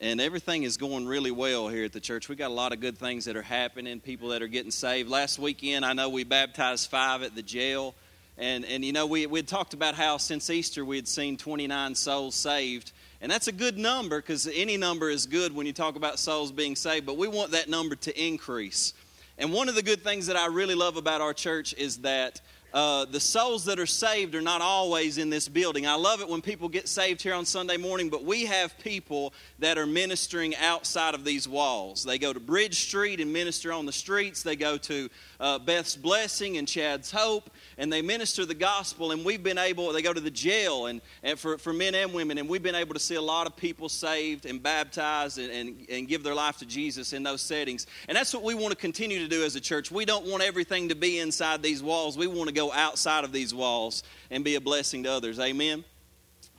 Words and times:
and 0.00 0.18
everything 0.18 0.62
is 0.62 0.78
going 0.78 1.06
really 1.06 1.30
well 1.30 1.68
here 1.68 1.84
at 1.84 1.92
the 1.92 2.00
church. 2.00 2.28
We 2.28 2.34
got 2.34 2.50
a 2.50 2.54
lot 2.54 2.72
of 2.72 2.80
good 2.80 2.96
things 2.96 3.26
that 3.26 3.36
are 3.36 3.42
happening, 3.42 4.00
people 4.00 4.30
that 4.30 4.40
are 4.40 4.48
getting 4.48 4.70
saved. 4.70 5.10
Last 5.10 5.38
weekend, 5.38 5.84
I 5.84 5.92
know 5.92 6.08
we 6.08 6.24
baptized 6.24 6.90
five 6.90 7.22
at 7.22 7.34
the 7.34 7.42
jail, 7.42 7.94
and 8.38 8.64
and 8.64 8.82
you 8.82 8.92
know 8.92 9.06
we 9.06 9.22
had 9.22 9.46
talked 9.46 9.74
about 9.74 9.94
how 9.94 10.16
since 10.16 10.48
Easter 10.48 10.84
we 10.84 10.96
had 10.96 11.06
seen 11.06 11.36
29 11.36 11.94
souls 11.94 12.34
saved, 12.34 12.92
and 13.20 13.30
that's 13.30 13.48
a 13.48 13.52
good 13.52 13.76
number 13.76 14.20
because 14.20 14.48
any 14.54 14.78
number 14.78 15.10
is 15.10 15.26
good 15.26 15.54
when 15.54 15.66
you 15.66 15.74
talk 15.74 15.96
about 15.96 16.18
souls 16.18 16.50
being 16.50 16.76
saved. 16.76 17.04
But 17.04 17.18
we 17.18 17.28
want 17.28 17.50
that 17.50 17.68
number 17.68 17.94
to 17.96 18.24
increase. 18.24 18.94
And 19.36 19.52
one 19.52 19.68
of 19.68 19.74
the 19.74 19.82
good 19.82 20.02
things 20.02 20.26
that 20.26 20.36
I 20.36 20.46
really 20.46 20.74
love 20.74 20.96
about 20.96 21.20
our 21.20 21.32
church 21.34 21.74
is 21.74 21.98
that 21.98 22.40
uh, 22.72 23.04
the 23.04 23.20
souls 23.20 23.64
that 23.64 23.78
are 23.78 23.86
saved 23.86 24.34
are 24.34 24.40
not 24.40 24.60
always 24.62 25.18
in 25.18 25.30
this 25.30 25.48
building. 25.48 25.86
I 25.86 25.94
love 25.94 26.20
it 26.20 26.28
when 26.28 26.40
people 26.40 26.68
get 26.68 26.88
saved 26.88 27.20
here 27.22 27.34
on 27.34 27.44
Sunday 27.44 27.76
morning, 27.76 28.10
but 28.10 28.24
we 28.24 28.46
have 28.46 28.78
people 28.78 29.34
that 29.58 29.78
are 29.78 29.86
ministering 29.86 30.54
outside 30.56 31.14
of 31.14 31.24
these 31.24 31.48
walls. 31.48 32.04
They 32.04 32.18
go 32.18 32.32
to 32.32 32.40
Bridge 32.40 32.80
Street 32.80 33.20
and 33.20 33.32
minister 33.32 33.72
on 33.72 33.86
the 33.86 33.92
streets, 33.92 34.42
they 34.42 34.56
go 34.56 34.76
to 34.78 35.08
uh, 35.40 35.58
Beth's 35.58 35.96
Blessing 35.96 36.58
and 36.58 36.68
Chad's 36.68 37.10
Hope, 37.10 37.50
and 37.78 37.92
they 37.92 38.02
minister 38.02 38.44
the 38.44 38.54
gospel. 38.54 39.10
And 39.10 39.24
we've 39.24 39.42
been 39.42 39.58
able, 39.58 39.92
they 39.92 40.02
go 40.02 40.12
to 40.12 40.20
the 40.20 40.30
jail 40.30 40.86
and, 40.86 41.00
and 41.22 41.38
for, 41.38 41.58
for 41.58 41.72
men 41.72 41.94
and 41.94 42.12
women, 42.12 42.38
and 42.38 42.48
we've 42.48 42.62
been 42.62 42.74
able 42.74 42.94
to 42.94 43.00
see 43.00 43.14
a 43.16 43.22
lot 43.22 43.46
of 43.46 43.56
people 43.56 43.88
saved 43.88 44.46
and 44.46 44.62
baptized 44.62 45.38
and, 45.38 45.50
and, 45.50 45.86
and 45.90 46.08
give 46.08 46.22
their 46.22 46.34
life 46.34 46.58
to 46.58 46.66
Jesus 46.66 47.12
in 47.12 47.22
those 47.22 47.40
settings. 47.40 47.86
And 48.06 48.16
that's 48.16 48.32
what 48.34 48.42
we 48.42 48.54
want 48.54 48.70
to 48.70 48.76
continue 48.76 49.18
to 49.20 49.28
do 49.28 49.42
as 49.44 49.56
a 49.56 49.60
church. 49.60 49.90
We 49.90 50.04
don't 50.04 50.26
want 50.26 50.42
everything 50.42 50.90
to 50.90 50.94
be 50.94 51.18
inside 51.18 51.62
these 51.62 51.82
walls, 51.82 52.16
we 52.16 52.26
want 52.26 52.48
to 52.48 52.54
go 52.54 52.59
outside 52.68 53.24
of 53.24 53.32
these 53.32 53.54
walls 53.54 54.02
and 54.30 54.44
be 54.44 54.56
a 54.56 54.60
blessing 54.60 55.04
to 55.04 55.10
others. 55.10 55.38
Amen. 55.38 55.84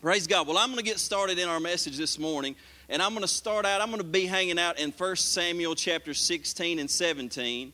Praise 0.02 0.26
God. 0.26 0.48
Well, 0.48 0.58
I'm 0.58 0.70
going 0.70 0.80
to 0.80 0.84
get 0.84 0.98
started 0.98 1.38
in 1.38 1.48
our 1.48 1.60
message 1.60 1.98
this 1.98 2.18
morning, 2.18 2.56
and 2.90 3.02
I'm 3.02 3.12
going 3.12 3.22
to 3.22 3.28
start 3.28 3.66
out, 3.66 3.82
I'm 3.82 3.90
going 3.90 4.02
to 4.02 4.04
be 4.04 4.26
hanging 4.26 4.58
out 4.58 4.80
in 4.80 4.92
1 4.92 5.16
Samuel 5.18 5.76
chapter 5.76 6.16
16 6.16 6.80
and 6.80 6.90
17. 6.90 7.72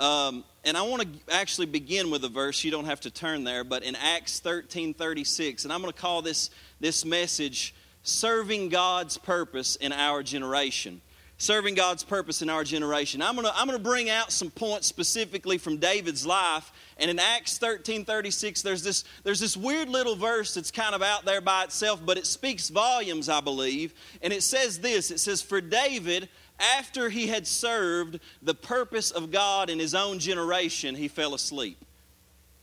Um, 0.00 0.44
and 0.64 0.76
I 0.76 0.82
want 0.82 1.02
to 1.02 1.34
actually 1.34 1.66
begin 1.66 2.10
with 2.10 2.24
a 2.24 2.28
verse. 2.28 2.64
You 2.64 2.70
don't 2.70 2.86
have 2.86 3.00
to 3.00 3.10
turn 3.10 3.44
there, 3.44 3.62
but 3.62 3.82
in 3.84 3.94
Acts 3.94 4.40
13 4.40 4.94
36. 4.94 5.64
And 5.64 5.72
I'm 5.72 5.80
going 5.80 5.92
to 5.92 6.00
call 6.00 6.20
this, 6.22 6.50
this 6.80 7.04
message 7.04 7.74
Serving 8.02 8.68
God's 8.70 9.18
Purpose 9.18 9.76
in 9.76 9.92
Our 9.92 10.22
Generation. 10.22 11.00
Serving 11.40 11.76
God's 11.76 12.02
Purpose 12.02 12.42
in 12.42 12.50
Our 12.50 12.64
Generation. 12.64 13.22
I'm 13.22 13.36
going 13.36 13.46
to, 13.46 13.56
I'm 13.56 13.68
to 13.68 13.78
bring 13.78 14.10
out 14.10 14.32
some 14.32 14.50
points 14.50 14.88
specifically 14.88 15.56
from 15.56 15.76
David's 15.76 16.26
life. 16.26 16.72
And 16.98 17.08
in 17.08 17.20
Acts 17.20 17.58
13 17.58 18.04
36, 18.04 18.62
there's 18.62 18.82
this, 18.82 19.04
there's 19.22 19.38
this 19.38 19.56
weird 19.56 19.88
little 19.88 20.16
verse 20.16 20.54
that's 20.54 20.72
kind 20.72 20.96
of 20.96 21.02
out 21.02 21.24
there 21.24 21.40
by 21.40 21.62
itself, 21.62 22.04
but 22.04 22.18
it 22.18 22.26
speaks 22.26 22.70
volumes, 22.70 23.28
I 23.28 23.40
believe. 23.40 23.94
And 24.20 24.32
it 24.32 24.42
says 24.42 24.80
this 24.80 25.12
it 25.12 25.20
says, 25.20 25.40
For 25.40 25.60
David, 25.60 26.28
after 26.76 27.08
he 27.08 27.28
had 27.28 27.46
served 27.46 28.18
the 28.42 28.54
purpose 28.54 29.12
of 29.12 29.30
God 29.30 29.70
in 29.70 29.78
his 29.78 29.94
own 29.94 30.18
generation, 30.18 30.96
he 30.96 31.06
fell 31.06 31.34
asleep. 31.34 31.78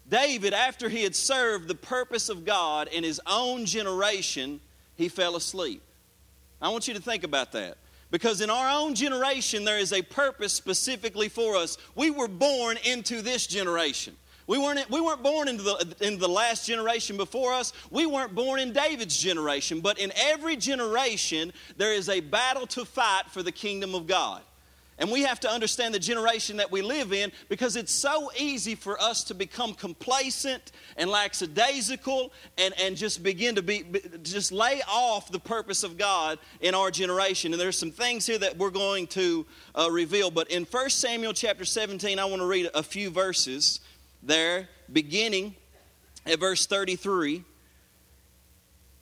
David, 0.09 0.53
after 0.53 0.89
he 0.89 1.03
had 1.03 1.15
served 1.15 1.69
the 1.69 1.75
purpose 1.75 2.27
of 2.27 2.43
God 2.43 2.89
in 2.89 3.05
his 3.05 3.21
own 3.25 3.65
generation, 3.65 4.59
he 4.97 5.07
fell 5.07 5.37
asleep. 5.37 5.81
I 6.61 6.69
want 6.69 6.89
you 6.89 6.93
to 6.93 7.01
think 7.01 7.23
about 7.23 7.53
that. 7.53 7.77
Because 8.16 8.39
in 8.39 8.49
our 8.49 8.69
own 8.69 8.95
generation, 8.95 9.66
there 9.66 9.77
is 9.77 9.91
a 9.91 10.02
purpose 10.02 10.53
specifically 10.53 11.27
for 11.27 11.58
us. 11.58 11.77
We 11.95 12.11
were 12.11 12.30
born 12.30 12.77
into 12.85 13.21
this 13.21 13.45
generation. 13.45 14.16
We 14.47 14.58
weren't, 14.58 14.89
we 14.89 15.02
weren't 15.02 15.21
born 15.21 15.49
into 15.49 15.63
the, 15.63 15.95
in 15.99 16.17
the 16.17 16.30
last 16.30 16.66
generation 16.66 17.17
before 17.17 17.52
us. 17.52 17.73
We 17.91 18.05
weren't 18.05 18.33
born 18.33 18.61
in 18.61 18.71
David's 18.71 19.17
generation. 19.17 19.81
But 19.81 19.99
in 19.99 20.13
every 20.16 20.55
generation, 20.55 21.52
there 21.75 21.91
is 21.91 22.08
a 22.08 22.21
battle 22.21 22.66
to 22.67 22.86
fight 22.86 23.23
for 23.31 23.43
the 23.43 23.52
kingdom 23.52 23.93
of 23.93 24.08
God. 24.08 24.43
And 24.97 25.11
we 25.11 25.23
have 25.23 25.41
to 25.41 25.49
understand 25.49 25.93
the 25.93 25.99
generation 25.99 26.57
that 26.57 26.71
we 26.71 26.81
live 26.81 27.11
in 27.11 27.33
because 27.49 27.75
it's 27.75 27.91
so 27.91 28.31
easy 28.38 28.75
for 28.75 28.99
us 29.02 29.25
to 29.25 29.33
become 29.33 29.73
complacent 29.73 30.71
and 30.95 31.09
lackadaisical 31.09 32.31
and, 32.58 32.73
and 32.80 32.95
just 32.95 33.21
begin 33.21 33.55
to 33.55 33.61
be 33.61 33.83
just 34.23 34.53
lay 34.53 34.81
off 34.87 35.30
the 35.31 35.39
purpose 35.39 35.83
of 35.83 35.97
God 35.97 36.39
in 36.61 36.73
our 36.73 36.92
generation. 36.92 37.52
And 37.52 37.59
there's 37.59 37.77
some 37.77 37.92
things 37.92 38.25
here 38.25 38.37
that 38.37 38.58
we're 38.58 38.70
going 38.70 39.08
to 39.08 39.45
uh, 39.77 39.92
reveal. 39.92 40.31
But 40.31 40.49
in 40.49 40.64
1 40.64 40.89
Samuel 40.89 41.33
chapter 41.33 41.65
17, 41.65 42.17
I 42.17 42.23
want 42.23 42.41
to 42.41 42.47
read 42.47 42.70
a 42.73 42.81
few 42.81 43.09
verses 43.09 43.81
there, 44.23 44.70
beginning 44.91 45.55
at 46.25 46.39
verse 46.39 46.65
33. 46.67 47.43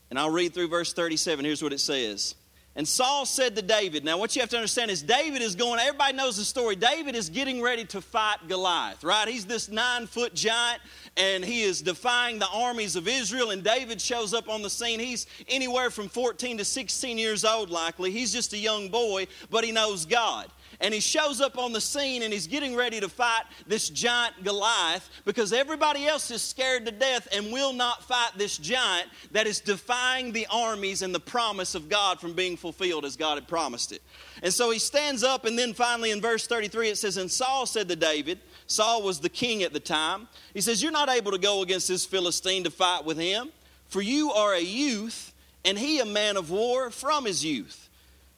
And 0.10 0.18
I'll 0.18 0.32
read 0.32 0.56
through 0.56 0.70
verse 0.70 0.92
37. 0.94 1.46
Here's 1.46 1.62
what 1.62 1.74
it 1.74 1.80
says. 1.80 2.34
And 2.76 2.88
Saul 2.88 3.28
said 3.28 3.56
to 3.56 3.62
David, 3.62 4.04
now 4.04 4.18
what 4.18 4.36
you 4.36 4.42
have 4.42 4.50
to 4.50 4.58
understand 4.58 4.90
is 4.90 5.04
David 5.04 5.44
is 5.44 5.54
going, 5.54 5.80
everybody 5.80 6.18
knows 6.18 6.38
the 6.38 6.44
story. 6.44 6.76
David 6.76 7.16
is 7.16 7.30
getting 7.30 7.62
ready 7.62 7.86
to 7.86 8.02
fight 8.02 8.38
Goliath, 8.48 9.04
right? 9.04 9.28
He's 9.28 9.46
this 9.46 9.70
nine 9.70 10.08
foot 10.08 10.34
giant 10.34 10.82
and 11.16 11.46
he 11.46 11.62
is 11.62 11.84
defying 11.84 12.40
the 12.40 12.48
armies 12.48 12.96
of 12.96 13.08
Israel. 13.08 13.52
And 13.52 13.64
David 13.64 14.02
shows 14.02 14.34
up 14.34 14.50
on 14.50 14.64
the 14.64 14.72
scene. 14.72 15.00
He's 15.00 15.28
anywhere 15.48 15.92
from 15.92 16.10
14 16.10 16.58
to 16.58 16.66
16 16.66 17.20
years 17.20 17.46
old, 17.46 17.70
likely. 17.70 18.10
He's 18.10 18.34
just 18.34 18.54
a 18.54 18.58
young 18.58 18.90
boy, 18.90 19.28
but 19.52 19.64
he 19.64 19.72
knows 19.72 20.06
God 20.06 20.50
and 20.84 20.94
he 20.94 21.00
shows 21.00 21.40
up 21.40 21.58
on 21.58 21.72
the 21.72 21.80
scene 21.80 22.24
and 22.24 22.34
he's 22.34 22.46
getting 22.46 22.76
ready 22.76 23.00
to 23.00 23.08
fight 23.08 23.44
this 23.66 23.88
giant 23.88 24.44
Goliath 24.44 25.10
because 25.24 25.54
everybody 25.54 26.06
else 26.06 26.30
is 26.30 26.42
scared 26.42 26.86
to 26.86 26.92
death 26.92 27.26
and 27.32 27.54
will 27.54 27.72
not 27.72 28.04
fight 28.04 28.32
this 28.36 28.58
giant 28.58 29.08
that 29.32 29.48
is 29.48 29.62
defying 29.62 30.34
the 30.34 30.46
armies 30.52 31.02
and 31.02 31.16
the 31.16 31.22
promise 31.22 31.74
of 31.74 31.88
God 31.88 32.20
from 32.20 32.34
being 32.34 32.58
fulfilled 32.58 33.06
as 33.06 33.16
God 33.16 33.36
had 33.36 33.48
promised 33.48 33.94
it. 33.94 34.02
And 34.44 34.54
so 34.54 34.72
he 34.72 34.80
stands 34.80 35.24
up, 35.24 35.46
and 35.46 35.58
then 35.58 35.74
finally 35.74 36.12
in 36.12 36.20
verse 36.20 36.46
33 36.48 36.90
it 36.90 36.98
says, 36.98 37.16
And 37.16 37.32
Saul 37.32 37.66
said 37.66 37.88
to 37.88 37.96
David, 37.96 38.40
Saul 38.68 39.04
was 39.04 39.22
the 39.22 39.30
king 39.30 39.64
at 39.64 39.72
the 39.72 39.80
time, 39.80 40.28
he 40.54 40.60
says, 40.60 40.84
You're 40.84 40.92
not 40.92 41.10
able 41.10 41.32
to 41.32 41.38
go 41.38 41.62
against 41.62 41.88
this 41.88 42.06
Philistine 42.06 42.66
to 42.66 42.72
fight 42.72 43.06
with 43.06 43.18
him, 43.18 43.54
for 43.88 44.02
you 44.02 44.34
are 44.34 44.54
a 44.54 44.60
youth, 44.60 45.34
and 45.64 45.80
he 45.80 46.02
a 46.02 46.06
man 46.06 46.36
of 46.36 46.52
war 46.52 46.92
from 46.92 47.24
his 47.24 47.46
youth. 47.46 47.88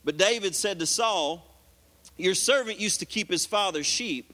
But 0.03 0.17
David 0.17 0.53
said 0.53 0.77
to 0.77 0.85
Saul, 0.85 1.43
your 2.17 2.35
servant 2.35 2.79
used 2.79 2.99
to 2.99 3.05
keep 3.05 3.29
his 3.29 3.45
father's 3.45 3.85
sheep, 3.85 4.33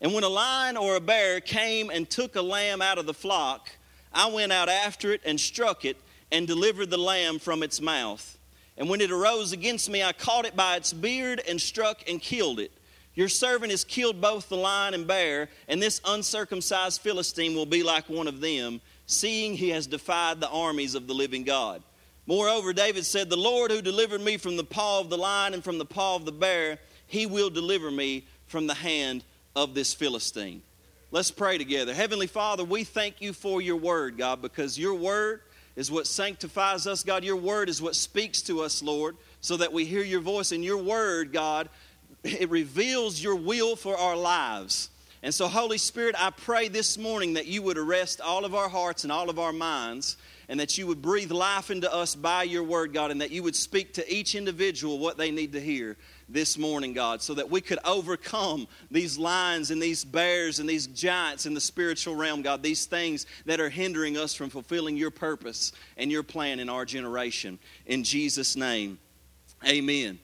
and 0.00 0.14
when 0.14 0.24
a 0.24 0.28
lion 0.28 0.76
or 0.76 0.96
a 0.96 1.00
bear 1.00 1.40
came 1.40 1.90
and 1.90 2.08
took 2.08 2.36
a 2.36 2.42
lamb 2.42 2.80
out 2.80 2.98
of 2.98 3.06
the 3.06 3.14
flock, 3.14 3.70
I 4.12 4.30
went 4.30 4.52
out 4.52 4.68
after 4.68 5.12
it 5.12 5.20
and 5.24 5.38
struck 5.38 5.84
it 5.84 5.96
and 6.32 6.46
delivered 6.46 6.90
the 6.90 6.98
lamb 6.98 7.38
from 7.38 7.62
its 7.62 7.80
mouth. 7.80 8.38
And 8.78 8.88
when 8.88 9.02
it 9.02 9.10
arose 9.10 9.52
against 9.52 9.90
me, 9.90 10.02
I 10.02 10.12
caught 10.12 10.46
it 10.46 10.56
by 10.56 10.76
its 10.76 10.92
beard 10.92 11.42
and 11.46 11.60
struck 11.60 12.08
and 12.08 12.20
killed 12.20 12.60
it. 12.60 12.72
Your 13.14 13.28
servant 13.28 13.72
has 13.72 13.84
killed 13.84 14.20
both 14.20 14.48
the 14.48 14.56
lion 14.56 14.94
and 14.94 15.06
bear, 15.06 15.50
and 15.68 15.82
this 15.82 16.00
uncircumcised 16.06 17.02
Philistine 17.02 17.54
will 17.54 17.66
be 17.66 17.82
like 17.82 18.08
one 18.08 18.28
of 18.28 18.40
them, 18.40 18.80
seeing 19.06 19.54
he 19.54 19.70
has 19.70 19.86
defied 19.86 20.40
the 20.40 20.48
armies 20.48 20.94
of 20.94 21.06
the 21.06 21.14
living 21.14 21.42
God. 21.42 21.82
Moreover, 22.26 22.72
David 22.72 23.04
said, 23.04 23.28
The 23.28 23.36
Lord 23.36 23.70
who 23.70 23.82
delivered 23.82 24.20
me 24.20 24.36
from 24.36 24.56
the 24.56 24.64
paw 24.64 25.00
of 25.00 25.10
the 25.10 25.18
lion 25.18 25.52
and 25.52 25.64
from 25.64 25.78
the 25.78 25.84
paw 25.84 26.16
of 26.16 26.24
the 26.24 26.32
bear, 26.32 26.78
he 27.10 27.26
will 27.26 27.50
deliver 27.50 27.90
me 27.90 28.24
from 28.46 28.68
the 28.68 28.74
hand 28.74 29.24
of 29.56 29.74
this 29.74 29.92
Philistine. 29.92 30.62
Let's 31.10 31.32
pray 31.32 31.58
together. 31.58 31.92
Heavenly 31.92 32.28
Father, 32.28 32.62
we 32.62 32.84
thank 32.84 33.20
you 33.20 33.32
for 33.32 33.60
your 33.60 33.76
word, 33.76 34.16
God, 34.16 34.40
because 34.40 34.78
your 34.78 34.94
word 34.94 35.42
is 35.74 35.90
what 35.90 36.06
sanctifies 36.06 36.86
us, 36.86 37.02
God. 37.02 37.24
Your 37.24 37.34
word 37.34 37.68
is 37.68 37.82
what 37.82 37.96
speaks 37.96 38.42
to 38.42 38.60
us, 38.60 38.80
Lord, 38.80 39.16
so 39.40 39.56
that 39.56 39.72
we 39.72 39.84
hear 39.84 40.04
your 40.04 40.20
voice. 40.20 40.52
And 40.52 40.64
your 40.64 40.76
word, 40.76 41.32
God, 41.32 41.68
it 42.22 42.48
reveals 42.48 43.20
your 43.20 43.34
will 43.34 43.74
for 43.74 43.98
our 43.98 44.16
lives. 44.16 44.88
And 45.24 45.34
so, 45.34 45.48
Holy 45.48 45.78
Spirit, 45.78 46.14
I 46.16 46.30
pray 46.30 46.68
this 46.68 46.96
morning 46.96 47.34
that 47.34 47.48
you 47.48 47.60
would 47.62 47.76
arrest 47.76 48.20
all 48.20 48.44
of 48.44 48.54
our 48.54 48.68
hearts 48.68 49.02
and 49.02 49.12
all 49.12 49.30
of 49.30 49.40
our 49.40 49.52
minds, 49.52 50.16
and 50.48 50.60
that 50.60 50.78
you 50.78 50.86
would 50.86 51.02
breathe 51.02 51.32
life 51.32 51.72
into 51.72 51.92
us 51.92 52.14
by 52.14 52.44
your 52.44 52.62
word, 52.62 52.94
God, 52.94 53.10
and 53.10 53.20
that 53.20 53.32
you 53.32 53.42
would 53.42 53.56
speak 53.56 53.94
to 53.94 54.14
each 54.14 54.36
individual 54.36 55.00
what 55.00 55.18
they 55.18 55.32
need 55.32 55.52
to 55.54 55.60
hear 55.60 55.96
this 56.32 56.56
morning, 56.56 56.92
God, 56.92 57.22
so 57.22 57.34
that 57.34 57.50
we 57.50 57.60
could 57.60 57.78
overcome 57.84 58.68
these 58.90 59.18
lions 59.18 59.70
and 59.70 59.82
these 59.82 60.04
bears 60.04 60.60
and 60.60 60.68
these 60.68 60.86
giants 60.86 61.46
in 61.46 61.54
the 61.54 61.60
spiritual 61.60 62.14
realm, 62.14 62.42
God, 62.42 62.62
these 62.62 62.86
things 62.86 63.26
that 63.46 63.60
are 63.60 63.68
hindering 63.68 64.16
us 64.16 64.34
from 64.34 64.50
fulfilling 64.50 64.96
your 64.96 65.10
purpose 65.10 65.72
and 65.96 66.10
your 66.10 66.22
plan 66.22 66.60
in 66.60 66.68
our 66.68 66.84
generation. 66.84 67.58
In 67.86 68.04
Jesus' 68.04 68.56
name, 68.56 68.98
amen. 69.66 70.18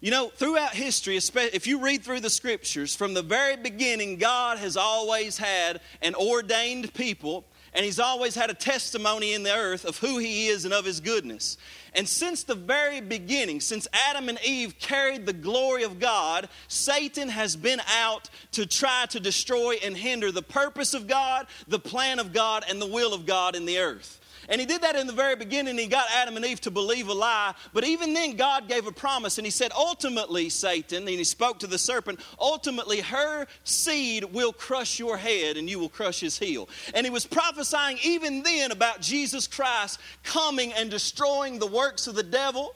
You 0.00 0.10
know, 0.10 0.28
throughout 0.28 0.74
history, 0.74 1.16
especially 1.16 1.56
if 1.56 1.66
you 1.66 1.78
read 1.78 2.02
through 2.02 2.20
the 2.20 2.28
scriptures, 2.28 2.94
from 2.94 3.14
the 3.14 3.22
very 3.22 3.56
beginning, 3.56 4.16
God 4.16 4.58
has 4.58 4.76
always 4.76 5.38
had 5.38 5.80
an 6.02 6.14
ordained 6.14 6.92
people 6.92 7.46
and 7.74 7.84
he's 7.84 7.98
always 7.98 8.34
had 8.34 8.50
a 8.50 8.54
testimony 8.54 9.32
in 9.32 9.42
the 9.42 9.54
earth 9.54 9.84
of 9.84 9.98
who 9.98 10.18
he 10.18 10.46
is 10.46 10.64
and 10.64 10.72
of 10.72 10.84
his 10.84 11.00
goodness. 11.00 11.56
And 11.94 12.08
since 12.08 12.44
the 12.44 12.54
very 12.54 13.00
beginning, 13.00 13.60
since 13.60 13.88
Adam 13.92 14.28
and 14.28 14.38
Eve 14.44 14.78
carried 14.78 15.26
the 15.26 15.32
glory 15.32 15.82
of 15.82 15.98
God, 15.98 16.48
Satan 16.68 17.28
has 17.28 17.56
been 17.56 17.80
out 17.88 18.30
to 18.52 18.66
try 18.66 19.06
to 19.10 19.20
destroy 19.20 19.76
and 19.84 19.96
hinder 19.96 20.30
the 20.30 20.42
purpose 20.42 20.94
of 20.94 21.06
God, 21.06 21.46
the 21.66 21.78
plan 21.78 22.18
of 22.18 22.32
God, 22.32 22.64
and 22.68 22.80
the 22.80 22.86
will 22.86 23.12
of 23.12 23.26
God 23.26 23.56
in 23.56 23.66
the 23.66 23.78
earth. 23.78 24.20
And 24.48 24.60
he 24.60 24.66
did 24.66 24.82
that 24.82 24.96
in 24.96 25.06
the 25.06 25.12
very 25.12 25.36
beginning. 25.36 25.78
He 25.78 25.86
got 25.86 26.06
Adam 26.14 26.36
and 26.36 26.44
Eve 26.44 26.60
to 26.62 26.70
believe 26.70 27.08
a 27.08 27.12
lie. 27.12 27.54
But 27.72 27.84
even 27.84 28.12
then, 28.12 28.36
God 28.36 28.68
gave 28.68 28.86
a 28.86 28.92
promise. 28.92 29.38
And 29.38 29.46
he 29.46 29.50
said, 29.50 29.72
ultimately, 29.76 30.48
Satan, 30.48 30.98
and 30.98 31.08
he 31.08 31.24
spoke 31.24 31.58
to 31.60 31.66
the 31.66 31.78
serpent, 31.78 32.20
ultimately, 32.38 33.00
her 33.00 33.46
seed 33.64 34.24
will 34.24 34.52
crush 34.52 34.98
your 34.98 35.16
head 35.16 35.56
and 35.56 35.68
you 35.68 35.78
will 35.78 35.88
crush 35.88 36.20
his 36.20 36.38
heel. 36.38 36.68
And 36.94 37.06
he 37.06 37.10
was 37.10 37.26
prophesying 37.26 37.98
even 38.02 38.42
then 38.42 38.72
about 38.72 39.00
Jesus 39.00 39.46
Christ 39.46 40.00
coming 40.22 40.72
and 40.72 40.90
destroying 40.90 41.58
the 41.58 41.66
works 41.66 42.06
of 42.06 42.14
the 42.14 42.22
devil, 42.22 42.74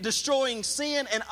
destroying 0.00 0.62
sin, 0.62 1.06
and 1.12 1.22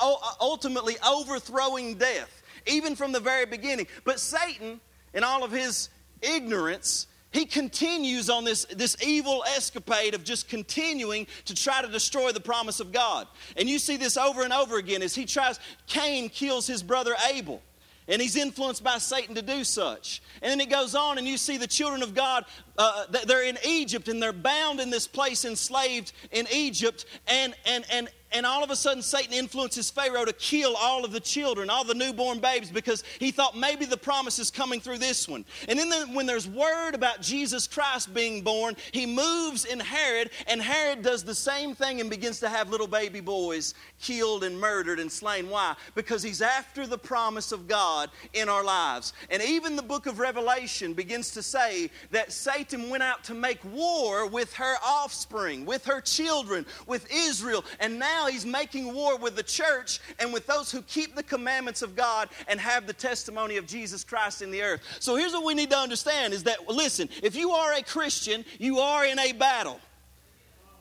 ultimately 0.40 0.96
overthrowing 1.06 1.94
death, 1.96 2.42
even 2.66 2.96
from 2.96 3.12
the 3.12 3.20
very 3.20 3.46
beginning. 3.46 3.86
But 4.04 4.20
Satan, 4.20 4.80
in 5.14 5.24
all 5.24 5.44
of 5.44 5.52
his 5.52 5.88
ignorance, 6.22 7.06
he 7.30 7.44
continues 7.44 8.30
on 8.30 8.44
this, 8.44 8.64
this 8.66 8.96
evil 9.02 9.44
escapade 9.54 10.14
of 10.14 10.24
just 10.24 10.48
continuing 10.48 11.26
to 11.44 11.54
try 11.54 11.82
to 11.82 11.88
destroy 11.88 12.32
the 12.32 12.40
promise 12.40 12.80
of 12.80 12.90
God. 12.90 13.26
And 13.56 13.68
you 13.68 13.78
see 13.78 13.96
this 13.96 14.16
over 14.16 14.42
and 14.42 14.52
over 14.52 14.78
again 14.78 15.02
as 15.02 15.14
he 15.14 15.26
tries, 15.26 15.60
Cain 15.86 16.30
kills 16.30 16.66
his 16.66 16.82
brother 16.82 17.14
Abel. 17.30 17.62
And 18.10 18.22
he's 18.22 18.36
influenced 18.36 18.82
by 18.82 18.96
Satan 18.96 19.34
to 19.34 19.42
do 19.42 19.64
such. 19.64 20.22
And 20.40 20.50
then 20.50 20.60
it 20.60 20.70
goes 20.70 20.94
on, 20.94 21.18
and 21.18 21.28
you 21.28 21.36
see 21.36 21.58
the 21.58 21.66
children 21.66 22.02
of 22.02 22.14
God, 22.14 22.46
uh, 22.78 23.04
they're 23.26 23.44
in 23.44 23.58
Egypt 23.66 24.08
and 24.08 24.22
they're 24.22 24.32
bound 24.32 24.80
in 24.80 24.88
this 24.88 25.06
place, 25.06 25.44
enslaved 25.44 26.12
in 26.32 26.46
Egypt. 26.50 27.04
And, 27.26 27.54
and, 27.66 27.84
and, 27.92 28.08
and 28.32 28.44
all 28.44 28.62
of 28.62 28.70
a 28.70 28.76
sudden 28.76 29.02
Satan 29.02 29.32
influences 29.32 29.90
Pharaoh 29.90 30.24
to 30.24 30.32
kill 30.34 30.76
all 30.76 31.04
of 31.04 31.12
the 31.12 31.20
children, 31.20 31.70
all 31.70 31.84
the 31.84 31.94
newborn 31.94 32.40
babes, 32.40 32.70
because 32.70 33.02
he 33.18 33.30
thought 33.30 33.56
maybe 33.56 33.84
the 33.84 33.96
promise 33.96 34.38
is 34.38 34.50
coming 34.50 34.80
through 34.80 34.98
this 34.98 35.26
one. 35.28 35.44
And 35.68 35.78
then 35.78 35.88
the, 35.88 36.06
when 36.12 36.26
there's 36.26 36.46
word 36.46 36.94
about 36.94 37.22
Jesus 37.22 37.66
Christ 37.66 38.12
being 38.12 38.42
born, 38.42 38.76
he 38.92 39.06
moves 39.06 39.64
in 39.64 39.80
Herod, 39.80 40.30
and 40.46 40.60
Herod 40.60 41.02
does 41.02 41.24
the 41.24 41.34
same 41.34 41.74
thing 41.74 42.00
and 42.00 42.10
begins 42.10 42.40
to 42.40 42.48
have 42.48 42.70
little 42.70 42.86
baby 42.86 43.20
boys 43.20 43.74
killed 44.00 44.44
and 44.44 44.60
murdered 44.60 45.00
and 45.00 45.10
slain. 45.10 45.48
Why? 45.48 45.74
Because 45.94 46.22
he's 46.22 46.42
after 46.42 46.86
the 46.86 46.98
promise 46.98 47.52
of 47.52 47.66
God 47.66 48.10
in 48.34 48.48
our 48.48 48.64
lives. 48.64 49.12
And 49.30 49.42
even 49.42 49.76
the 49.76 49.82
book 49.82 50.06
of 50.06 50.18
Revelation 50.18 50.92
begins 50.92 51.30
to 51.32 51.42
say 51.42 51.90
that 52.10 52.32
Satan 52.32 52.90
went 52.90 53.02
out 53.02 53.24
to 53.24 53.34
make 53.34 53.58
war 53.72 54.26
with 54.26 54.52
her 54.54 54.74
offspring, 54.84 55.64
with 55.64 55.84
her 55.86 56.00
children, 56.00 56.66
with 56.86 57.06
Israel, 57.10 57.64
and 57.80 57.98
now 57.98 58.17
now 58.18 58.26
he's 58.26 58.44
making 58.44 58.92
war 58.92 59.16
with 59.16 59.36
the 59.36 59.42
church 59.44 60.00
and 60.18 60.32
with 60.32 60.46
those 60.46 60.72
who 60.72 60.82
keep 60.82 61.14
the 61.14 61.22
commandments 61.22 61.82
of 61.82 61.94
God 61.94 62.28
and 62.48 62.58
have 62.58 62.86
the 62.86 62.92
testimony 62.92 63.58
of 63.58 63.66
Jesus 63.66 64.02
Christ 64.02 64.42
in 64.42 64.50
the 64.50 64.60
earth. 64.60 64.80
So 64.98 65.14
here's 65.14 65.32
what 65.32 65.44
we 65.44 65.54
need 65.54 65.70
to 65.70 65.78
understand 65.78 66.34
is 66.34 66.42
that, 66.44 66.68
listen, 66.68 67.08
if 67.22 67.36
you 67.36 67.52
are 67.52 67.74
a 67.74 67.82
Christian, 67.82 68.44
you 68.58 68.80
are 68.80 69.04
in 69.04 69.20
a 69.20 69.32
battle. 69.32 69.80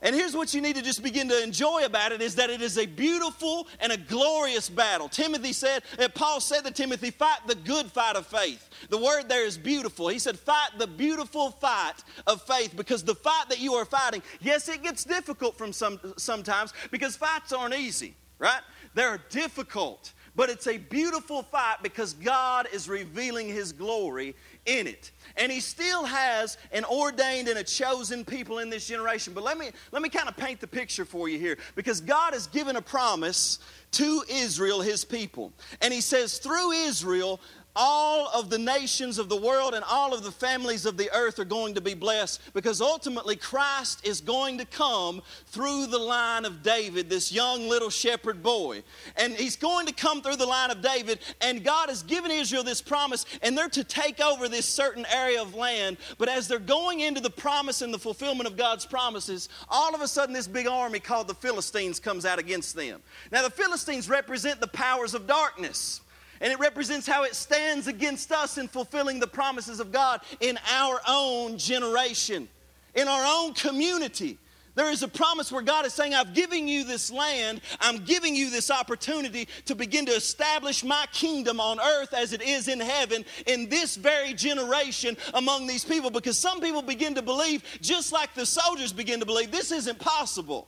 And 0.02 0.16
here's 0.16 0.36
what 0.36 0.54
you 0.54 0.62
need 0.62 0.76
to 0.76 0.84
just 0.84 1.02
begin 1.02 1.28
to 1.30 1.44
enjoy 1.44 1.84
about 1.84 2.12
it 2.12 2.22
is 2.22 2.36
that 2.36 2.52
it 2.52 2.62
is 2.62 2.78
a 2.78 2.86
beautiful 2.86 3.68
and 3.80 3.92
a 3.92 3.98
glorious 3.98 4.70
battle. 4.70 5.10
Timothy 5.10 5.54
said, 5.54 5.82
Paul 6.14 6.40
said 6.40 6.66
to 6.66 6.72
Timothy, 6.72 7.10
fight 7.10 7.40
the 7.48 7.56
good 7.56 7.88
fight 7.88 8.16
of 8.16 8.28
faith. 8.28 8.70
The 8.90 8.98
word 8.98 9.28
there 9.28 9.46
is 9.46 9.58
beautiful. 9.58 10.08
He 10.10 10.20
said, 10.20 10.38
fight 10.38 10.70
the 10.78 10.86
beautiful 10.86 11.50
fight 11.50 12.04
of 12.28 12.44
faith 12.44 12.76
because 12.76 13.04
the 13.04 13.16
fight 13.16 13.46
that 13.50 13.60
you 13.60 13.74
are 13.74 13.86
fighting, 13.86 14.22
yes, 14.40 14.70
it 14.70 14.84
gets 14.84 15.04
difficult 15.04 15.58
from 15.58 15.74
some 15.74 16.00
sometimes 16.16 16.74
because 16.92 17.16
fights 17.16 17.52
aren't 17.52 17.74
easy, 17.74 18.16
right? 18.38 18.62
They're 18.94 19.20
difficult, 19.30 20.14
but 20.36 20.50
it's 20.50 20.68
a 20.68 20.78
beautiful 20.78 21.42
fight 21.42 21.78
because 21.82 22.14
God 22.14 22.68
is 22.72 22.88
revealing 22.88 23.48
his 23.48 23.72
glory 23.72 24.36
in 24.68 24.86
it. 24.86 25.12
And 25.38 25.52
he 25.52 25.60
still 25.60 26.04
has 26.04 26.58
an 26.72 26.84
ordained 26.86 27.48
and 27.48 27.60
a 27.60 27.64
chosen 27.64 28.26
people 28.26 28.60
in 28.60 28.70
this 28.70 28.88
generation. 28.88 29.34
But 29.34 29.44
let 29.44 29.58
me, 29.58 29.70
let 29.92 30.02
me 30.02 30.10
kind 30.10 30.28
of 30.28 30.36
paint 30.36 30.60
the 30.60 30.68
picture 30.68 31.06
for 31.06 31.30
you 31.30 31.40
here 31.40 31.58
because 31.76 32.02
God 32.02 32.34
has 32.34 32.48
given 32.48 32.76
a 32.76 32.82
promise 32.82 33.60
to 33.92 34.24
Israel, 34.30 34.82
his 34.82 35.06
people. 35.06 35.54
And 35.82 35.94
he 35.94 36.02
says, 36.02 36.40
through 36.40 36.72
Israel, 36.72 37.40
all 37.78 38.30
of 38.34 38.50
the 38.50 38.58
nations 38.58 39.20
of 39.20 39.30
the 39.30 39.38
world 39.38 39.76
and 39.76 39.86
all 39.88 40.14
of 40.14 40.24
the 40.24 40.32
families 40.32 40.86
of 40.86 40.98
the 40.98 41.10
earth 41.16 41.38
are 41.38 41.46
going 41.46 41.76
to 41.76 41.82
be 41.82 41.94
blessed 41.94 42.42
because 42.54 42.82
ultimately 42.82 43.36
Christ 43.36 44.06
is 44.06 44.20
going 44.20 44.58
to 44.58 44.66
come 44.66 45.22
through 45.46 45.86
the 45.86 46.00
line 46.00 46.44
of 46.44 46.64
David, 46.64 47.08
this 47.08 47.32
young 47.32 47.70
little 47.70 47.92
shepherd 47.92 48.42
boy. 48.42 48.82
And 49.16 49.34
he's 49.34 49.56
going 49.56 49.86
to 49.86 49.94
come 49.94 50.22
through 50.22 50.38
the 50.38 50.46
line 50.46 50.72
of 50.72 50.82
David, 50.82 51.20
and 51.40 51.64
God 51.64 51.90
has 51.90 52.02
given 52.02 52.32
Israel 52.32 52.64
this 52.64 52.82
promise, 52.82 53.26
and 53.44 53.56
they're 53.56 53.70
to 53.70 53.84
take 53.84 54.20
over 54.20 54.50
this 54.50 54.66
certain 54.66 55.06
area 55.14 55.42
of 55.42 55.54
land. 55.54 55.98
But 56.18 56.30
as 56.30 56.48
they're 56.48 56.60
going 56.60 57.02
into 57.02 57.22
the 57.22 57.30
promise 57.30 57.84
and 57.84 57.94
the 57.94 58.00
fulfillment 58.00 58.48
of 58.48 58.58
God's 58.58 58.88
promises, 58.88 59.50
all 59.70 59.94
of 59.94 60.02
a 60.02 60.08
sudden 60.08 60.34
this 60.34 60.48
big 60.48 60.68
army 60.68 61.00
called 61.00 61.28
the 61.28 61.36
Philistines 61.36 62.00
comes 62.00 62.26
out 62.26 62.40
against 62.40 62.76
them. 62.76 63.02
Now, 63.32 63.44
the 63.44 63.52
Philistines 63.52 64.10
represent 64.10 64.60
the 64.60 64.68
powers 64.68 65.14
of 65.14 65.28
darkness. 65.28 66.02
And 66.42 66.52
it 66.52 66.60
represents 66.60 67.08
how 67.08 67.24
it 67.24 67.36
stands 67.36 67.88
against 67.88 68.32
us 68.32 68.58
in 68.58 68.68
fulfilling 68.68 69.20
the 69.20 69.28
promises 69.28 69.80
of 69.80 69.92
God 69.92 70.22
in 70.40 70.58
our 70.72 71.00
own 71.08 71.58
generation, 71.58 72.48
in 72.96 73.08
our 73.08 73.26
own 73.26 73.54
community. 73.54 74.38
There 74.78 74.92
is 74.92 75.02
a 75.02 75.08
promise 75.08 75.52
where 75.52 75.64
God 75.64 75.88
is 75.88 75.94
saying, 75.94 76.14
I've 76.14 76.36
given 76.36 76.68
you 76.68 76.84
this 76.84 77.10
land, 77.10 77.62
I'm 77.82 78.06
giving 78.06 78.36
you 78.36 78.52
this 78.52 78.70
opportunity 78.70 79.48
to 79.66 79.74
begin 79.74 80.06
to 80.06 80.12
establish 80.12 80.84
my 80.84 81.08
kingdom 81.12 81.60
on 81.60 81.80
earth 81.80 82.14
as 82.14 82.32
it 82.32 82.44
is 82.44 82.68
in 82.68 82.80
heaven 82.80 83.26
in 83.48 83.70
this 83.70 83.96
very 83.96 84.36
generation 84.36 85.18
among 85.34 85.66
these 85.66 85.84
people. 85.84 86.12
Because 86.12 86.38
some 86.38 86.62
people 86.62 86.84
begin 86.84 87.16
to 87.16 87.24
believe, 87.24 87.64
just 87.82 88.14
like 88.14 88.36
the 88.36 88.46
soldiers 88.46 88.94
begin 88.94 89.20
to 89.20 89.26
believe, 89.26 89.50
this 89.50 89.72
isn't 89.72 89.98
possible. 89.98 90.68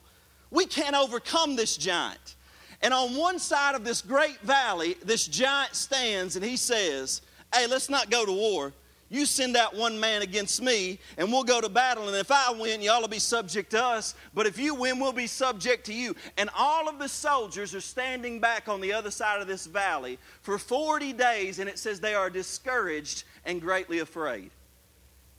We 0.50 0.66
can't 0.66 0.96
overcome 0.96 1.56
this 1.56 1.78
giant. 1.78 2.36
And 2.82 2.94
on 2.94 3.16
one 3.16 3.40
side 3.40 3.76
of 3.76 3.84
this 3.84 4.02
great 4.02 4.40
valley, 4.42 4.96
this 5.04 5.28
giant 5.28 5.76
stands 5.76 6.36
and 6.36 6.46
he 6.46 6.58
says, 6.58 7.22
Hey, 7.54 7.68
let's 7.68 7.90
not 7.90 8.10
go 8.10 8.26
to 8.26 8.32
war. 8.32 8.74
You 9.12 9.26
send 9.26 9.58
out 9.58 9.76
one 9.76 10.00
man 10.00 10.22
against 10.22 10.62
me, 10.62 11.00
and 11.18 11.32
we'll 11.32 11.44
go 11.44 11.60
to 11.60 11.68
battle. 11.68 12.08
And 12.08 12.16
if 12.16 12.30
I 12.32 12.52
win, 12.52 12.80
y'all 12.80 13.02
will 13.02 13.08
be 13.08 13.18
subject 13.18 13.72
to 13.72 13.84
us. 13.84 14.14
But 14.36 14.46
if 14.46 14.60
you 14.60 14.76
win, 14.76 15.00
we'll 15.00 15.14
be 15.14 15.26
subject 15.26 15.88
to 15.88 15.94
you. 15.94 16.16
And 16.38 16.48
all 16.56 16.88
of 16.88 17.00
the 17.00 17.10
soldiers 17.10 17.74
are 17.74 17.82
standing 17.82 18.40
back 18.40 18.70
on 18.70 18.82
the 18.82 18.94
other 18.94 19.10
side 19.10 19.42
of 19.42 19.48
this 19.48 19.66
valley 19.66 20.20
for 20.44 20.60
40 20.60 21.14
days, 21.14 21.58
and 21.58 21.68
it 21.68 21.80
says 21.80 22.00
they 22.00 22.14
are 22.14 22.30
discouraged 22.30 23.24
and 23.46 23.60
greatly 23.60 23.98
afraid. 23.98 24.52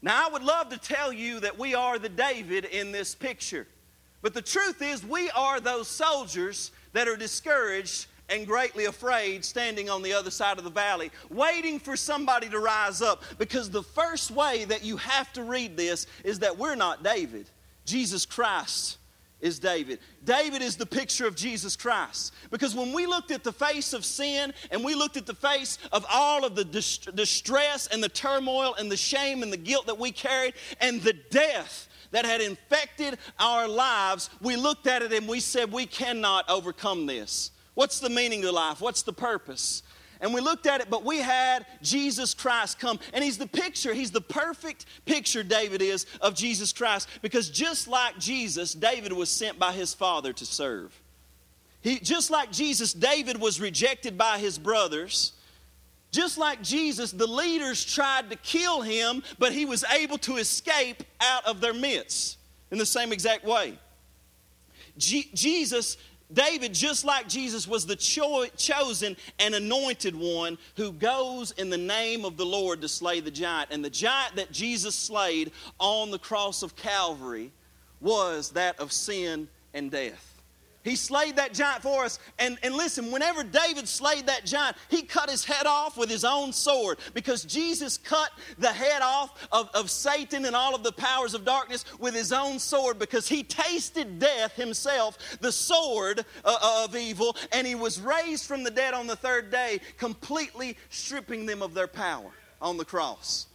Now, 0.03 0.27
I 0.27 0.33
would 0.33 0.43
love 0.43 0.71
to 0.71 0.79
tell 0.79 1.13
you 1.13 1.39
that 1.39 1.57
we 1.57 1.75
are 1.77 1.97
the 1.97 2.09
David 2.09 2.65
in 2.65 2.91
this 2.91 3.15
picture. 3.15 3.69
But 4.21 4.35
the 4.35 4.43
truth 4.43 4.83
is, 4.83 5.05
we 5.05 5.31
are 5.31 5.61
those 5.61 5.87
soldiers 5.87 6.73
that 6.93 7.09
are 7.09 7.17
discouraged 7.17 8.07
and 8.29 8.47
greatly 8.47 8.85
afraid 8.85 9.45
standing 9.45 9.91
on 9.91 10.03
the 10.03 10.13
other 10.13 10.31
side 10.31 10.59
of 10.59 10.65
the 10.65 10.71
valley, 10.71 11.11
waiting 11.31 11.79
for 11.79 11.97
somebody 11.97 12.49
to 12.49 12.59
rise 12.59 13.03
up. 13.03 13.23
Because 13.39 13.71
the 13.71 13.83
first 13.83 14.31
way 14.31 14.65
that 14.67 14.85
you 14.85 14.97
have 14.99 15.33
to 15.33 15.43
read 15.43 15.77
this 15.77 16.07
is 16.25 16.39
that 16.39 16.57
we're 16.57 16.77
not 16.77 17.03
David. 17.03 17.51
Jesus 17.85 18.25
Christ 18.25 18.99
is 19.41 19.59
David. 19.59 19.99
David 20.25 20.63
is 20.63 20.77
the 20.77 20.87
picture 20.87 21.27
of 21.27 21.35
Jesus 21.35 21.75
Christ. 21.75 22.35
Because 22.51 22.75
when 22.75 22.93
we 22.93 23.07
looked 23.07 23.31
at 23.31 23.43
the 23.43 23.53
face 23.53 23.93
of 23.93 24.05
sin 24.05 24.53
and 24.71 24.85
we 24.85 24.95
looked 24.95 25.17
at 25.17 25.27
the 25.27 25.35
face 25.35 25.79
of 25.93 26.05
all 26.11 26.45
of 26.45 26.55
the 26.55 26.65
distress 26.65 27.87
and 27.89 28.03
the 28.03 28.09
turmoil 28.09 28.75
and 28.75 28.91
the 28.91 28.97
shame 28.97 29.43
and 29.43 29.53
the 29.53 29.57
guilt 29.57 29.87
that 29.87 29.99
we 29.99 30.13
carried 30.13 30.55
and 30.81 31.01
the 31.03 31.15
death 31.15 31.89
that 32.11 32.25
had 32.25 32.41
infected 32.41 33.19
our 33.39 33.69
lives, 33.69 34.31
we 34.41 34.57
looked 34.57 34.87
at 34.87 35.03
it 35.03 35.13
and 35.13 35.29
we 35.29 35.41
said, 35.41 35.73
We 35.73 35.87
cannot 35.87 36.49
overcome 36.49 37.07
this. 37.07 37.51
What's 37.75 38.01
the 38.01 38.11
meaning 38.11 38.45
of 38.45 38.53
life? 38.53 38.81
What's 38.81 39.03
the 39.03 39.13
purpose? 39.13 39.83
And 40.21 40.35
we 40.35 40.41
looked 40.41 40.67
at 40.67 40.83
it, 40.83 40.91
but 40.91 41.05
we 41.05 41.19
had 41.19 41.65
Jesus 41.81 42.35
Christ 42.35 42.79
come. 42.79 42.99
And 43.15 43.25
he's 43.25 43.39
the 43.39 43.47
picture, 43.47 43.95
he's 43.95 44.11
the 44.11 44.21
perfect 44.21 44.85
picture, 45.07 45.43
David 45.43 45.81
is, 45.81 46.05
of 46.21 46.35
Jesus 46.35 46.73
Christ. 46.73 47.09
Because 47.23 47.49
just 47.49 47.89
like 47.89 48.19
Jesus, 48.19 48.75
David 48.75 49.13
was 49.13 49.31
sent 49.31 49.59
by 49.59 49.73
his 49.73 49.95
father 49.95 50.33
to 50.35 50.45
serve. 50.45 50.99
He, 51.81 51.99
just 51.99 52.31
like 52.31 52.53
Jesus, 52.53 52.93
David 52.93 53.41
was 53.41 53.61
rejected 53.61 54.19
by 54.19 54.39
his 54.39 54.59
brothers. 54.59 55.33
Just 56.11 56.39
like 56.39 56.63
Jesus, 56.63 57.13
the 57.13 57.27
leaders 57.27 57.85
tried 57.85 58.31
to 58.31 58.37
kill 58.37 58.83
him, 58.83 59.23
but 59.39 59.53
he 59.53 59.65
was 59.65 59.85
able 59.93 60.19
to 60.19 60.37
escape 60.37 61.03
out 61.21 61.47
of 61.47 61.61
their 61.61 61.75
midst 61.75 62.39
in 62.71 62.79
the 62.79 62.87
same 62.87 63.13
exact 63.13 63.45
way. 63.45 63.79
G- 64.99 65.31
Jesus, 65.35 65.97
David, 66.33 66.75
just 66.75 67.05
like 67.05 67.29
Jesus, 67.29 67.69
was 67.69 67.87
the 67.87 67.95
cho- 67.95 68.47
chosen 68.57 69.17
and 69.39 69.55
anointed 69.55 70.17
one 70.17 70.59
who 70.77 70.93
goes 70.93 71.53
in 71.53 71.71
the 71.71 71.79
name 71.79 72.25
of 72.25 72.37
the 72.37 72.47
Lord 72.47 72.81
to 72.83 72.89
slay 72.89 73.21
the 73.21 73.31
giant. 73.31 73.71
And 73.71 73.85
the 73.85 73.91
giant 73.91 74.37
that 74.37 74.51
Jesus 74.51 74.97
slayed 74.97 75.53
on 75.79 76.11
the 76.11 76.19
cross 76.19 76.63
of 76.63 76.75
Calvary 76.75 77.53
was 78.01 78.51
that 78.51 78.81
of 78.81 78.93
sin 78.93 79.49
and 79.75 79.91
death. 79.91 80.30
He 80.83 80.97
slayed 80.97 81.37
that 81.37 81.53
giant 81.53 81.83
for 81.83 82.05
us. 82.05 82.19
And, 82.39 82.59
and 82.63 82.75
listen, 82.75 83.13
whenever 83.13 83.45
David 83.45 83.87
slayed 83.87 84.27
that 84.27 84.47
giant, 84.47 84.77
he 84.89 85.03
cut 85.03 85.29
his 85.29 85.45
head 85.45 85.67
off 85.67 85.99
with 85.99 86.09
his 86.09 86.25
own 86.25 86.53
sword 86.53 86.99
because 87.13 87.45
Jesus 87.45 87.99
cut 87.99 88.31
the 88.59 88.73
head 88.73 89.03
off 89.03 89.47
of, 89.53 89.69
of 89.75 89.91
Satan 89.91 90.47
and 90.47 90.57
all 90.57 90.75
of 90.75 90.83
the 90.83 90.93
powers 90.93 91.35
of 91.35 91.45
darkness 91.45 91.85
with 91.99 92.15
his 92.15 92.33
own 92.33 92.59
sword 92.59 92.99
because 92.99 93.29
he 93.29 93.43
tasted 93.43 94.19
death 94.19 94.55
himself, 94.57 95.19
the 95.41 95.53
sword 95.53 96.25
uh, 96.45 96.85
of 96.85 96.97
evil, 96.97 97.37
and 97.53 97.67
he 97.67 97.75
was 97.75 98.01
raised 98.01 98.47
from 98.47 98.63
the 98.63 98.71
dead 98.71 98.95
on 98.95 99.07
the 99.07 99.17
third 99.17 99.51
day, 99.51 99.81
completely 99.99 100.79
stripping 100.89 101.45
them 101.45 101.63
of 101.63 101.75
their 101.75 101.89
power 101.89 102.31
on 102.63 102.79
the 102.79 102.85
cross. 102.85 103.47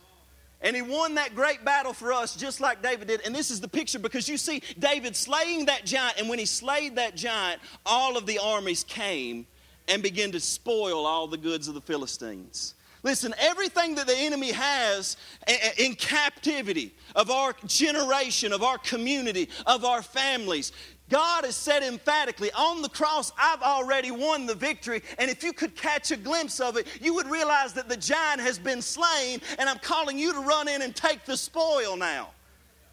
And 0.66 0.76
he 0.76 0.82
won 0.82 1.14
that 1.16 1.36
great 1.36 1.64
battle 1.64 1.94
for 1.94 2.12
us 2.12 2.36
just 2.36 2.60
like 2.60 2.82
David 2.82 3.08
did. 3.08 3.22
And 3.22 3.36
this 3.36 3.52
is 3.52 3.62
the 3.62 3.68
picture 3.68 4.00
because 4.00 4.28
you 4.28 4.36
see 4.36 4.64
David 4.80 5.16
slaying 5.16 5.68
that 5.68 5.86
giant. 5.86 6.18
And 6.18 6.28
when 6.28 6.40
he 6.40 6.46
slayed 6.48 6.96
that 6.96 7.16
giant, 7.16 7.62
all 7.86 8.18
of 8.18 8.26
the 8.26 8.40
armies 8.40 8.84
came 8.84 9.46
and 9.88 10.02
began 10.02 10.32
to 10.32 10.40
spoil 10.40 11.06
all 11.06 11.28
the 11.28 11.38
goods 11.38 11.68
of 11.68 11.76
the 11.76 11.82
Philistines. 11.82 12.74
Listen, 13.04 13.36
everything 13.38 13.94
that 13.94 14.08
the 14.08 14.18
enemy 14.18 14.52
has 14.52 15.18
eh, 15.46 15.56
eh, 15.62 15.72
in 15.86 15.94
captivity 15.94 16.92
of 17.16 17.30
our 17.30 17.54
generation, 17.68 18.52
of 18.52 18.64
our 18.64 18.80
community, 18.80 19.50
of 19.68 19.86
our 19.86 20.02
families, 20.02 20.72
God 21.10 21.46
has 21.46 21.56
said 21.56 21.84
emphatically, 21.84 22.52
on 22.54 22.82
the 22.82 22.90
cross, 22.90 23.32
I've 23.38 23.62
already 23.62 24.10
won 24.10 24.48
the 24.48 24.56
victory. 24.56 25.04
And 25.20 25.30
if 25.30 25.44
you 25.44 25.54
could 25.54 25.76
catch 25.76 26.10
a 26.12 26.18
glimpse 26.18 26.60
of 26.60 26.78
it, 26.78 26.88
you 27.00 27.14
would 27.14 27.28
realize 27.28 27.74
that 27.74 27.88
the 27.88 27.98
giant 27.98 28.42
has 28.42 28.58
been 28.58 28.82
slain, 28.82 29.40
and 29.60 29.70
I'm 29.70 29.78
calling 29.80 30.18
you 30.18 30.34
to 30.34 30.40
run 30.40 30.68
in 30.68 30.82
and 30.82 30.96
take 30.96 31.24
the 31.26 31.38
spoil 31.38 31.96
now. 31.96 32.30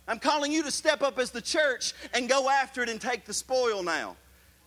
I'm 0.07 0.19
calling 0.19 0.52
you 0.52 0.62
to 0.62 0.71
step 0.71 1.02
up 1.02 1.19
as 1.19 1.31
the 1.31 1.40
church 1.40 1.95
and 2.12 2.28
go 2.28 2.50
after 2.50 2.83
it 2.83 2.88
and 2.88 3.00
take 3.00 3.25
the 3.25 3.33
spoil 3.33 3.83
now. 3.83 4.16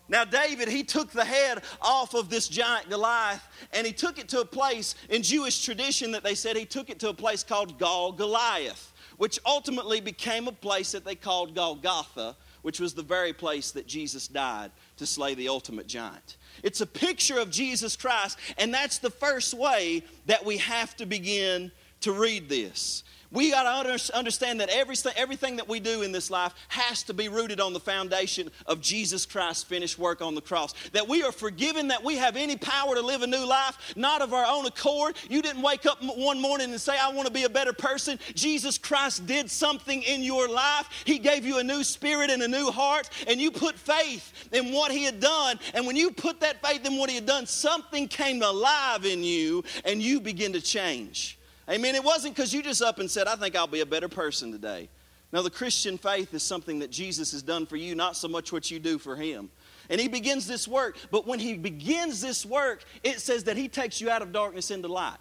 Now, 0.08 0.24
David, 0.24 0.68
he 0.68 0.84
took 0.84 1.12
the 1.12 1.26
head 1.26 1.64
off 1.82 2.14
of 2.14 2.30
this 2.30 2.48
giant 2.48 2.90
Goliath 2.90 3.48
and 3.74 3.88
he 3.88 3.94
took 3.94 4.20
it 4.20 4.30
to 4.30 4.42
a 4.42 4.46
place 4.46 4.94
in 5.10 5.24
Jewish 5.24 5.66
tradition 5.66 6.12
that 6.12 6.24
they 6.24 6.36
said 6.36 6.56
he 6.56 6.66
took 6.66 6.90
it 6.90 7.00
to 7.00 7.10
a 7.10 7.14
place 7.14 7.44
called 7.44 7.80
Gal 7.80 8.12
Goliath, 8.12 8.94
which 9.18 9.40
ultimately 9.46 10.02
became 10.02 10.48
a 10.48 10.52
place 10.52 10.92
that 10.92 11.06
they 11.06 11.16
called 11.16 11.56
Golgotha, 11.56 12.36
which 12.66 12.80
was 12.80 12.96
the 12.96 13.04
very 13.04 13.32
place 13.32 13.70
that 13.70 13.86
Jesus 13.86 14.28
died 14.28 14.72
to 14.98 15.06
slay 15.06 15.36
the 15.36 15.50
ultimate 15.50 15.86
giant. 15.86 16.38
It's 16.64 16.82
a 16.82 16.88
picture 16.88 17.38
of 17.38 17.52
Jesus 17.52 17.96
Christ, 17.96 18.40
and 18.58 18.74
that's 18.74 18.98
the 18.98 19.12
first 19.12 19.54
way 19.54 20.02
that 20.26 20.44
we 20.44 20.58
have 20.58 20.96
to 20.96 21.06
begin 21.06 21.72
to 22.02 22.12
read 22.12 22.50
this. 22.50 23.04
We 23.32 23.52
got 23.52 23.84
to 23.84 24.16
understand 24.16 24.60
that 24.62 24.70
everything, 24.70 25.14
everything 25.16 25.56
that 25.58 25.68
we 25.68 25.80
do 25.80 26.04
in 26.04 26.12
this 26.12 26.30
life 26.30 26.54
has 26.70 27.04
to 27.04 27.14
be 27.14 27.28
rooted 27.28 27.60
on 27.60 27.74
the 27.74 27.80
foundation 27.80 28.50
of 28.66 28.82
Jesus 28.82 29.26
Christ's 29.26 29.64
finished 29.64 29.98
work 29.98 30.22
on 30.22 30.36
the 30.36 30.42
cross. 30.42 30.74
That 30.94 31.08
we 31.08 31.24
are 31.24 31.32
forgiven, 31.32 31.90
that 31.90 32.04
we 32.04 32.16
have 32.18 32.36
any 32.36 32.56
power 32.56 32.96
to 32.96 33.02
live 33.02 33.24
a 33.24 33.28
new 33.28 33.46
life, 33.46 33.94
not 33.96 34.22
of 34.22 34.34
our 34.34 34.46
own 34.46 34.66
accord. 34.66 35.18
You 35.30 35.42
didn't 35.42 35.62
wake 35.62 35.86
up 35.86 36.00
one 36.02 36.40
morning 36.42 36.72
and 36.72 36.80
say, 36.80 36.98
I 36.98 37.12
want 37.12 37.28
to 37.28 37.34
be 37.34 37.44
a 37.44 37.50
better 37.50 37.74
person. 37.74 38.20
Jesus 38.36 38.78
Christ 38.78 39.26
did 39.26 39.50
something 39.50 40.04
in 40.04 40.24
your 40.24 40.48
life. 40.48 40.88
He 41.06 41.20
gave 41.20 41.46
you 41.46 41.58
a 41.58 41.64
new 41.64 41.84
spirit 41.84 42.30
and 42.30 42.44
a 42.44 42.48
new 42.48 42.72
heart, 42.72 43.10
and 43.28 43.42
you 43.42 43.52
put 43.52 43.76
faith 43.76 44.50
in 44.52 44.72
what 44.72 44.92
He 44.92 45.04
had 45.04 45.20
done. 45.20 45.60
And 45.74 45.88
when 45.88 45.96
you 45.96 46.12
put 46.12 46.40
that 46.42 46.66
faith 46.66 46.86
in 46.86 46.98
what 46.98 47.10
He 47.10 47.16
had 47.16 47.26
done, 47.26 47.46
something 47.46 48.08
came 48.08 48.42
alive 48.42 49.06
in 49.06 49.24
you, 49.24 49.64
and 49.84 50.02
you 50.02 50.22
begin 50.22 50.54
to 50.54 50.62
change. 50.62 51.38
Amen. 51.70 51.96
It 51.96 52.04
wasn't 52.04 52.36
because 52.36 52.54
you 52.54 52.62
just 52.62 52.82
up 52.82 53.00
and 53.00 53.10
said, 53.10 53.28
I 53.28 53.36
think 53.36 53.56
I'll 53.56 53.68
be 53.68 53.82
a 53.82 53.86
better 53.86 54.10
person 54.10 54.52
today. 54.52 54.90
Now, 55.32 55.42
the 55.42 55.50
Christian 55.50 55.98
faith 55.98 56.34
is 56.34 56.44
something 56.44 56.80
that 56.80 56.92
Jesus 56.92 57.32
has 57.32 57.42
done 57.42 57.66
for 57.66 57.76
you, 57.76 57.96
not 57.96 58.16
so 58.16 58.28
much 58.28 58.54
what 58.54 58.70
you 58.70 58.80
do 58.80 58.98
for 58.98 59.16
him. 59.16 59.50
And 59.90 60.00
he 60.00 60.08
begins 60.08 60.48
this 60.48 60.68
work, 60.68 60.98
but 61.12 61.28
when 61.28 61.40
he 61.40 61.58
begins 61.58 62.22
this 62.22 62.46
work, 62.46 62.84
it 63.04 63.20
says 63.20 63.46
that 63.46 63.58
he 63.58 63.68
takes 63.68 64.00
you 64.00 64.10
out 64.10 64.22
of 64.22 64.32
darkness 64.32 64.72
into 64.72 64.88
light. 64.88 65.18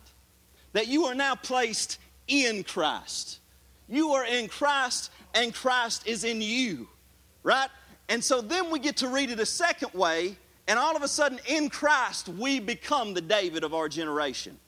That 0.73 0.89
you 0.89 1.07
are 1.07 1.15
now 1.15 1.35
placed 1.35 1.99
in 2.29 2.65
Christ. 2.65 3.41
You 3.89 4.13
are 4.13 4.25
in 4.25 4.49
Christ, 4.49 5.11
and 5.35 5.55
Christ 5.55 6.07
is 6.07 6.25
in 6.25 6.41
you, 6.41 6.89
right? 7.43 7.69
And 8.09 8.23
so 8.23 8.41
then 8.41 8.71
we 8.71 8.79
get 8.79 8.99
to 8.99 9.09
read 9.09 9.31
it 9.31 9.41
a 9.41 9.47
second 9.47 9.93
way, 9.95 10.37
and 10.69 10.79
all 10.79 10.97
of 10.97 11.03
a 11.03 11.09
sudden, 11.09 11.39
in 11.47 11.69
Christ, 11.69 12.29
we 12.29 12.61
become 12.61 13.15
the 13.15 13.21
David 13.21 13.65
of 13.65 13.75
our 13.75 13.89
generation. 13.89 14.59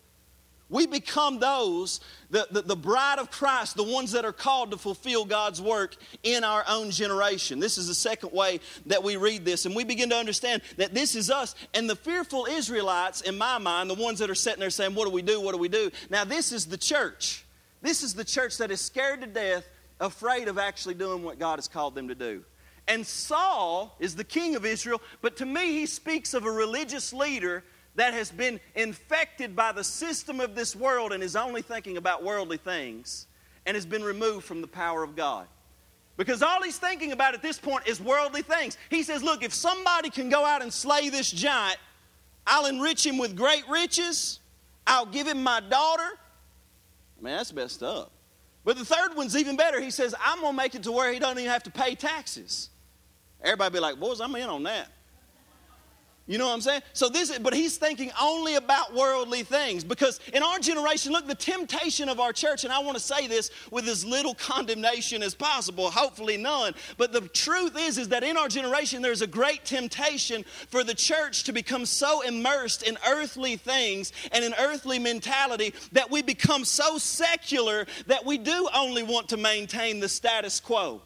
We 0.69 0.89
become 0.89 1.39
those, 1.39 2.01
the, 2.31 2.49
the, 2.51 2.63
the, 2.63 2.77
bride 2.77 3.21
of 3.21 3.31
Christ, 3.31 3.77
the 3.77 3.85
ones 3.85 4.11
that 4.13 4.25
are 4.25 4.33
called 4.33 4.73
to 4.73 4.77
fulfill 4.77 5.25
God's 5.25 5.63
work 5.63 5.95
in 6.25 6.43
our 6.43 6.65
own 6.69 6.91
generation. 6.91 7.61
This 7.61 7.79
is 7.79 7.87
the 7.87 7.95
second 7.95 8.33
way 8.33 8.59
that 8.87 9.05
we 9.05 9.17
read 9.17 9.45
this. 9.45 9.65
And 9.65 9.77
we 9.77 9.85
begin 9.85 10.11
to 10.11 10.17
understand 10.17 10.63
that 10.77 10.93
this 10.93 11.15
is 11.15 11.31
us. 11.31 11.55
And 11.73 11.89
the 11.89 11.95
fearful 11.95 12.47
Israelites, 12.47 13.21
in 13.21 13.39
my 13.39 13.59
mind, 13.59 13.89
the 13.89 13.95
ones 13.95 14.19
that 14.19 14.29
are 14.29 14.35
sitting 14.35 14.59
there 14.59 14.71
saying, 14.71 14.97
What 14.97 15.05
do 15.05 15.13
we 15.13 15.23
do? 15.23 15.41
What 15.41 15.53
do 15.53 15.59
we 15.59 15.69
do? 15.69 15.93
Now, 16.11 16.25
this 16.25 16.51
is 16.51 16.67
the 16.67 16.79
church. 16.79 17.45
This 17.81 18.03
is 18.03 18.15
the 18.15 18.25
church 18.25 18.59
that 18.59 18.73
is 18.73 18.81
scared 18.81 19.21
to 19.21 19.29
death, 19.29 19.65
afraid 20.01 20.49
of 20.49 20.59
actually 20.59 20.95
doing 20.95 21.23
what 21.23 21.39
God 21.39 21.59
has 21.59 21.69
called 21.69 21.95
them 21.95 22.09
to 22.09 22.17
do. 22.17 22.43
And 22.89 23.07
Saul 23.07 23.97
is 24.01 24.17
the 24.17 24.25
king 24.25 24.57
of 24.57 24.65
Israel, 24.65 25.01
but 25.21 25.37
to 25.37 25.47
me, 25.47 25.73
he 25.73 25.87
speaks 25.87 26.35
of 26.35 26.45
a 26.45 26.51
religious 26.51 27.13
leader 27.13 27.63
that 27.97 28.15
has 28.15 28.31
been 28.31 28.61
infected 28.75 29.57
by 29.57 29.73
the 29.73 29.83
system 29.83 30.41
of 30.41 30.55
this 30.55 30.76
world 30.76 31.12
and 31.12 31.23
is 31.23 31.35
only 31.35 31.62
thinking 31.62 31.97
about 31.97 32.23
worldly 32.23 32.59
things 32.59 33.26
and 33.65 33.75
has 33.75 33.85
been 33.85 34.05
removed 34.05 34.45
from 34.45 34.61
the 34.61 34.67
power 34.67 35.03
of 35.03 35.17
God. 35.17 35.47
Because 36.17 36.43
all 36.43 36.62
he's 36.62 36.79
thinking 36.79 37.12
about 37.12 37.35
at 37.35 37.43
this 37.43 37.59
point 37.59 37.87
is 37.87 38.00
worldly 38.00 38.43
things. 38.43 38.79
He 38.88 39.03
says, 39.03 39.23
Look, 39.23 39.43
if 39.43 39.53
somebody 39.53 40.09
can 40.09 40.31
go 40.31 40.45
out 40.45 40.62
and 40.62 40.73
slay 40.73 41.09
this 41.09 41.31
giant, 41.31 41.79
I'll 42.47 42.67
enrich 42.67 43.05
him 43.05 43.19
with 43.19 43.37
great 43.37 43.69
riches, 43.69 44.41
I'll 44.87 45.07
give 45.07 45.26
him 45.26 45.43
my 45.43 45.61
daughter. 45.61 46.19
Man, 47.21 47.37
that's 47.38 47.53
messed 47.53 47.83
up. 47.83 48.12
But 48.65 48.79
the 48.79 48.85
third 48.85 49.17
one's 49.17 49.37
even 49.37 49.57
better. 49.57 49.81
He 49.81 49.91
says, 49.91 50.15
I'm 50.25 50.41
going 50.41 50.53
to 50.53 50.57
make 50.57 50.75
it 50.75 50.83
to 50.85 50.93
where 50.93 51.12
he 51.12 51.19
doesn't 51.19 51.38
even 51.38 51.50
have 51.50 51.62
to 51.65 51.71
pay 51.71 51.95
taxes. 51.95 52.71
Everybody 53.43 53.75
be 53.75 53.81
like, 53.81 53.99
Boys, 54.00 54.21
I'm 54.21 54.35
in 54.37 54.49
on 54.49 54.62
that. 54.65 54.88
You 56.28 56.38
know 56.38 56.47
what 56.47 56.54
I'm 56.54 56.61
saying? 56.61 56.83
So 56.92 57.09
this, 57.09 57.30
is, 57.30 57.38
but 57.38 57.54
he's 57.54 57.76
thinking 57.76 58.11
only 58.21 58.56
about 58.56 58.92
worldly 58.92 59.45
things 59.45 59.85
because 59.85 60.18
in 60.33 60.42
our 60.42 60.59
generation, 60.59 61.12
look, 61.12 61.28
the 61.28 61.37
temptation 61.37 62.09
of 62.09 62.18
our 62.18 62.33
church, 62.33 62.64
and 62.64 62.73
I 62.73 62.80
want 62.80 62.97
to 62.97 63.02
say 63.02 63.28
this 63.28 63.52
with 63.71 63.87
as 63.88 64.04
little 64.04 64.35
condemnation 64.35 65.23
as 65.23 65.37
possible, 65.37 65.88
hopefully 65.88 66.37
none. 66.37 66.75
But 66.97 67.12
the 67.12 67.21
truth 67.21 67.76
is, 67.78 67.97
is 67.97 68.09
that 68.09 68.25
in 68.25 68.37
our 68.37 68.49
generation, 68.49 69.02
there's 69.02 69.23
a 69.23 69.26
great 69.28 69.64
temptation 69.64 70.45
for 70.68 70.83
the 70.83 70.95
church 70.95 71.45
to 71.45 71.52
become 71.52 71.87
so 71.87 72.23
immersed 72.23 72.83
in 72.83 72.99
earthly 73.09 73.54
things 73.54 74.12
and 74.33 74.45
an 74.45 74.54
earthly 74.59 74.99
mentality 74.99 75.75
that 75.92 76.11
we 76.11 76.23
become 76.23 76.64
so 76.64 76.99
secular 76.99 77.87
that 78.09 78.25
we 78.25 78.37
do 78.37 78.68
only 78.75 79.04
want 79.04 79.28
to 79.28 79.37
maintain 79.37 80.00
the 80.00 80.09
status 80.09 80.59
quo. 80.59 81.00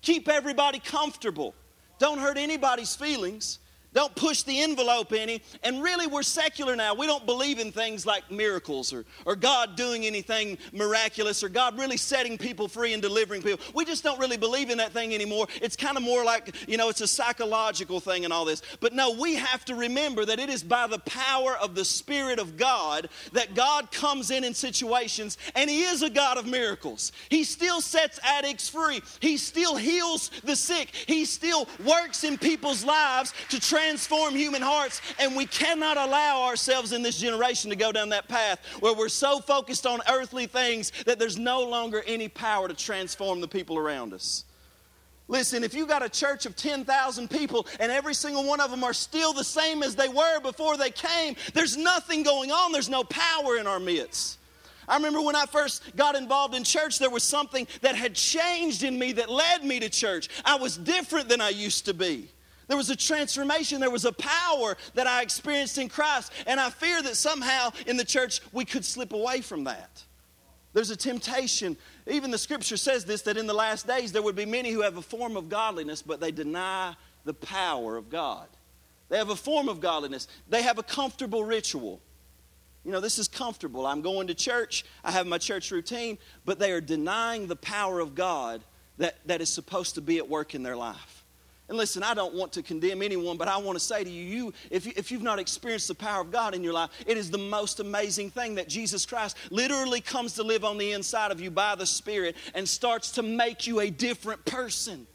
Keep 0.00 0.30
everybody 0.30 0.78
comfortable. 0.78 1.54
Don't 1.98 2.18
hurt 2.18 2.38
anybody's 2.38 2.96
feelings. 2.96 3.58
Don't 3.94 4.14
push 4.14 4.42
the 4.42 4.60
envelope 4.62 5.12
any. 5.12 5.42
And 5.62 5.82
really, 5.82 6.06
we're 6.06 6.22
secular 6.22 6.74
now. 6.74 6.94
We 6.94 7.06
don't 7.06 7.26
believe 7.26 7.58
in 7.58 7.72
things 7.72 8.06
like 8.06 8.30
miracles 8.30 8.92
or, 8.92 9.04
or 9.26 9.36
God 9.36 9.76
doing 9.76 10.06
anything 10.06 10.56
miraculous 10.72 11.44
or 11.44 11.50
God 11.50 11.78
really 11.78 11.98
setting 11.98 12.38
people 12.38 12.68
free 12.68 12.94
and 12.94 13.02
delivering 13.02 13.42
people. 13.42 13.64
We 13.74 13.84
just 13.84 14.02
don't 14.02 14.18
really 14.18 14.38
believe 14.38 14.70
in 14.70 14.78
that 14.78 14.92
thing 14.92 15.14
anymore. 15.14 15.46
It's 15.60 15.76
kind 15.76 15.98
of 15.98 16.02
more 16.02 16.24
like, 16.24 16.54
you 16.66 16.78
know, 16.78 16.88
it's 16.88 17.02
a 17.02 17.06
psychological 17.06 18.00
thing 18.00 18.24
and 18.24 18.32
all 18.32 18.46
this. 18.46 18.62
But 18.80 18.94
no, 18.94 19.10
we 19.10 19.34
have 19.34 19.64
to 19.66 19.74
remember 19.74 20.24
that 20.24 20.38
it 20.38 20.48
is 20.48 20.62
by 20.62 20.86
the 20.86 21.00
power 21.00 21.56
of 21.58 21.74
the 21.74 21.84
Spirit 21.84 22.38
of 22.38 22.56
God 22.56 23.10
that 23.32 23.54
God 23.54 23.90
comes 23.92 24.30
in 24.30 24.42
in 24.42 24.54
situations 24.54 25.36
and 25.54 25.68
He 25.68 25.82
is 25.82 26.02
a 26.02 26.10
God 26.10 26.38
of 26.38 26.46
miracles. 26.46 27.12
He 27.28 27.44
still 27.44 27.82
sets 27.82 28.18
addicts 28.22 28.70
free, 28.70 29.02
He 29.20 29.36
still 29.36 29.76
heals 29.76 30.30
the 30.44 30.56
sick, 30.56 30.88
He 31.06 31.26
still 31.26 31.68
works 31.84 32.24
in 32.24 32.38
people's 32.38 32.84
lives 32.84 33.34
to 33.50 33.60
transform 33.60 33.81
transform 33.82 34.34
human 34.34 34.62
hearts, 34.62 35.00
and 35.18 35.34
we 35.34 35.46
cannot 35.46 35.96
allow 35.96 36.42
ourselves 36.42 36.92
in 36.92 37.02
this 37.02 37.18
generation 37.18 37.68
to 37.70 37.76
go 37.76 37.90
down 37.90 38.10
that 38.10 38.28
path 38.28 38.60
where 38.80 38.94
we're 38.94 39.08
so 39.08 39.40
focused 39.40 39.86
on 39.86 40.00
earthly 40.08 40.46
things 40.46 40.92
that 41.04 41.18
there's 41.18 41.38
no 41.38 41.62
longer 41.62 42.02
any 42.06 42.28
power 42.28 42.68
to 42.68 42.74
transform 42.74 43.40
the 43.40 43.48
people 43.48 43.76
around 43.76 44.12
us. 44.12 44.44
Listen, 45.26 45.64
if 45.64 45.74
you 45.74 45.86
got 45.86 46.04
a 46.04 46.08
church 46.08 46.46
of 46.46 46.54
10,000 46.54 47.28
people 47.28 47.66
and 47.80 47.90
every 47.90 48.14
single 48.14 48.44
one 48.44 48.60
of 48.60 48.70
them 48.70 48.84
are 48.84 48.92
still 48.92 49.32
the 49.32 49.44
same 49.44 49.82
as 49.82 49.96
they 49.96 50.08
were 50.08 50.40
before 50.40 50.76
they 50.76 50.90
came, 50.90 51.34
there's 51.54 51.76
nothing 51.76 52.22
going 52.22 52.52
on. 52.52 52.70
There's 52.70 52.90
no 52.90 53.02
power 53.04 53.56
in 53.56 53.66
our 53.66 53.80
midst. 53.80 54.38
I 54.86 54.96
remember 54.96 55.22
when 55.22 55.36
I 55.36 55.46
first 55.46 55.96
got 55.96 56.16
involved 56.16 56.54
in 56.54 56.64
church, 56.64 56.98
there 56.98 57.10
was 57.10 57.22
something 57.22 57.66
that 57.80 57.94
had 57.94 58.14
changed 58.14 58.82
in 58.82 58.98
me 58.98 59.12
that 59.12 59.30
led 59.30 59.64
me 59.64 59.80
to 59.80 59.88
church. 59.88 60.28
I 60.44 60.56
was 60.56 60.76
different 60.76 61.28
than 61.28 61.40
I 61.40 61.48
used 61.50 61.86
to 61.86 61.94
be. 61.94 62.28
There 62.68 62.76
was 62.76 62.90
a 62.90 62.96
transformation, 62.96 63.80
there 63.80 63.90
was 63.90 64.04
a 64.04 64.12
power 64.12 64.76
that 64.94 65.06
I 65.06 65.22
experienced 65.22 65.78
in 65.78 65.88
Christ, 65.88 66.32
and 66.46 66.60
I 66.60 66.70
fear 66.70 67.02
that 67.02 67.16
somehow 67.16 67.70
in 67.86 67.96
the 67.96 68.04
church 68.04 68.40
we 68.52 68.64
could 68.64 68.84
slip 68.84 69.12
away 69.12 69.40
from 69.40 69.64
that. 69.64 70.04
There's 70.72 70.90
a 70.90 70.96
temptation. 70.96 71.76
Even 72.06 72.30
the 72.30 72.38
scripture 72.38 72.76
says 72.76 73.04
this 73.04 73.22
that 73.22 73.36
in 73.36 73.46
the 73.46 73.54
last 73.54 73.86
days 73.86 74.12
there 74.12 74.22
would 74.22 74.36
be 74.36 74.46
many 74.46 74.70
who 74.70 74.82
have 74.82 74.96
a 74.96 75.02
form 75.02 75.36
of 75.36 75.48
godliness, 75.48 76.02
but 76.02 76.20
they 76.20 76.30
deny 76.30 76.94
the 77.24 77.34
power 77.34 77.96
of 77.96 78.10
God. 78.10 78.48
They 79.08 79.18
have 79.18 79.30
a 79.30 79.36
form 79.36 79.68
of 79.68 79.80
godliness, 79.80 80.28
they 80.48 80.62
have 80.62 80.78
a 80.78 80.82
comfortable 80.82 81.44
ritual. 81.44 82.00
You 82.84 82.90
know, 82.90 83.00
this 83.00 83.18
is 83.18 83.28
comfortable. 83.28 83.86
I'm 83.86 84.02
going 84.02 84.26
to 84.26 84.34
church, 84.34 84.84
I 85.04 85.12
have 85.12 85.26
my 85.26 85.38
church 85.38 85.70
routine, 85.70 86.18
but 86.44 86.58
they 86.58 86.72
are 86.72 86.80
denying 86.80 87.46
the 87.46 87.54
power 87.54 88.00
of 88.00 88.16
God 88.16 88.62
that, 88.98 89.18
that 89.26 89.40
is 89.40 89.48
supposed 89.48 89.94
to 89.94 90.00
be 90.00 90.18
at 90.18 90.28
work 90.28 90.54
in 90.54 90.62
their 90.62 90.76
life. 90.76 91.21
And 91.72 91.78
listen, 91.78 92.02
I 92.02 92.12
don't 92.12 92.34
want 92.34 92.52
to 92.52 92.62
condemn 92.62 93.00
anyone, 93.00 93.38
but 93.38 93.48
I 93.48 93.56
want 93.56 93.78
to 93.78 93.82
say 93.82 94.04
to 94.04 94.10
you, 94.10 94.24
you 94.24 94.52
if, 94.68 94.84
you, 94.84 94.92
if 94.94 95.10
you've 95.10 95.22
not 95.22 95.38
experienced 95.38 95.88
the 95.88 95.94
power 95.94 96.20
of 96.20 96.30
God 96.30 96.54
in 96.54 96.62
your 96.62 96.74
life, 96.74 96.90
it 97.06 97.16
is 97.16 97.30
the 97.30 97.38
most 97.38 97.80
amazing 97.80 98.30
thing 98.30 98.56
that 98.56 98.68
Jesus 98.68 99.06
Christ 99.06 99.38
literally 99.48 100.02
comes 100.02 100.34
to 100.34 100.42
live 100.42 100.66
on 100.66 100.76
the 100.76 100.92
inside 100.92 101.30
of 101.30 101.40
you 101.40 101.50
by 101.50 101.74
the 101.74 101.86
Spirit 101.86 102.36
and 102.54 102.68
starts 102.68 103.12
to 103.12 103.22
make 103.22 103.66
you 103.66 103.80
a 103.80 103.88
different 103.88 104.44
person. 104.44 105.06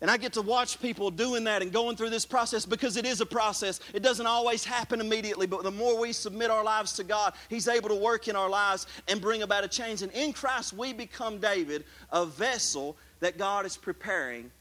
And 0.00 0.08
I 0.08 0.18
get 0.18 0.34
to 0.34 0.40
watch 0.40 0.80
people 0.80 1.10
doing 1.10 1.42
that 1.44 1.62
and 1.62 1.72
going 1.72 1.96
through 1.96 2.10
this 2.10 2.26
process 2.26 2.64
because 2.64 2.96
it 2.96 3.04
is 3.04 3.20
a 3.20 3.26
process. 3.26 3.80
It 3.92 4.04
doesn't 4.04 4.26
always 4.28 4.64
happen 4.64 5.00
immediately, 5.00 5.48
but 5.48 5.64
the 5.64 5.70
more 5.72 5.98
we 5.98 6.12
submit 6.12 6.52
our 6.52 6.62
lives 6.62 6.92
to 6.92 7.02
God, 7.02 7.34
He's 7.50 7.66
able 7.66 7.88
to 7.88 7.96
work 7.96 8.28
in 8.28 8.36
our 8.36 8.48
lives 8.48 8.86
and 9.08 9.20
bring 9.20 9.42
about 9.42 9.64
a 9.64 9.68
change. 9.68 10.02
And 10.02 10.12
in 10.12 10.32
Christ, 10.32 10.74
we 10.74 10.92
become 10.92 11.38
David, 11.40 11.84
a 12.12 12.24
vessel 12.24 12.96
that 13.18 13.36
God 13.36 13.66
is 13.66 13.76
preparing 13.76 14.52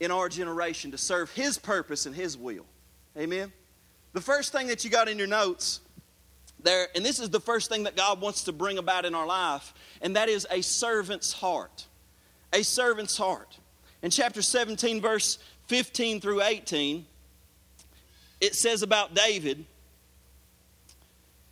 in 0.00 0.10
our 0.10 0.28
generation 0.28 0.90
to 0.90 0.98
serve 0.98 1.30
His 1.32 1.58
purpose 1.58 2.06
and 2.06 2.14
His 2.14 2.36
will. 2.36 2.66
Amen? 3.16 3.52
The 4.12 4.20
first 4.20 4.52
thing 4.52 4.68
that 4.68 4.84
you 4.84 4.90
got 4.90 5.08
in 5.08 5.18
your 5.18 5.26
notes 5.26 5.80
there, 6.64 6.88
and 6.94 7.04
this 7.04 7.20
is 7.20 7.30
the 7.30 7.40
first 7.40 7.68
thing 7.68 7.84
that 7.84 7.94
God 7.94 8.20
wants 8.20 8.44
to 8.44 8.52
bring 8.52 8.78
about 8.78 9.04
in 9.04 9.14
our 9.14 9.26
life, 9.26 9.74
and 10.00 10.16
that 10.16 10.28
is 10.28 10.46
a 10.50 10.62
servant's 10.62 11.32
heart. 11.32 11.86
A 12.52 12.64
servant's 12.64 13.16
heart. 13.16 13.58
In 14.02 14.10
chapter 14.10 14.40
17, 14.40 15.00
verse 15.00 15.38
15 15.66 16.20
through 16.20 16.42
18, 16.42 17.04
it 18.40 18.54
says 18.54 18.82
about 18.82 19.14
David, 19.14 19.64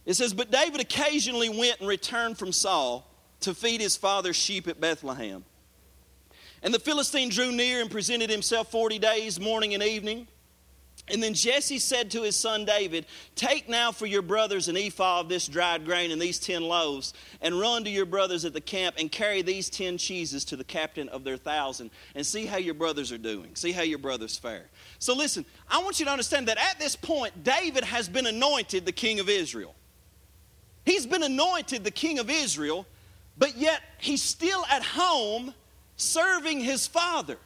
it 0.05 0.15
says, 0.15 0.35
But 0.35 0.51
David 0.51 0.81
occasionally 0.81 1.49
went 1.49 1.79
and 1.81 1.89
returned 1.89 2.39
from 2.39 2.53
Saul 2.53 3.07
to 3.41 3.55
feed 3.55 3.81
his 3.81 3.97
father's 3.97 4.37
sheep 4.37 4.67
at 4.67 4.81
Bethlehem. 4.81 5.45
And 6.63 6.73
the 6.73 6.79
Philistine 6.79 7.29
drew 7.29 7.51
near 7.51 7.81
and 7.81 7.91
presented 7.91 8.31
himself 8.31 8.71
40 8.71 8.99
days, 8.99 9.41
morning 9.41 9.75
and 9.75 9.83
evening. 9.83 10.29
And 11.09 11.21
then 11.21 11.35
Jesse 11.35 11.81
said 11.81 12.13
to 12.13 12.23
his 12.23 12.37
son 12.37 12.65
David, 12.65 13.07
Take 13.35 13.69
now 13.69 13.91
for 13.91 14.07
your 14.07 14.23
brothers 14.23 14.69
an 14.69 14.77
ephah 14.77 15.21
of 15.21 15.29
this 15.29 15.49
dried 15.49 15.85
grain 15.85 16.13
and 16.13 16.23
these 16.23 16.39
ten 16.39 16.63
loaves, 16.63 17.13
and 17.41 17.59
run 17.59 17.83
to 17.85 17.91
your 17.91 18.07
brothers 18.07 18.45
at 18.45 18.53
the 18.53 18.61
camp 18.61 18.97
and 18.99 19.11
carry 19.11 19.43
these 19.43 19.69
ten 19.69 19.99
cheeses 19.99 20.45
to 20.47 20.57
the 20.57 20.63
captain 20.63 21.09
of 21.09 21.25
their 21.25 21.37
thousand, 21.37 21.91
and 22.15 22.25
see 22.25 22.47
how 22.47 22.57
your 22.57 22.75
brothers 22.75 23.11
are 23.11 23.19
doing. 23.19 23.57
See 23.57 23.73
how 23.73 23.83
your 23.83 23.99
brothers 23.99 24.39
fare. 24.39 24.67
So 25.01 25.15
listen, 25.15 25.45
I 25.69 25.83
want 25.83 25.99
you 25.99 26.07
to 26.07 26.13
understand 26.13 26.47
that 26.47 26.59
at 26.59 26.79
this 26.79 26.95
point, 26.95 27.43
David 27.43 27.83
has 27.83 28.09
been 28.09 28.27
anointed 28.27 28.87
the 28.87 28.93
king 28.93 29.19
of 29.19 29.29
Israel. 29.29 29.75
He's 30.85 31.07
been 31.07 31.25
anointed 31.25 31.83
the 31.83 31.91
king 31.91 32.21
of 32.21 32.31
Israel, 32.31 32.87
but 33.37 33.57
yet 33.57 33.81
he's 33.99 34.23
still 34.23 34.65
at 34.71 34.85
home 34.85 35.53
serving 36.03 36.61
his 36.61 36.87
father, 36.87 37.39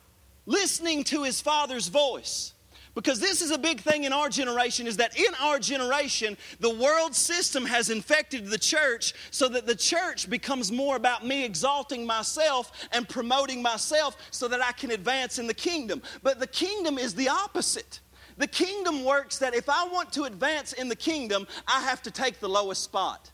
listening 0.46 1.04
to 1.04 1.22
his 1.22 1.40
father's 1.40 1.88
voice. 1.88 2.52
Because 2.96 3.20
this 3.20 3.42
is 3.42 3.50
a 3.50 3.58
big 3.58 3.82
thing 3.82 4.04
in 4.04 4.12
our 4.14 4.30
generation 4.30 4.86
is 4.86 4.96
that 4.96 5.18
in 5.18 5.34
our 5.42 5.58
generation, 5.58 6.34
the 6.60 6.75
world 6.75 7.14
system 7.14 7.66
has 7.66 7.90
infected 7.90 8.46
the 8.46 8.56
church 8.56 9.12
so 9.30 9.50
that 9.50 9.66
the 9.66 9.75
church 9.75 10.30
becomes 10.30 10.72
more 10.72 10.96
about 10.96 11.25
me 11.25 11.44
exalting 11.44 12.06
myself 12.06 12.72
and 12.92 13.06
promoting 13.06 13.60
myself 13.60 14.16
so 14.30 14.48
that 14.48 14.62
I 14.62 14.72
can 14.72 14.92
advance 14.92 15.38
in 15.38 15.46
the 15.46 15.52
kingdom. 15.52 16.00
But 16.22 16.40
the 16.40 16.46
kingdom 16.46 16.96
is 16.96 17.14
the 17.14 17.28
opposite. 17.28 18.00
The 18.38 18.46
kingdom 18.46 19.04
works 19.04 19.36
that 19.38 19.54
if 19.54 19.68
I 19.68 19.86
want 19.88 20.10
to 20.14 20.25
advance 20.25 20.72
in 20.72 20.88
the 20.88 20.96
kingdom, 20.96 21.46
I 21.68 21.82
have 21.82 22.00
to 22.02 22.10
take 22.10 22.40
the 22.40 22.48
lowest 22.48 22.82
spot. 22.82 23.30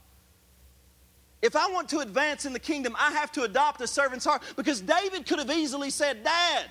If 1.43 1.57
I 1.57 1.69
want 1.69 1.89
to 1.89 1.99
advance 1.99 2.47
in 2.47 2.53
the 2.53 2.61
kingdom, 2.61 2.95
I 2.97 3.11
have 3.11 3.33
to 3.33 3.43
adopt 3.43 3.81
a 3.81 3.87
servant's 3.87 4.25
heart 4.25 4.43
because 4.55 4.81
David 4.81 5.27
could 5.27 5.41
have 5.41 5.51
easily 5.51 5.91
said, 5.91 6.23
Dad, 6.23 6.67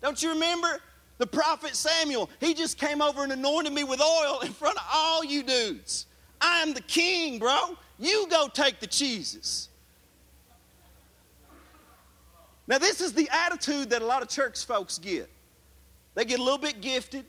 don't 0.00 0.22
you 0.22 0.30
remember? 0.30 0.80
The 1.18 1.26
prophet 1.26 1.76
Samuel, 1.76 2.30
he 2.40 2.54
just 2.54 2.78
came 2.78 3.02
over 3.02 3.22
and 3.22 3.32
anointed 3.32 3.72
me 3.72 3.84
with 3.84 4.00
oil 4.00 4.40
in 4.40 4.52
front 4.52 4.76
of 4.76 4.84
all 4.92 5.24
you 5.24 5.42
dudes. 5.42 6.06
I 6.40 6.62
am 6.62 6.72
the 6.72 6.80
king, 6.80 7.38
bro. 7.38 7.76
You 7.98 8.26
go 8.30 8.48
take 8.48 8.80
the 8.80 8.86
cheeses. 8.86 9.68
Now, 12.66 12.78
this 12.78 13.00
is 13.00 13.12
the 13.12 13.28
attitude 13.30 13.90
that 13.90 14.02
a 14.02 14.06
lot 14.06 14.22
of 14.22 14.28
church 14.28 14.64
folks 14.64 14.98
get. 14.98 15.28
They 16.14 16.24
get 16.24 16.38
a 16.38 16.42
little 16.42 16.58
bit 16.58 16.80
gifted. 16.80 17.24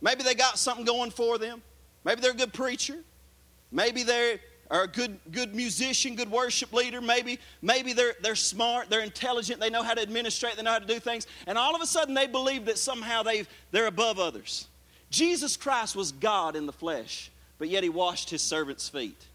Maybe 0.00 0.22
they 0.22 0.34
got 0.34 0.58
something 0.58 0.84
going 0.84 1.10
for 1.10 1.38
them. 1.38 1.62
Maybe 2.04 2.20
they're 2.20 2.32
a 2.32 2.36
good 2.36 2.52
preacher. 2.52 2.98
Maybe 3.72 4.02
they're 4.02 4.38
or 4.70 4.82
a 4.82 4.88
good, 4.88 5.18
good 5.30 5.54
musician, 5.54 6.16
good 6.16 6.30
worship 6.30 6.72
leader. 6.72 7.00
Maybe, 7.00 7.38
maybe 7.62 7.92
they're, 7.92 8.14
they're 8.22 8.34
smart, 8.34 8.90
they're 8.90 9.00
intelligent, 9.00 9.60
they 9.60 9.70
know 9.70 9.82
how 9.82 9.94
to 9.94 10.02
administrate, 10.02 10.56
they 10.56 10.62
know 10.62 10.72
how 10.72 10.78
to 10.78 10.86
do 10.86 10.98
things. 10.98 11.26
And 11.46 11.58
all 11.58 11.74
of 11.74 11.82
a 11.82 11.86
sudden 11.86 12.14
they 12.14 12.26
believe 12.26 12.64
that 12.66 12.78
somehow 12.78 13.22
they 13.22 13.46
they're 13.70 13.86
above 13.86 14.18
others. 14.18 14.68
Jesus 15.10 15.56
Christ 15.56 15.94
was 15.94 16.12
God 16.12 16.56
in 16.56 16.66
the 16.66 16.72
flesh, 16.72 17.30
but 17.58 17.68
yet 17.68 17.82
he 17.82 17.88
washed 17.88 18.30
his 18.30 18.42
servants' 18.42 18.88
feet. 18.88 19.26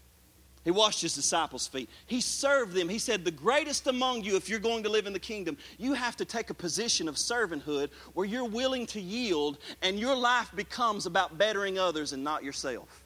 He 0.62 0.70
washed 0.70 1.00
his 1.00 1.14
disciples' 1.14 1.66
feet. 1.66 1.88
He 2.06 2.20
served 2.20 2.74
them. 2.74 2.88
He 2.88 2.98
said, 2.98 3.24
The 3.24 3.30
greatest 3.30 3.86
among 3.86 4.24
you, 4.24 4.36
if 4.36 4.48
you're 4.48 4.58
going 4.58 4.82
to 4.82 4.90
live 4.90 5.06
in 5.06 5.14
the 5.14 5.18
kingdom, 5.18 5.56
you 5.78 5.94
have 5.94 6.16
to 6.16 6.26
take 6.26 6.50
a 6.50 6.54
position 6.54 7.08
of 7.08 7.14
servanthood 7.14 7.88
where 8.12 8.26
you're 8.26 8.44
willing 8.44 8.84
to 8.88 9.00
yield 9.00 9.56
and 9.80 9.98
your 9.98 10.14
life 10.14 10.50
becomes 10.54 11.06
about 11.06 11.38
bettering 11.38 11.78
others 11.78 12.12
and 12.12 12.22
not 12.22 12.44
yourself. 12.44 12.99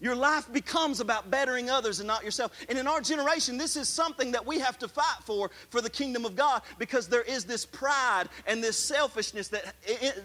Your 0.00 0.14
life 0.14 0.50
becomes 0.52 1.00
about 1.00 1.30
bettering 1.30 1.70
others 1.70 1.98
and 1.98 2.06
not 2.06 2.24
yourself. 2.24 2.52
And 2.68 2.78
in 2.78 2.86
our 2.86 3.00
generation, 3.00 3.58
this 3.58 3.76
is 3.76 3.88
something 3.88 4.30
that 4.32 4.46
we 4.46 4.60
have 4.60 4.78
to 4.78 4.88
fight 4.88 5.22
for 5.24 5.50
for 5.70 5.80
the 5.80 5.90
kingdom 5.90 6.24
of 6.24 6.36
God 6.36 6.62
because 6.78 7.08
there 7.08 7.22
is 7.22 7.44
this 7.44 7.66
pride 7.66 8.28
and 8.46 8.62
this 8.62 8.76
selfishness 8.76 9.48
that, 9.48 9.74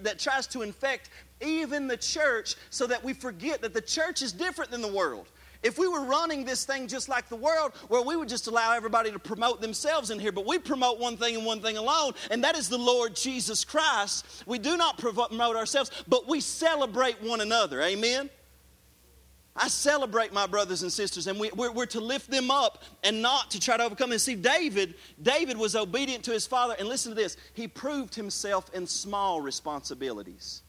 that 0.04 0.20
tries 0.20 0.46
to 0.48 0.62
infect 0.62 1.10
even 1.42 1.88
the 1.88 1.98
church 1.98 2.56
so 2.70 2.86
that 2.86 3.04
we 3.04 3.14
forget 3.14 3.62
that 3.62 3.74
the 3.74 3.82
church 3.82 4.22
is 4.22 4.32
different 4.32 4.70
than 4.70 4.82
the 4.82 4.94
world. 4.94 5.28
If 5.64 5.80
we 5.80 5.88
were 5.88 6.04
running 6.04 6.44
this 6.44 6.66
thing 6.66 6.88
just 6.88 7.08
like 7.08 7.30
the 7.30 7.38
world, 7.38 7.72
where 7.88 8.02
we 8.02 8.18
would 8.18 8.28
just 8.28 8.48
allow 8.48 8.74
everybody 8.74 9.12
to 9.12 9.20
promote 9.20 9.62
themselves 9.62 10.12
in 10.12 10.20
here, 10.20 10.34
but 10.34 10.46
we 10.46 10.60
promote 10.60 11.00
one 11.00 11.16
thing 11.16 11.38
and 11.38 11.46
one 11.46 11.62
thing 11.62 11.78
alone, 11.78 12.12
and 12.30 12.44
that 12.44 12.58
is 12.58 12.68
the 12.68 12.78
Lord 12.78 13.16
Jesus 13.16 13.64
Christ. 13.64 14.44
We 14.46 14.60
do 14.60 14.76
not 14.76 14.98
promote 14.98 15.56
ourselves, 15.56 15.90
but 16.08 16.28
we 16.28 16.42
celebrate 16.42 17.22
one 17.24 17.40
another. 17.40 17.82
Amen? 17.82 18.30
I 19.56 19.68
celebrate 19.68 20.34
my 20.34 20.48
brothers 20.48 20.82
and 20.82 20.92
sisters, 20.92 21.28
and 21.28 21.40
we, 21.40 21.52
we're, 21.52 21.72
we're, 21.72 21.86
to 21.88 22.00
lift 22.00 22.32
them 22.32 22.50
up 22.50 22.82
and 23.04 23.22
not 23.22 23.52
to 23.52 23.60
try 23.60 23.78
to 23.78 23.84
overcome 23.84 24.10
them. 24.10 24.18
See, 24.18 24.36
David, 24.36 24.96
David 25.22 25.58
was 25.58 25.76
obedient 25.76 26.24
to 26.24 26.32
his 26.32 26.48
father, 26.48 26.76
and 26.80 26.88
listen 26.88 27.12
to 27.12 27.16
this. 27.16 27.38
He 27.54 27.68
proved 27.68 28.16
himself 28.16 28.74
in 28.74 28.88
small 28.88 29.42
responsibilities. 29.42 30.64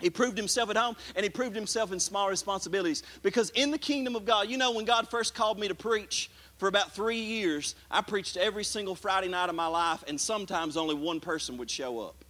He 0.00 0.08
proved 0.08 0.38
himself 0.38 0.70
at 0.70 0.78
home, 0.78 0.96
and 1.14 1.24
he 1.24 1.28
proved 1.28 1.54
himself 1.54 1.92
in 1.92 2.00
small 2.00 2.30
responsibilities. 2.30 3.02
Because 3.22 3.50
in 3.50 3.70
the 3.70 3.78
kingdom 3.78 4.16
of 4.16 4.24
God, 4.24 4.48
you 4.48 4.56
know, 4.56 4.72
when 4.72 4.86
God 4.86 5.08
first 5.10 5.34
called 5.34 5.58
me 5.58 5.68
to 5.68 5.74
preach 5.74 6.30
for 6.56 6.68
about 6.68 6.92
three 6.92 7.20
years, 7.20 7.74
I 7.90 8.00
preached 8.00 8.38
every 8.38 8.64
single 8.64 8.94
Friday 8.94 9.28
night 9.28 9.50
of 9.50 9.54
my 9.54 9.66
life, 9.66 10.04
and 10.08 10.18
sometimes 10.18 10.78
only 10.78 10.94
one 10.94 11.20
person 11.20 11.58
would 11.58 11.70
show 11.70 12.00
up. 12.00 12.24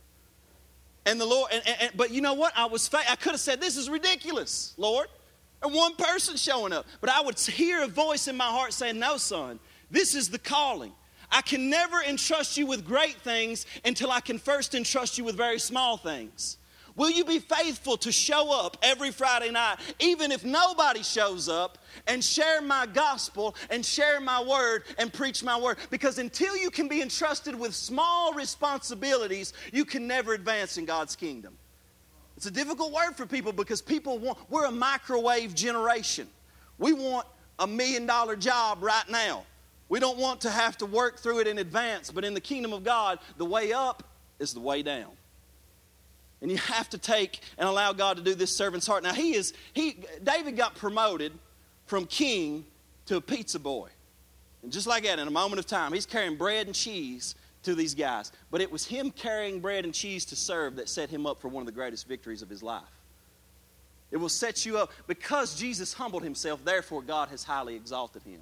And 1.06 1.20
the 1.20 1.26
Lord, 1.26 1.52
and, 1.52 1.62
and, 1.80 1.92
but 1.96 2.10
you 2.10 2.20
know 2.20 2.34
what? 2.34 2.52
I 2.56 2.66
was, 2.66 2.90
I 2.92 3.14
could 3.14 3.32
have 3.32 3.40
said, 3.40 3.60
"This 3.60 3.76
is 3.76 3.88
ridiculous, 3.88 4.74
Lord." 4.76 5.06
And 5.62 5.74
one 5.74 5.94
person 5.96 6.36
showing 6.36 6.72
up. 6.72 6.86
But 7.00 7.10
I 7.10 7.20
would 7.20 7.38
hear 7.38 7.82
a 7.82 7.86
voice 7.86 8.28
in 8.28 8.36
my 8.36 8.44
heart 8.44 8.72
saying, 8.72 8.98
No, 8.98 9.16
son, 9.16 9.60
this 9.90 10.14
is 10.14 10.30
the 10.30 10.38
calling. 10.38 10.92
I 11.30 11.42
can 11.42 11.70
never 11.70 12.02
entrust 12.02 12.56
you 12.56 12.66
with 12.66 12.84
great 12.84 13.16
things 13.20 13.66
until 13.84 14.10
I 14.10 14.20
can 14.20 14.38
first 14.38 14.74
entrust 14.74 15.16
you 15.16 15.24
with 15.24 15.36
very 15.36 15.60
small 15.60 15.96
things. 15.96 16.56
Will 16.96 17.10
you 17.10 17.24
be 17.24 17.38
faithful 17.38 17.96
to 17.98 18.10
show 18.10 18.52
up 18.52 18.76
every 18.82 19.10
Friday 19.10 19.50
night, 19.50 19.78
even 20.00 20.32
if 20.32 20.44
nobody 20.44 21.02
shows 21.02 21.48
up, 21.48 21.78
and 22.06 22.22
share 22.22 22.60
my 22.60 22.84
gospel 22.84 23.54
and 23.70 23.86
share 23.86 24.20
my 24.20 24.42
word 24.42 24.82
and 24.98 25.12
preach 25.12 25.44
my 25.44 25.58
word? 25.58 25.78
Because 25.88 26.18
until 26.18 26.56
you 26.56 26.68
can 26.68 26.88
be 26.88 27.00
entrusted 27.00 27.54
with 27.58 27.74
small 27.74 28.34
responsibilities, 28.34 29.52
you 29.72 29.84
can 29.84 30.06
never 30.06 30.34
advance 30.34 30.78
in 30.78 30.84
God's 30.84 31.14
kingdom. 31.14 31.56
It's 32.40 32.46
a 32.46 32.50
difficult 32.50 32.90
word 32.90 33.16
for 33.16 33.26
people 33.26 33.52
because 33.52 33.82
people 33.82 34.16
want, 34.16 34.38
we're 34.48 34.64
a 34.64 34.70
microwave 34.70 35.54
generation. 35.54 36.26
We 36.78 36.94
want 36.94 37.26
a 37.58 37.66
million 37.66 38.06
dollar 38.06 38.34
job 38.34 38.82
right 38.82 39.06
now. 39.10 39.44
We 39.90 40.00
don't 40.00 40.16
want 40.16 40.40
to 40.40 40.50
have 40.50 40.78
to 40.78 40.86
work 40.86 41.18
through 41.18 41.40
it 41.40 41.48
in 41.48 41.58
advance, 41.58 42.10
but 42.10 42.24
in 42.24 42.32
the 42.32 42.40
kingdom 42.40 42.72
of 42.72 42.82
God, 42.82 43.18
the 43.36 43.44
way 43.44 43.74
up 43.74 44.04
is 44.38 44.54
the 44.54 44.60
way 44.60 44.82
down. 44.82 45.10
And 46.40 46.50
you 46.50 46.56
have 46.56 46.88
to 46.88 46.98
take 46.98 47.40
and 47.58 47.68
allow 47.68 47.92
God 47.92 48.16
to 48.16 48.22
do 48.22 48.34
this 48.34 48.56
servant's 48.56 48.86
heart. 48.86 49.02
Now 49.02 49.12
he 49.12 49.34
is 49.34 49.52
he 49.74 49.98
David 50.24 50.56
got 50.56 50.76
promoted 50.76 51.32
from 51.84 52.06
king 52.06 52.64
to 53.04 53.16
a 53.16 53.20
pizza 53.20 53.58
boy. 53.58 53.90
And 54.62 54.72
just 54.72 54.86
like 54.86 55.04
that, 55.04 55.18
in 55.18 55.28
a 55.28 55.30
moment 55.30 55.58
of 55.58 55.66
time, 55.66 55.92
he's 55.92 56.06
carrying 56.06 56.36
bread 56.36 56.68
and 56.68 56.74
cheese 56.74 57.34
to 57.62 57.74
these 57.74 57.94
guys. 57.94 58.32
But 58.50 58.60
it 58.60 58.70
was 58.70 58.86
him 58.86 59.10
carrying 59.10 59.60
bread 59.60 59.84
and 59.84 59.94
cheese 59.94 60.24
to 60.26 60.36
serve 60.36 60.76
that 60.76 60.88
set 60.88 61.10
him 61.10 61.26
up 61.26 61.40
for 61.40 61.48
one 61.48 61.62
of 61.62 61.66
the 61.66 61.72
greatest 61.72 62.08
victories 62.08 62.42
of 62.42 62.48
his 62.48 62.62
life. 62.62 62.82
It 64.10 64.16
will 64.16 64.28
set 64.28 64.66
you 64.66 64.78
up 64.78 64.90
because 65.06 65.54
Jesus 65.54 65.92
humbled 65.92 66.24
himself, 66.24 66.64
therefore, 66.64 67.02
God 67.02 67.28
has 67.28 67.44
highly 67.44 67.76
exalted 67.76 68.22
him 68.22 68.40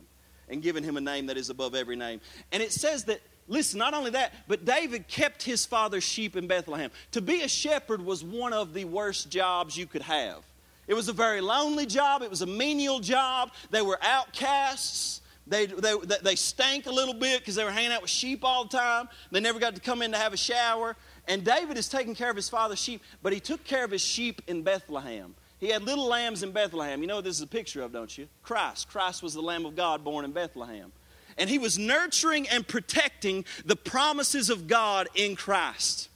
and 0.48 0.62
given 0.62 0.82
him 0.82 0.96
a 0.96 1.00
name 1.00 1.26
that 1.26 1.36
is 1.36 1.50
above 1.50 1.74
every 1.74 1.96
name. 1.96 2.20
And 2.52 2.62
it 2.62 2.72
says 2.72 3.04
that, 3.04 3.20
listen, 3.48 3.78
not 3.78 3.92
only 3.92 4.10
that, 4.12 4.32
but 4.46 4.64
David 4.64 5.08
kept 5.08 5.42
his 5.42 5.66
father's 5.66 6.04
sheep 6.04 6.36
in 6.36 6.46
Bethlehem. 6.46 6.90
To 7.12 7.20
be 7.20 7.42
a 7.42 7.48
shepherd 7.48 8.02
was 8.02 8.24
one 8.24 8.54
of 8.54 8.72
the 8.72 8.86
worst 8.86 9.30
jobs 9.30 9.76
you 9.76 9.86
could 9.86 10.02
have. 10.02 10.42
It 10.86 10.94
was 10.94 11.10
a 11.10 11.12
very 11.12 11.42
lonely 11.42 11.84
job, 11.84 12.22
it 12.22 12.30
was 12.30 12.40
a 12.40 12.46
menial 12.46 13.00
job. 13.00 13.50
They 13.70 13.82
were 13.82 13.98
outcasts. 14.00 15.20
They, 15.48 15.66
they, 15.66 15.94
they 16.22 16.36
stank 16.36 16.86
a 16.86 16.90
little 16.90 17.14
bit 17.14 17.40
because 17.40 17.54
they 17.54 17.64
were 17.64 17.70
hanging 17.70 17.92
out 17.92 18.02
with 18.02 18.10
sheep 18.10 18.44
all 18.44 18.64
the 18.64 18.76
time. 18.76 19.08
They 19.30 19.40
never 19.40 19.58
got 19.58 19.74
to 19.74 19.80
come 19.80 20.02
in 20.02 20.12
to 20.12 20.18
have 20.18 20.32
a 20.32 20.36
shower. 20.36 20.96
And 21.26 21.44
David 21.44 21.76
is 21.78 21.88
taking 21.88 22.14
care 22.14 22.30
of 22.30 22.36
his 22.36 22.48
father's 22.48 22.78
sheep, 22.78 23.02
but 23.22 23.32
he 23.32 23.40
took 23.40 23.64
care 23.64 23.84
of 23.84 23.90
his 23.90 24.02
sheep 24.02 24.42
in 24.46 24.62
Bethlehem. 24.62 25.34
He 25.58 25.68
had 25.68 25.82
little 25.82 26.06
lambs 26.06 26.42
in 26.42 26.52
Bethlehem. 26.52 27.00
You 27.00 27.06
know 27.06 27.16
what 27.16 27.24
this 27.24 27.36
is 27.36 27.42
a 27.42 27.46
picture 27.46 27.82
of, 27.82 27.92
don't 27.92 28.16
you? 28.16 28.28
Christ. 28.42 28.88
Christ 28.88 29.22
was 29.22 29.34
the 29.34 29.42
Lamb 29.42 29.66
of 29.66 29.74
God 29.74 30.04
born 30.04 30.24
in 30.24 30.32
Bethlehem. 30.32 30.92
And 31.36 31.48
he 31.48 31.58
was 31.58 31.78
nurturing 31.78 32.48
and 32.48 32.66
protecting 32.66 33.44
the 33.64 33.76
promises 33.76 34.50
of 34.50 34.66
God 34.66 35.08
in 35.14 35.36
Christ. 35.36 36.07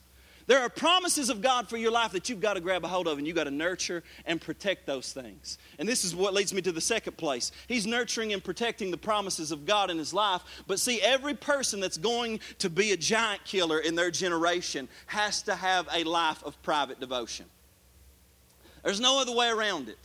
There 0.52 0.60
are 0.60 0.68
promises 0.68 1.30
of 1.30 1.40
God 1.40 1.66
for 1.66 1.78
your 1.78 1.90
life 1.90 2.12
that 2.12 2.28
you've 2.28 2.42
got 2.42 2.54
to 2.54 2.60
grab 2.60 2.84
a 2.84 2.88
hold 2.88 3.08
of 3.08 3.16
and 3.16 3.26
you've 3.26 3.36
got 3.36 3.44
to 3.44 3.50
nurture 3.50 4.02
and 4.26 4.38
protect 4.38 4.84
those 4.84 5.10
things. 5.10 5.56
And 5.78 5.88
this 5.88 6.04
is 6.04 6.14
what 6.14 6.34
leads 6.34 6.52
me 6.52 6.60
to 6.60 6.72
the 6.72 6.78
second 6.78 7.16
place. 7.16 7.52
He's 7.68 7.86
nurturing 7.86 8.34
and 8.34 8.44
protecting 8.44 8.90
the 8.90 8.98
promises 8.98 9.50
of 9.50 9.64
God 9.64 9.90
in 9.90 9.96
his 9.96 10.12
life. 10.12 10.42
But 10.66 10.78
see, 10.78 11.00
every 11.00 11.32
person 11.32 11.80
that's 11.80 11.96
going 11.96 12.40
to 12.58 12.68
be 12.68 12.92
a 12.92 12.98
giant 12.98 13.42
killer 13.46 13.78
in 13.78 13.94
their 13.94 14.10
generation 14.10 14.90
has 15.06 15.40
to 15.44 15.54
have 15.54 15.88
a 15.90 16.04
life 16.04 16.44
of 16.44 16.62
private 16.62 17.00
devotion. 17.00 17.46
There's 18.84 19.00
no 19.00 19.22
other 19.22 19.34
way 19.34 19.48
around 19.48 19.88
it. 19.88 19.96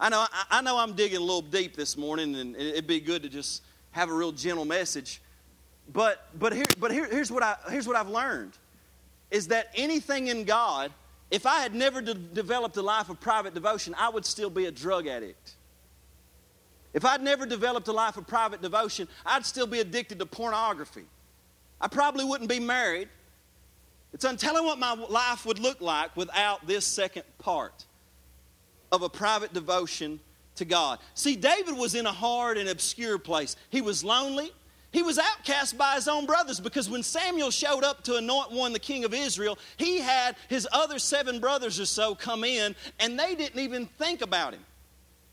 I 0.00 0.08
know, 0.08 0.26
I 0.50 0.62
know 0.62 0.78
I'm 0.78 0.94
digging 0.94 1.18
a 1.18 1.20
little 1.20 1.42
deep 1.42 1.76
this 1.76 1.96
morning, 1.96 2.34
and 2.34 2.56
it'd 2.56 2.88
be 2.88 2.98
good 2.98 3.22
to 3.22 3.28
just 3.28 3.62
have 3.92 4.10
a 4.10 4.14
real 4.14 4.32
gentle 4.32 4.64
message. 4.64 5.22
But, 5.92 6.26
but, 6.40 6.52
here, 6.52 6.66
but 6.80 6.90
here, 6.90 7.06
here's, 7.08 7.30
what 7.30 7.44
I, 7.44 7.54
here's 7.70 7.86
what 7.86 7.94
I've 7.94 8.10
learned 8.10 8.54
is 9.30 9.48
that 9.48 9.70
anything 9.74 10.28
in 10.28 10.44
God, 10.44 10.92
if 11.30 11.46
I 11.46 11.60
had 11.60 11.74
never 11.74 12.00
de- 12.00 12.14
developed 12.14 12.76
a 12.76 12.82
life 12.82 13.08
of 13.08 13.20
private 13.20 13.54
devotion, 13.54 13.94
I 13.98 14.08
would 14.08 14.26
still 14.26 14.50
be 14.50 14.66
a 14.66 14.70
drug 14.70 15.06
addict. 15.06 15.54
If 16.92 17.04
I'd 17.04 17.22
never 17.22 17.46
developed 17.46 17.86
a 17.88 17.92
life 17.92 18.16
of 18.16 18.26
private 18.26 18.62
devotion, 18.62 19.06
I'd 19.24 19.46
still 19.46 19.66
be 19.66 19.80
addicted 19.80 20.18
to 20.18 20.26
pornography. 20.26 21.04
I 21.80 21.88
probably 21.88 22.24
wouldn't 22.24 22.50
be 22.50 22.58
married. 22.58 23.08
It's 24.12 24.24
untelling 24.24 24.64
what 24.64 24.78
my 24.78 24.94
life 24.94 25.46
would 25.46 25.60
look 25.60 25.80
like 25.80 26.16
without 26.16 26.66
this 26.66 26.84
second 26.84 27.22
part 27.38 27.84
of 28.90 29.02
a 29.02 29.08
private 29.08 29.52
devotion 29.54 30.18
to 30.56 30.64
God. 30.64 30.98
See, 31.14 31.36
David 31.36 31.76
was 31.76 31.94
in 31.94 32.06
a 32.06 32.12
hard 32.12 32.58
and 32.58 32.68
obscure 32.68 33.18
place. 33.18 33.54
He 33.70 33.80
was 33.80 34.02
lonely. 34.02 34.52
He 34.92 35.02
was 35.02 35.18
outcast 35.18 35.78
by 35.78 35.94
his 35.94 36.08
own 36.08 36.26
brothers 36.26 36.58
because 36.58 36.90
when 36.90 37.02
Samuel 37.02 37.50
showed 37.50 37.84
up 37.84 38.02
to 38.04 38.16
anoint 38.16 38.50
one, 38.50 38.72
the 38.72 38.78
king 38.80 39.04
of 39.04 39.14
Israel, 39.14 39.56
he 39.76 40.00
had 40.00 40.34
his 40.48 40.66
other 40.72 40.98
seven 40.98 41.38
brothers 41.38 41.78
or 41.78 41.86
so 41.86 42.14
come 42.14 42.42
in 42.42 42.74
and 42.98 43.18
they 43.18 43.34
didn't 43.36 43.60
even 43.60 43.86
think 43.86 44.20
about 44.20 44.52
him. 44.52 44.64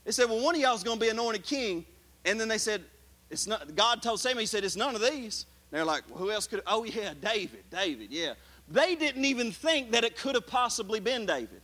They 0.04 0.12
said, 0.12 0.28
Well, 0.28 0.42
one 0.42 0.54
of 0.54 0.60
y'all 0.60 0.76
is 0.76 0.84
going 0.84 0.98
to 0.98 1.04
be 1.04 1.10
anointed 1.10 1.42
king. 1.42 1.84
And 2.24 2.38
then 2.38 2.48
they 2.48 2.58
said, 2.58 2.84
it's 3.30 3.46
not, 3.46 3.74
God 3.74 4.02
told 4.02 4.20
Samuel, 4.20 4.40
He 4.40 4.46
said, 4.46 4.64
It's 4.64 4.76
none 4.76 4.94
of 4.94 5.00
these. 5.00 5.46
And 5.70 5.78
they're 5.78 5.84
like, 5.84 6.02
well, 6.08 6.18
Who 6.18 6.30
else 6.30 6.46
could? 6.46 6.62
Oh, 6.66 6.84
yeah, 6.84 7.14
David, 7.20 7.64
David, 7.70 8.10
yeah. 8.10 8.34
They 8.68 8.94
didn't 8.94 9.24
even 9.24 9.50
think 9.50 9.92
that 9.92 10.04
it 10.04 10.16
could 10.16 10.34
have 10.34 10.46
possibly 10.46 11.00
been 11.00 11.26
David. 11.26 11.62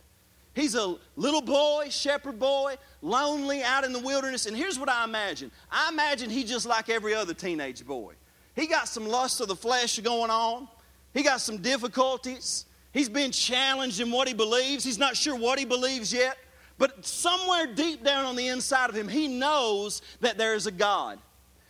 He's 0.55 0.73
a 0.73 0.95
little 1.17 1.41
boy, 1.41 1.87
shepherd 1.89 2.39
boy, 2.39 2.77
lonely 3.01 3.61
out 3.61 3.83
in 3.83 3.91
the 3.91 3.99
wilderness. 3.99 4.45
And 4.45 4.55
here's 4.55 4.79
what 4.79 4.89
I 4.89 5.03
imagine 5.03 5.51
I 5.69 5.89
imagine 5.89 6.29
he's 6.29 6.49
just 6.49 6.65
like 6.65 6.89
every 6.89 7.13
other 7.13 7.33
teenage 7.33 7.85
boy. 7.85 8.13
He 8.55 8.65
got 8.65 8.87
some 8.87 9.05
lust 9.05 9.41
of 9.41 9.49
the 9.49 9.55
flesh 9.55 9.99
going 9.99 10.31
on, 10.31 10.67
he 11.13 11.21
got 11.21 11.41
some 11.41 11.57
difficulties. 11.57 12.65
He's 12.93 13.09
been 13.09 13.31
challenged 13.31 13.99
in 13.99 14.09
what 14.09 14.25
he 14.25 14.33
believes. 14.33 14.85
He's 14.85 14.97
not 14.97 15.17
sure 15.17 15.35
what 15.35 15.59
he 15.59 15.65
believes 15.65 16.13
yet. 16.13 16.37
But 16.77 17.05
somewhere 17.05 17.67
deep 17.67 18.05
down 18.05 18.23
on 18.23 18.37
the 18.37 18.47
inside 18.47 18.89
of 18.89 18.95
him, 18.95 19.09
he 19.09 19.27
knows 19.27 20.01
that 20.21 20.37
there 20.37 20.55
is 20.55 20.65
a 20.65 20.71
God. 20.71 21.19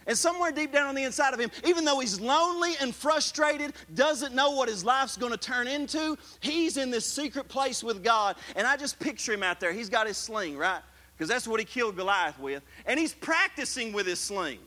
And 0.07 0.17
somewhere 0.17 0.51
deep 0.51 0.71
down 0.71 0.87
on 0.87 0.95
the 0.95 1.03
inside 1.03 1.33
of 1.33 1.39
him, 1.39 1.49
even 1.65 1.83
though 1.83 1.99
he's 1.99 2.19
lonely 2.19 2.73
and 2.79 2.93
frustrated, 2.93 3.73
doesn't 3.95 4.35
know 4.35 4.51
what 4.51 4.69
his 4.69 4.85
life's 4.85 5.17
going 5.17 5.31
to 5.31 5.37
turn 5.37 5.67
into, 5.67 6.17
he's 6.41 6.77
in 6.77 6.91
this 6.91 7.05
secret 7.05 7.47
place 7.47 7.83
with 7.83 8.03
God. 8.03 8.35
And 8.55 8.67
I 8.67 8.77
just 8.77 8.99
picture 8.99 9.33
him 9.33 9.41
out 9.41 9.59
there. 9.59 9.73
He's 9.73 9.89
got 9.89 10.05
his 10.05 10.17
sling, 10.17 10.57
right? 10.57 10.81
Because 11.17 11.29
that's 11.29 11.47
what 11.47 11.59
he 11.59 11.65
killed 11.65 11.95
Goliath 11.95 12.37
with. 12.39 12.61
And 12.85 12.99
he's 12.99 13.13
practicing 13.13 13.93
with 13.93 14.05
his 14.05 14.19
sling. 14.19 14.59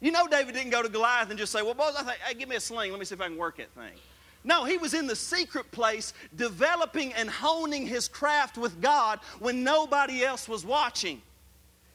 You 0.00 0.12
know, 0.12 0.26
David 0.28 0.54
didn't 0.54 0.70
go 0.70 0.82
to 0.82 0.88
Goliath 0.88 1.30
and 1.30 1.38
just 1.38 1.50
say, 1.50 1.62
Well, 1.62 1.74
boys, 1.74 1.94
I 1.98 2.02
think, 2.02 2.18
hey, 2.18 2.34
give 2.34 2.48
me 2.48 2.56
a 2.56 2.60
sling. 2.60 2.90
Let 2.90 3.00
me 3.00 3.06
see 3.06 3.14
if 3.14 3.20
I 3.20 3.28
can 3.28 3.38
work 3.38 3.56
that 3.56 3.70
thing. 3.70 3.92
No, 4.44 4.64
he 4.64 4.76
was 4.76 4.92
in 4.92 5.06
the 5.06 5.16
secret 5.16 5.70
place 5.72 6.12
developing 6.36 7.14
and 7.14 7.30
honing 7.30 7.86
his 7.86 8.06
craft 8.06 8.58
with 8.58 8.82
God 8.82 9.18
when 9.38 9.64
nobody 9.64 10.22
else 10.22 10.46
was 10.46 10.64
watching. 10.66 11.22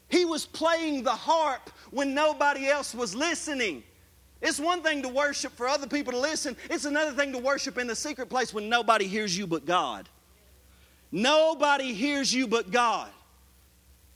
He 0.10 0.26
was 0.26 0.46
playing 0.46 1.04
the 1.04 1.12
harp 1.12 1.70
when 1.92 2.14
nobody 2.14 2.68
else 2.68 2.94
was 2.94 3.16
listening. 3.16 3.84
It's 4.42 4.60
one 4.60 4.82
thing 4.82 5.02
to 5.04 5.10
worship 5.10 5.54
for 5.56 5.68
other 5.68 5.88
people 5.88 6.14
to 6.14 6.20
listen, 6.20 6.56
it's 6.70 6.86
another 6.86 7.12
thing 7.12 7.32
to 7.34 7.40
worship 7.40 7.78
in 7.78 7.88
the 7.88 7.96
secret 7.96 8.30
place 8.30 8.54
when 8.54 8.70
nobody 8.70 9.08
hears 9.08 9.38
you 9.38 9.46
but 9.46 9.66
God. 9.66 10.08
Nobody 11.12 11.94
hears 11.94 12.34
you 12.34 12.48
but 12.48 12.72
God. 12.72 13.10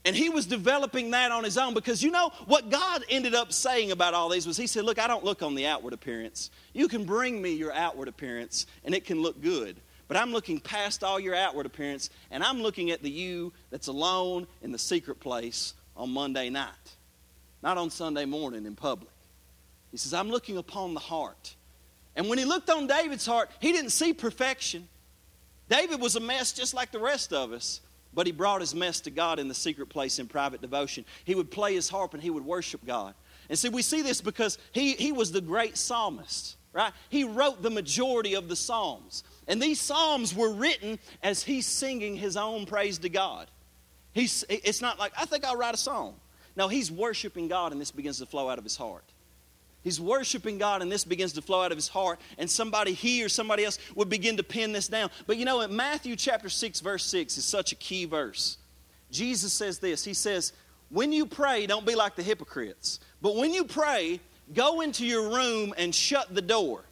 And 0.06 0.16
he 0.16 0.30
was 0.30 0.46
developing 0.46 1.12
that 1.12 1.32
on 1.32 1.44
his 1.44 1.58
own 1.58 1.74
because 1.74 2.04
you 2.04 2.12
know 2.12 2.32
what 2.46 2.70
God 2.70 3.06
ended 3.10 3.34
up 3.34 3.54
saying 3.54 3.92
about 3.92 4.14
all 4.14 4.28
these 4.30 4.46
was 4.46 4.58
He 4.58 4.68
said, 4.68 4.84
Look, 4.84 5.00
I 5.00 5.08
don't 5.08 5.24
look 5.24 5.42
on 5.42 5.56
the 5.56 5.66
outward 5.66 5.94
appearance. 5.94 6.52
You 6.74 6.88
can 6.88 7.06
bring 7.06 7.42
me 7.42 7.54
your 7.54 7.72
outward 7.72 8.10
appearance 8.10 8.66
and 8.84 8.94
it 8.94 9.06
can 9.06 9.22
look 9.22 9.42
good. 9.42 9.78
But 10.10 10.18
I'm 10.18 10.34
looking 10.34 10.60
past 10.60 11.04
all 11.04 11.20
your 11.20 11.36
outward 11.36 11.66
appearance 11.66 12.10
and 12.32 12.44
I'm 12.44 12.62
looking 12.62 12.92
at 12.92 13.02
the 13.02 13.10
you 13.10 13.54
that's 13.72 13.88
alone 13.88 14.46
in 14.62 14.72
the 14.72 14.78
secret 14.78 15.22
place 15.22 15.74
on 15.96 16.12
Monday 16.12 16.50
night, 16.50 16.96
not 17.62 17.78
on 17.78 17.90
Sunday 17.90 18.26
morning 18.26 18.66
in 18.66 18.76
public. 18.76 19.12
He 19.92 19.98
says, 19.98 20.14
I'm 20.14 20.30
looking 20.30 20.58
upon 20.58 20.94
the 20.94 21.00
heart. 21.00 21.56
And 22.16 22.28
when 22.28 22.38
he 22.38 22.46
looked 22.46 22.70
on 22.70 22.88
David's 22.88 23.26
heart, 23.26 23.50
he 23.60 23.72
didn't 23.72 23.92
see 23.92 24.14
perfection. 24.14 24.88
David 25.70 26.02
was 26.02 26.16
a 26.16 26.20
mess 26.20 26.52
just 26.52 26.74
like 26.74 26.92
the 26.92 27.00
rest 27.00 27.34
of 27.34 27.52
us, 27.52 27.82
but 28.14 28.26
he 28.26 28.32
brought 28.32 28.62
his 28.62 28.76
mess 28.76 29.02
to 29.02 29.12
God 29.12 29.40
in 29.40 29.48
the 29.48 29.54
secret 29.54 29.88
place 29.88 30.20
in 30.20 30.28
private 30.28 30.62
devotion. 30.62 31.06
He 31.26 31.36
would 31.36 31.50
play 31.50 31.74
his 31.74 31.90
harp 31.90 32.14
and 32.14 32.22
he 32.22 32.30
would 32.30 32.46
worship 32.46 32.86
God. 32.86 33.14
And 33.50 33.58
see, 33.58 33.70
we 33.70 33.82
see 33.82 34.02
this 34.02 34.22
because 34.22 34.58
he, 34.72 34.94
he 34.94 35.12
was 35.12 35.32
the 35.32 35.42
great 35.42 35.78
psalmist, 35.78 36.56
right? 36.72 36.94
He 37.10 37.24
wrote 37.24 37.62
the 37.62 37.70
majority 37.70 38.36
of 38.36 38.50
the 38.50 38.56
Psalms. 38.56 39.24
And 39.48 39.62
these 39.62 39.80
Psalms 39.80 40.34
were 40.34 40.52
written 40.52 41.00
as 41.22 41.44
he's 41.44 41.66
singing 41.66 42.16
his 42.16 42.38
own 42.38 42.66
praise 42.66 43.00
to 43.00 43.10
God. 43.10 43.48
He's, 44.14 44.46
it's 44.48 44.82
not 44.82 45.00
like, 45.00 45.12
I 45.18 45.26
think 45.26 45.44
I'll 45.46 45.58
write 45.58 45.74
a 45.74 45.78
song. 45.78 46.16
No, 46.56 46.68
he's 46.68 46.92
worshiping 46.92 47.48
God 47.48 47.72
and 47.72 47.82
this 47.82 47.92
begins 47.92 48.20
to 48.20 48.26
flow 48.26 48.50
out 48.50 48.58
of 48.58 48.64
his 48.64 48.78
heart. 48.78 49.04
He's 49.84 50.00
worshiping 50.00 50.58
God 50.58 50.82
and 50.82 50.92
this 50.92 51.04
begins 51.04 51.34
to 51.34 51.42
flow 51.42 51.62
out 51.62 51.72
of 51.72 51.78
his 51.78 51.90
heart, 51.90 52.20
and 52.38 52.50
somebody 52.50 52.94
he 52.94 53.24
or 53.24 53.30
somebody 53.30 53.66
else 53.66 53.78
would 53.96 54.08
begin 54.08 54.38
to 54.38 54.44
pin 54.44 54.72
this 54.72 54.88
down. 54.88 55.10
But 55.28 55.38
you 55.38 55.46
know, 55.46 55.62
in 55.62 55.76
Matthew 55.76 56.16
chapter 56.16 56.48
6, 56.48 56.80
verse 56.80 57.04
6 57.04 57.38
is 57.38 57.44
such 57.44 57.74
a 57.74 57.76
key 57.76 58.06
verse. 58.06 58.58
Jesus 59.12 59.52
says 59.52 59.80
this 59.80 60.06
He 60.06 60.14
says, 60.14 60.54
When 60.90 61.12
you 61.12 61.26
pray, 61.26 61.66
don't 61.68 61.86
be 61.86 61.96
like 61.96 62.16
the 62.16 62.24
hypocrites, 62.24 63.00
but 63.22 63.36
when 63.36 63.54
you 63.54 63.66
pray, 63.66 64.22
go 64.54 64.82
into 64.82 65.06
your 65.06 65.30
room 65.30 65.74
and 65.78 65.94
shut 65.94 66.34
the 66.34 66.42
door 66.42 66.86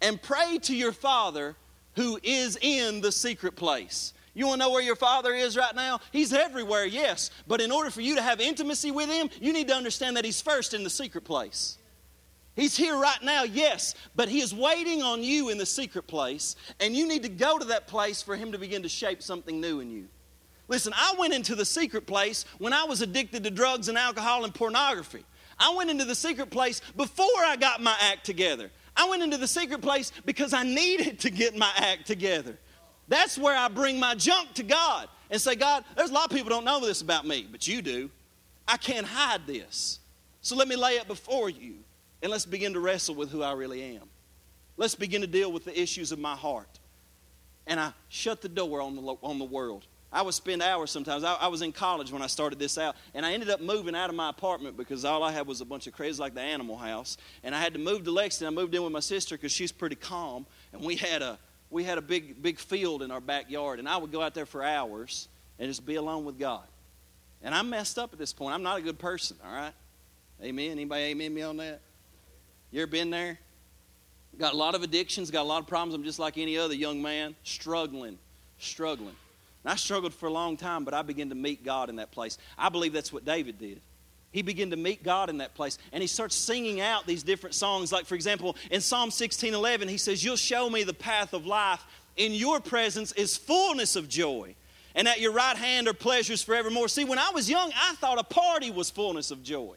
and 0.00 0.20
pray 0.20 0.58
to 0.62 0.74
your 0.74 0.92
Father 0.92 1.54
who 1.94 2.18
is 2.22 2.58
in 2.60 3.02
the 3.02 3.12
secret 3.12 3.54
place. 3.54 4.14
You 4.34 4.46
want 4.46 4.60
to 4.60 4.66
know 4.66 4.72
where 4.72 4.82
your 4.82 4.96
father 4.96 5.34
is 5.34 5.56
right 5.56 5.74
now? 5.74 6.00
He's 6.10 6.32
everywhere, 6.32 6.86
yes. 6.86 7.30
But 7.46 7.60
in 7.60 7.70
order 7.70 7.90
for 7.90 8.00
you 8.00 8.16
to 8.16 8.22
have 8.22 8.40
intimacy 8.40 8.90
with 8.90 9.10
him, 9.10 9.28
you 9.40 9.52
need 9.52 9.68
to 9.68 9.74
understand 9.74 10.16
that 10.16 10.24
he's 10.24 10.40
first 10.40 10.72
in 10.72 10.84
the 10.84 10.90
secret 10.90 11.24
place. 11.24 11.76
He's 12.54 12.76
here 12.76 12.96
right 12.96 13.22
now, 13.22 13.44
yes, 13.44 13.94
but 14.14 14.28
he 14.28 14.40
is 14.40 14.54
waiting 14.54 15.02
on 15.02 15.22
you 15.22 15.48
in 15.48 15.56
the 15.56 15.64
secret 15.64 16.06
place, 16.06 16.54
and 16.80 16.94
you 16.94 17.08
need 17.08 17.22
to 17.22 17.30
go 17.30 17.58
to 17.58 17.64
that 17.66 17.86
place 17.86 18.20
for 18.20 18.36
him 18.36 18.52
to 18.52 18.58
begin 18.58 18.82
to 18.82 18.90
shape 18.90 19.22
something 19.22 19.58
new 19.58 19.80
in 19.80 19.90
you. 19.90 20.06
Listen, 20.68 20.92
I 20.94 21.14
went 21.18 21.32
into 21.32 21.54
the 21.54 21.64
secret 21.64 22.06
place 22.06 22.44
when 22.58 22.74
I 22.74 22.84
was 22.84 23.00
addicted 23.00 23.44
to 23.44 23.50
drugs 23.50 23.88
and 23.88 23.96
alcohol 23.96 24.44
and 24.44 24.54
pornography. 24.54 25.24
I 25.58 25.74
went 25.74 25.90
into 25.90 26.04
the 26.04 26.14
secret 26.14 26.50
place 26.50 26.80
before 26.96 27.26
I 27.38 27.56
got 27.56 27.82
my 27.82 27.96
act 28.00 28.24
together. 28.24 28.70
I 28.96 29.08
went 29.08 29.22
into 29.22 29.38
the 29.38 29.48
secret 29.48 29.80
place 29.80 30.12
because 30.26 30.52
I 30.52 30.62
needed 30.62 31.20
to 31.20 31.30
get 31.30 31.56
my 31.56 31.70
act 31.76 32.06
together. 32.06 32.58
That's 33.12 33.36
where 33.36 33.54
I 33.54 33.68
bring 33.68 34.00
my 34.00 34.14
junk 34.14 34.54
to 34.54 34.62
God 34.62 35.06
and 35.30 35.38
say, 35.38 35.54
God, 35.54 35.84
there's 35.94 36.08
a 36.08 36.14
lot 36.14 36.30
of 36.30 36.34
people 36.34 36.48
don't 36.48 36.64
know 36.64 36.80
this 36.80 37.02
about 37.02 37.26
me, 37.26 37.46
but 37.52 37.68
you 37.68 37.82
do. 37.82 38.08
I 38.66 38.78
can't 38.78 39.06
hide 39.06 39.46
this. 39.46 39.98
So 40.40 40.56
let 40.56 40.66
me 40.66 40.76
lay 40.76 40.92
it 40.92 41.06
before 41.06 41.50
you 41.50 41.74
and 42.22 42.32
let's 42.32 42.46
begin 42.46 42.72
to 42.72 42.80
wrestle 42.80 43.14
with 43.14 43.30
who 43.30 43.42
I 43.42 43.52
really 43.52 43.82
am. 43.82 44.04
Let's 44.78 44.94
begin 44.94 45.20
to 45.20 45.26
deal 45.26 45.52
with 45.52 45.66
the 45.66 45.78
issues 45.78 46.10
of 46.10 46.20
my 46.20 46.34
heart. 46.34 46.78
And 47.66 47.78
I 47.78 47.92
shut 48.08 48.40
the 48.40 48.48
door 48.48 48.80
on 48.80 48.96
the, 48.96 49.02
on 49.22 49.38
the 49.38 49.44
world. 49.44 49.84
I 50.10 50.22
would 50.22 50.32
spend 50.32 50.62
hours 50.62 50.90
sometimes. 50.90 51.22
I, 51.22 51.34
I, 51.34 51.48
was 51.48 51.60
in 51.60 51.70
college 51.70 52.10
when 52.12 52.22
I 52.22 52.26
started 52.28 52.58
this 52.58 52.78
out, 52.78 52.96
and 53.12 53.26
I 53.26 53.34
ended 53.34 53.50
up 53.50 53.60
moving 53.60 53.94
out 53.94 54.08
of 54.08 54.16
my 54.16 54.30
apartment 54.30 54.78
because 54.78 55.04
all 55.04 55.22
I 55.22 55.32
had 55.32 55.46
was 55.46 55.60
a 55.60 55.66
bunch 55.66 55.86
of 55.86 55.92
crazy, 55.92 56.18
like 56.18 56.32
the 56.34 56.40
animal 56.40 56.78
house. 56.78 57.18
And 57.44 57.54
I 57.54 57.60
had 57.60 57.74
to 57.74 57.78
move 57.78 58.04
to 58.04 58.10
Lexington. 58.10 58.54
I 58.54 58.58
moved 58.58 58.74
in 58.74 58.82
with 58.82 58.92
my 58.92 59.00
sister 59.00 59.36
because 59.36 59.52
she's 59.52 59.70
pretty 59.70 59.96
calm, 59.96 60.46
and 60.72 60.82
we 60.82 60.96
had 60.96 61.20
a 61.20 61.38
we 61.72 61.84
had 61.84 61.98
a 61.98 62.02
big 62.02 62.40
big 62.40 62.58
field 62.58 63.02
in 63.02 63.10
our 63.10 63.20
backyard, 63.20 63.78
and 63.78 63.88
I 63.88 63.96
would 63.96 64.12
go 64.12 64.20
out 64.22 64.34
there 64.34 64.46
for 64.46 64.62
hours 64.62 65.28
and 65.58 65.68
just 65.68 65.84
be 65.84 65.96
alone 65.96 66.24
with 66.24 66.38
God. 66.38 66.64
And 67.42 67.54
I'm 67.54 67.70
messed 67.70 67.98
up 67.98 68.12
at 68.12 68.18
this 68.18 68.32
point. 68.32 68.54
I'm 68.54 68.62
not 68.62 68.78
a 68.78 68.82
good 68.82 68.98
person. 68.98 69.36
All 69.44 69.52
right, 69.52 69.72
Amen. 70.42 70.72
Anybody 70.72 71.04
amen 71.04 71.32
me 71.32 71.42
on 71.42 71.56
that? 71.56 71.80
You 72.70 72.82
ever 72.82 72.90
been 72.90 73.10
there? 73.10 73.38
Got 74.38 74.54
a 74.54 74.56
lot 74.56 74.74
of 74.74 74.82
addictions, 74.82 75.30
got 75.30 75.42
a 75.42 75.48
lot 75.48 75.60
of 75.60 75.66
problems. 75.66 75.94
I'm 75.94 76.04
just 76.04 76.18
like 76.18 76.38
any 76.38 76.56
other 76.56 76.74
young 76.74 77.02
man, 77.02 77.36
struggling, 77.44 78.18
struggling. 78.58 79.14
And 79.64 79.72
I 79.72 79.76
struggled 79.76 80.14
for 80.14 80.26
a 80.26 80.32
long 80.32 80.56
time, 80.56 80.84
but 80.84 80.94
I 80.94 81.02
began 81.02 81.28
to 81.28 81.34
meet 81.34 81.64
God 81.64 81.90
in 81.90 81.96
that 81.96 82.10
place. 82.10 82.38
I 82.58 82.68
believe 82.70 82.92
that's 82.92 83.12
what 83.12 83.24
David 83.24 83.58
did. 83.58 83.80
He 84.32 84.40
began 84.42 84.70
to 84.70 84.76
meet 84.76 85.02
God 85.02 85.28
in 85.28 85.38
that 85.38 85.54
place. 85.54 85.78
And 85.92 86.00
he 86.00 86.06
starts 86.06 86.34
singing 86.34 86.80
out 86.80 87.06
these 87.06 87.22
different 87.22 87.54
songs. 87.54 87.92
Like, 87.92 88.06
for 88.06 88.14
example, 88.14 88.56
in 88.70 88.80
Psalm 88.80 89.10
16 89.10 89.54
11, 89.54 89.88
he 89.88 89.98
says, 89.98 90.24
You'll 90.24 90.36
show 90.36 90.68
me 90.68 90.82
the 90.82 90.94
path 90.94 91.34
of 91.34 91.46
life. 91.46 91.84
In 92.16 92.32
your 92.32 92.60
presence 92.60 93.12
is 93.12 93.36
fullness 93.36 93.96
of 93.96 94.08
joy. 94.08 94.54
And 94.94 95.08
at 95.08 95.20
your 95.20 95.32
right 95.32 95.56
hand 95.56 95.88
are 95.88 95.94
pleasures 95.94 96.42
forevermore. 96.42 96.88
See, 96.88 97.04
when 97.04 97.18
I 97.18 97.30
was 97.30 97.48
young, 97.48 97.72
I 97.74 97.94
thought 97.94 98.18
a 98.18 98.24
party 98.24 98.70
was 98.70 98.90
fullness 98.90 99.30
of 99.30 99.42
joy. 99.42 99.76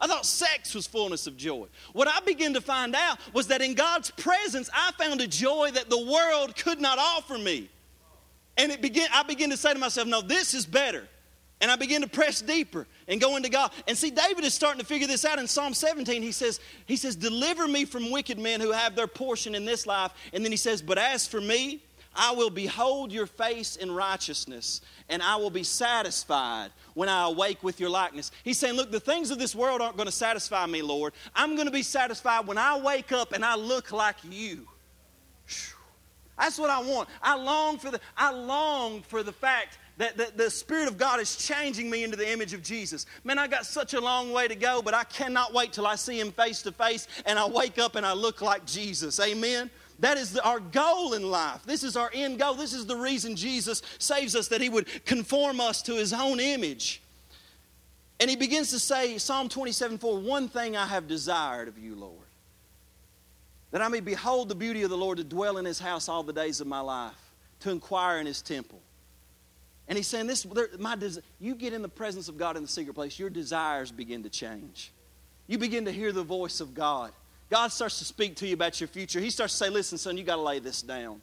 I 0.00 0.08
thought 0.08 0.26
sex 0.26 0.74
was 0.74 0.86
fullness 0.86 1.28
of 1.28 1.36
joy. 1.36 1.66
What 1.92 2.08
I 2.08 2.18
began 2.24 2.54
to 2.54 2.60
find 2.60 2.94
out 2.94 3.18
was 3.32 3.48
that 3.48 3.62
in 3.62 3.74
God's 3.74 4.10
presence, 4.10 4.68
I 4.74 4.90
found 4.98 5.20
a 5.20 5.28
joy 5.28 5.70
that 5.74 5.90
the 5.90 5.98
world 5.98 6.56
could 6.56 6.80
not 6.80 6.98
offer 6.98 7.38
me. 7.38 7.70
And 8.56 8.72
it 8.72 8.82
began, 8.82 9.08
I 9.12 9.22
began 9.22 9.50
to 9.50 9.56
say 9.56 9.72
to 9.72 9.78
myself, 9.78 10.08
no, 10.08 10.20
this 10.20 10.54
is 10.54 10.66
better. 10.66 11.06
And 11.62 11.70
I 11.70 11.76
begin 11.76 12.02
to 12.02 12.08
press 12.08 12.42
deeper 12.42 12.88
and 13.06 13.20
go 13.20 13.36
into 13.36 13.48
God. 13.48 13.70
And 13.86 13.96
see, 13.96 14.10
David 14.10 14.44
is 14.44 14.52
starting 14.52 14.80
to 14.80 14.86
figure 14.86 15.06
this 15.06 15.24
out 15.24 15.38
in 15.38 15.46
Psalm 15.46 15.72
17. 15.72 16.20
He 16.20 16.32
says, 16.32 16.58
he 16.86 16.96
says, 16.96 17.14
Deliver 17.14 17.68
me 17.68 17.84
from 17.84 18.10
wicked 18.10 18.38
men 18.38 18.60
who 18.60 18.72
have 18.72 18.96
their 18.96 19.06
portion 19.06 19.54
in 19.54 19.64
this 19.64 19.86
life. 19.86 20.10
And 20.32 20.44
then 20.44 20.50
he 20.50 20.56
says, 20.56 20.82
But 20.82 20.98
as 20.98 21.28
for 21.28 21.40
me, 21.40 21.80
I 22.14 22.32
will 22.32 22.50
behold 22.50 23.12
your 23.12 23.26
face 23.26 23.76
in 23.76 23.90
righteousness, 23.90 24.82
and 25.08 25.22
I 25.22 25.36
will 25.36 25.50
be 25.50 25.62
satisfied 25.62 26.70
when 26.94 27.08
I 27.08 27.26
awake 27.26 27.62
with 27.62 27.80
your 27.80 27.88
likeness. 27.88 28.32
He's 28.42 28.58
saying, 28.58 28.74
Look, 28.74 28.90
the 28.90 29.00
things 29.00 29.30
of 29.30 29.38
this 29.38 29.54
world 29.54 29.80
aren't 29.80 29.96
going 29.96 30.06
to 30.06 30.12
satisfy 30.12 30.66
me, 30.66 30.82
Lord. 30.82 31.14
I'm 31.34 31.54
going 31.54 31.66
to 31.66 31.72
be 31.72 31.84
satisfied 31.84 32.46
when 32.46 32.58
I 32.58 32.78
wake 32.78 33.12
up 33.12 33.32
and 33.32 33.44
I 33.44 33.54
look 33.54 33.92
like 33.92 34.16
you. 34.28 34.66
That's 36.38 36.58
what 36.58 36.70
I 36.70 36.82
want. 36.82 37.08
I 37.22 37.36
long 37.36 37.78
for 37.78 37.90
the, 37.92 38.00
I 38.16 38.32
long 38.32 39.02
for 39.02 39.22
the 39.22 39.32
fact 39.32 39.78
that 40.02 40.16
the, 40.16 40.32
the 40.34 40.50
Spirit 40.50 40.88
of 40.88 40.98
God 40.98 41.20
is 41.20 41.36
changing 41.36 41.88
me 41.88 42.04
into 42.04 42.16
the 42.16 42.30
image 42.30 42.52
of 42.52 42.62
Jesus. 42.62 43.06
Man, 43.24 43.38
I 43.38 43.46
got 43.46 43.66
such 43.66 43.94
a 43.94 44.00
long 44.00 44.32
way 44.32 44.48
to 44.48 44.54
go, 44.54 44.82
but 44.82 44.94
I 44.94 45.04
cannot 45.04 45.52
wait 45.52 45.72
till 45.72 45.86
I 45.86 45.96
see 45.96 46.18
Him 46.18 46.32
face 46.32 46.62
to 46.62 46.72
face 46.72 47.08
and 47.26 47.38
I 47.38 47.46
wake 47.46 47.78
up 47.78 47.96
and 47.96 48.04
I 48.04 48.12
look 48.12 48.40
like 48.40 48.66
Jesus. 48.66 49.18
Amen. 49.20 49.70
That 50.00 50.18
is 50.18 50.36
our 50.38 50.60
goal 50.60 51.14
in 51.14 51.30
life. 51.30 51.62
This 51.64 51.84
is 51.84 51.96
our 51.96 52.10
end 52.12 52.38
goal. 52.38 52.54
This 52.54 52.72
is 52.72 52.86
the 52.86 52.96
reason 52.96 53.36
Jesus 53.36 53.82
saves 53.98 54.34
us, 54.34 54.48
that 54.48 54.60
He 54.60 54.68
would 54.68 55.04
conform 55.04 55.60
us 55.60 55.82
to 55.82 55.94
His 55.94 56.12
own 56.12 56.40
image. 56.40 57.02
And 58.18 58.28
He 58.28 58.36
begins 58.36 58.70
to 58.70 58.78
say, 58.78 59.18
Psalm 59.18 59.48
27 59.48 59.98
4, 59.98 60.18
one 60.18 60.48
thing 60.48 60.76
I 60.76 60.86
have 60.86 61.06
desired 61.06 61.68
of 61.68 61.78
you, 61.78 61.94
Lord 61.94 62.22
that 63.72 63.80
I 63.80 63.88
may 63.88 64.00
behold 64.00 64.48
the 64.48 64.54
beauty 64.54 64.82
of 64.82 64.90
the 64.90 64.96
Lord, 64.96 65.18
to 65.18 65.24
dwell 65.24 65.58
in 65.58 65.64
his 65.64 65.80
house 65.80 66.08
all 66.08 66.22
the 66.22 66.32
days 66.32 66.60
of 66.60 66.66
my 66.66 66.80
life, 66.80 67.32
to 67.60 67.70
inquire 67.70 68.18
in 68.18 68.26
his 68.26 68.40
temple. 68.40 68.80
And 69.88 69.96
he's 69.96 70.06
saying, 70.06 70.26
this, 70.26 70.46
my 70.78 70.96
you 71.40 71.54
get 71.54 71.72
in 71.72 71.82
the 71.82 71.88
presence 71.88 72.28
of 72.28 72.38
God 72.38 72.56
in 72.56 72.62
the 72.62 72.68
secret 72.68 72.94
place, 72.94 73.18
your 73.18 73.30
desires 73.30 73.90
begin 73.90 74.22
to 74.22 74.30
change. 74.30 74.92
You 75.46 75.58
begin 75.58 75.84
to 75.86 75.92
hear 75.92 76.12
the 76.12 76.22
voice 76.22 76.60
of 76.60 76.74
God. 76.74 77.12
God 77.50 77.68
starts 77.68 77.98
to 77.98 78.04
speak 78.04 78.36
to 78.36 78.46
you 78.46 78.54
about 78.54 78.80
your 78.80 78.88
future. 78.88 79.20
He 79.20 79.28
starts 79.28 79.52
to 79.54 79.64
say, 79.64 79.70
listen, 79.70 79.98
son, 79.98 80.16
you 80.16 80.24
got 80.24 80.36
to 80.36 80.42
lay 80.42 80.58
this 80.58 80.80
down. 80.80 81.20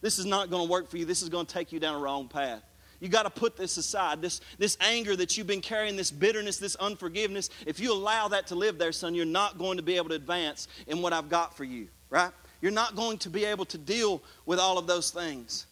This 0.00 0.18
is 0.18 0.26
not 0.26 0.50
going 0.50 0.66
to 0.66 0.70
work 0.70 0.90
for 0.90 0.96
you. 0.96 1.04
This 1.04 1.22
is 1.22 1.28
going 1.28 1.46
to 1.46 1.52
take 1.52 1.70
you 1.70 1.78
down 1.78 1.94
a 1.94 1.98
wrong 1.98 2.28
path. 2.28 2.62
You 3.00 3.08
got 3.08 3.22
to 3.24 3.30
put 3.30 3.56
this 3.56 3.76
aside. 3.76 4.20
This, 4.20 4.40
this 4.58 4.76
anger 4.80 5.14
that 5.14 5.36
you've 5.36 5.46
been 5.46 5.60
carrying, 5.60 5.94
this 5.94 6.10
bitterness, 6.10 6.58
this 6.58 6.74
unforgiveness, 6.76 7.50
if 7.66 7.78
you 7.78 7.92
allow 7.92 8.28
that 8.28 8.48
to 8.48 8.54
live 8.54 8.78
there, 8.78 8.90
son, 8.90 9.14
you're 9.14 9.24
not 9.24 9.58
going 9.58 9.76
to 9.76 9.82
be 9.82 9.96
able 9.96 10.08
to 10.08 10.16
advance 10.16 10.66
in 10.88 11.00
what 11.02 11.12
I've 11.12 11.28
got 11.28 11.56
for 11.56 11.64
you, 11.64 11.88
right? 12.10 12.32
You're 12.60 12.72
not 12.72 12.96
going 12.96 13.18
to 13.18 13.30
be 13.30 13.44
able 13.44 13.64
to 13.66 13.78
deal 13.78 14.20
with 14.46 14.58
all 14.58 14.78
of 14.78 14.86
those 14.86 15.12
things. 15.12 15.66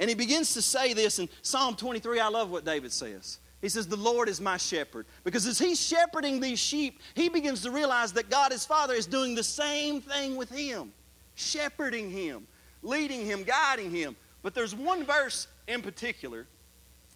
And 0.00 0.08
he 0.08 0.16
begins 0.16 0.54
to 0.54 0.62
say 0.62 0.94
this 0.94 1.18
in 1.18 1.28
Psalm 1.42 1.76
23. 1.76 2.18
I 2.18 2.28
love 2.28 2.50
what 2.50 2.64
David 2.64 2.90
says. 2.90 3.38
He 3.60 3.68
says, 3.68 3.86
The 3.86 3.96
Lord 3.96 4.30
is 4.30 4.40
my 4.40 4.56
shepherd. 4.56 5.04
Because 5.24 5.46
as 5.46 5.58
he's 5.58 5.78
shepherding 5.78 6.40
these 6.40 6.58
sheep, 6.58 7.00
he 7.14 7.28
begins 7.28 7.62
to 7.62 7.70
realize 7.70 8.14
that 8.14 8.30
God, 8.30 8.50
his 8.50 8.64
Father, 8.64 8.94
is 8.94 9.06
doing 9.06 9.34
the 9.34 9.44
same 9.44 10.00
thing 10.00 10.36
with 10.36 10.48
him, 10.48 10.92
shepherding 11.34 12.10
him, 12.10 12.46
leading 12.82 13.26
him, 13.26 13.44
guiding 13.44 13.90
him. 13.90 14.16
But 14.42 14.54
there's 14.54 14.74
one 14.74 15.04
verse 15.04 15.46
in 15.68 15.82
particular 15.82 16.46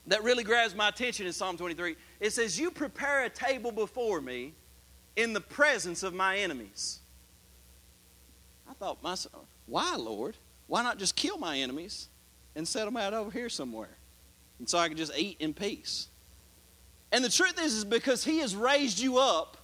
that 0.07 0.23
really 0.23 0.45
grabs 0.45 0.75
my 0.75 0.91
attention 0.91 1.25
in 1.25 1.33
Psalm 1.33 1.57
23. 1.57 1.97
It 2.21 2.35
says, 2.35 2.61
You 2.61 2.71
prepare 2.71 3.25
a 3.25 3.31
table 3.31 3.73
before 3.73 4.21
me 4.21 4.53
in 5.17 5.33
the 5.33 5.41
presence 5.41 6.03
of 6.03 6.13
my 6.13 6.37
enemies. 6.37 6.99
I 8.69 8.75
thought, 8.75 9.03
myself, 9.03 9.47
why, 9.65 9.97
Lord? 9.97 10.37
Why 10.67 10.83
not 10.83 10.99
just 10.99 11.17
kill 11.17 11.39
my 11.39 11.59
enemies 11.59 12.09
and 12.55 12.67
set 12.67 12.85
them 12.85 12.97
out 12.97 13.15
over 13.15 13.31
here 13.31 13.49
somewhere? 13.49 13.97
And 14.59 14.69
so 14.69 14.79
I 14.79 14.89
can 14.89 14.97
just 14.97 15.13
eat 15.17 15.37
in 15.41 15.55
peace. 15.55 16.09
And 17.13 17.25
the 17.25 17.29
truth 17.29 17.61
is, 17.61 17.75
is 17.75 17.85
because 17.85 18.25
He 18.25 18.39
has 18.39 18.55
raised 18.57 18.99
you 18.99 19.19
up 19.19 19.57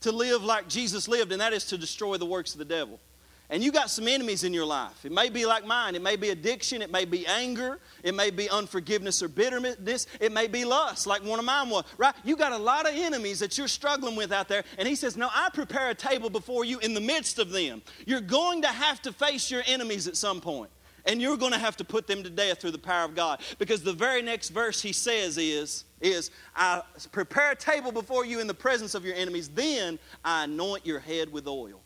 to 0.00 0.12
live 0.12 0.42
like 0.42 0.68
Jesus 0.68 1.08
lived, 1.08 1.32
and 1.32 1.40
that 1.40 1.52
is 1.52 1.64
to 1.66 1.78
destroy 1.78 2.16
the 2.16 2.26
works 2.26 2.52
of 2.52 2.58
the 2.58 2.64
devil 2.64 3.00
and 3.48 3.62
you 3.62 3.70
got 3.70 3.90
some 3.90 4.08
enemies 4.08 4.42
in 4.42 4.52
your 4.52 4.64
life. 4.64 5.04
It 5.04 5.12
may 5.12 5.28
be 5.28 5.46
like 5.46 5.64
mine. 5.64 5.94
It 5.94 6.02
may 6.02 6.16
be 6.16 6.30
addiction. 6.30 6.82
It 6.82 6.90
may 6.90 7.04
be 7.04 7.26
anger. 7.26 7.78
It 8.02 8.14
may 8.14 8.30
be 8.30 8.50
unforgiveness 8.50 9.22
or 9.22 9.28
bitterness. 9.28 10.06
It 10.20 10.32
may 10.32 10.48
be 10.48 10.64
lust, 10.64 11.06
like 11.06 11.24
one 11.24 11.38
of 11.38 11.44
mine 11.44 11.70
was. 11.70 11.84
Right? 11.96 12.14
You 12.24 12.36
got 12.36 12.52
a 12.52 12.58
lot 12.58 12.88
of 12.88 12.94
enemies 12.94 13.38
that 13.38 13.56
you're 13.56 13.68
struggling 13.68 14.16
with 14.16 14.32
out 14.32 14.48
there. 14.48 14.64
And 14.78 14.88
he 14.88 14.96
says, 14.96 15.16
No, 15.16 15.28
I 15.32 15.50
prepare 15.50 15.90
a 15.90 15.94
table 15.94 16.28
before 16.28 16.64
you 16.64 16.78
in 16.80 16.92
the 16.92 17.00
midst 17.00 17.38
of 17.38 17.50
them. 17.50 17.82
You're 18.04 18.20
going 18.20 18.62
to 18.62 18.68
have 18.68 19.00
to 19.02 19.12
face 19.12 19.50
your 19.50 19.62
enemies 19.66 20.08
at 20.08 20.16
some 20.16 20.40
point, 20.40 20.70
And 21.06 21.22
you're 21.22 21.36
going 21.36 21.52
to 21.52 21.58
have 21.58 21.76
to 21.76 21.84
put 21.84 22.06
them 22.06 22.22
to 22.22 22.30
death 22.30 22.60
through 22.60 22.72
the 22.72 22.78
power 22.78 23.04
of 23.04 23.14
God. 23.14 23.40
Because 23.58 23.82
the 23.82 23.92
very 23.92 24.22
next 24.22 24.50
verse 24.50 24.82
he 24.82 24.92
says 24.92 25.38
is, 25.38 25.84
is 26.00 26.30
I 26.54 26.82
prepare 27.12 27.52
a 27.52 27.56
table 27.56 27.92
before 27.92 28.24
you 28.26 28.40
in 28.40 28.46
the 28.46 28.54
presence 28.54 28.94
of 28.94 29.04
your 29.04 29.14
enemies, 29.14 29.48
then 29.48 29.98
I 30.24 30.44
anoint 30.44 30.84
your 30.84 30.98
head 30.98 31.32
with 31.32 31.46
oil 31.46 31.80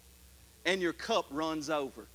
and 0.64 0.80
your 0.80 0.92
cup 0.92 1.26
runs 1.30 1.70
over. 1.70 2.06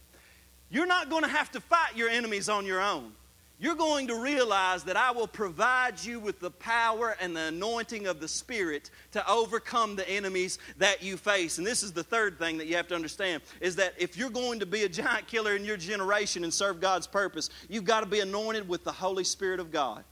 You're 0.70 0.88
not 0.88 1.10
going 1.10 1.24
to 1.24 1.30
have 1.30 1.52
to 1.52 1.62
fight 1.62 1.96
your 1.96 2.10
enemies 2.10 2.50
on 2.50 2.66
your 2.66 2.82
own. 2.82 3.14
You're 3.58 3.76
going 3.76 4.08
to 4.08 4.16
realize 4.16 4.84
that 4.84 4.98
I 4.98 5.12
will 5.12 5.28
provide 5.28 6.04
you 6.04 6.20
with 6.20 6.42
the 6.42 6.52
power 6.52 7.16
and 7.22 7.36
the 7.36 7.44
anointing 7.44 8.06
of 8.06 8.20
the 8.20 8.28
Spirit 8.28 8.90
to 9.14 9.30
overcome 9.30 9.96
the 9.96 10.08
enemies 10.10 10.60
that 10.78 11.02
you 11.02 11.16
face. 11.16 11.58
And 11.58 11.66
this 11.66 11.82
is 11.82 11.94
the 11.94 12.04
third 12.04 12.38
thing 12.38 12.58
that 12.58 12.68
you 12.68 12.76
have 12.76 12.90
to 12.90 12.96
understand 12.96 13.44
is 13.62 13.78
that 13.78 13.94
if 13.98 14.18
you're 14.18 14.30
going 14.30 14.60
to 14.60 14.66
be 14.66 14.84
a 14.84 14.90
giant 14.90 15.28
killer 15.28 15.56
in 15.56 15.64
your 15.64 15.78
generation 15.78 16.44
and 16.44 16.54
serve 16.54 16.82
God's 16.82 17.08
purpose, 17.08 17.50
you've 17.70 17.86
got 17.86 18.02
to 18.02 18.06
be 18.06 18.20
anointed 18.20 18.68
with 18.68 18.84
the 18.84 18.92
Holy 18.92 19.24
Spirit 19.24 19.62
of 19.62 19.72
God. 19.72 20.04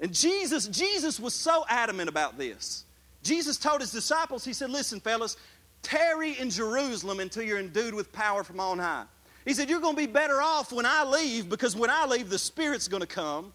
And 0.00 0.14
Jesus, 0.14 0.68
Jesus 0.68 1.20
was 1.20 1.34
so 1.34 1.66
adamant 1.68 2.08
about 2.08 2.38
this. 2.38 2.86
Jesus 3.22 3.58
told 3.58 3.82
his 3.82 3.92
disciples, 3.92 4.44
he 4.44 4.54
said, 4.54 4.70
Listen, 4.70 5.00
fellas, 5.00 5.36
Tarry 5.82 6.38
in 6.38 6.48
Jerusalem 6.48 7.20
until 7.20 7.42
you're 7.42 7.58
endued 7.58 7.94
with 7.94 8.12
power 8.12 8.44
from 8.44 8.60
on 8.60 8.78
high. 8.78 9.04
He 9.44 9.54
said, 9.54 9.68
You're 9.68 9.80
going 9.80 9.96
to 9.96 10.00
be 10.00 10.06
better 10.06 10.40
off 10.40 10.72
when 10.72 10.86
I 10.86 11.04
leave 11.04 11.48
because 11.48 11.76
when 11.76 11.90
I 11.90 12.06
leave, 12.06 12.30
the 12.30 12.38
Spirit's 12.38 12.88
going 12.88 13.02
to 13.02 13.06
come. 13.06 13.52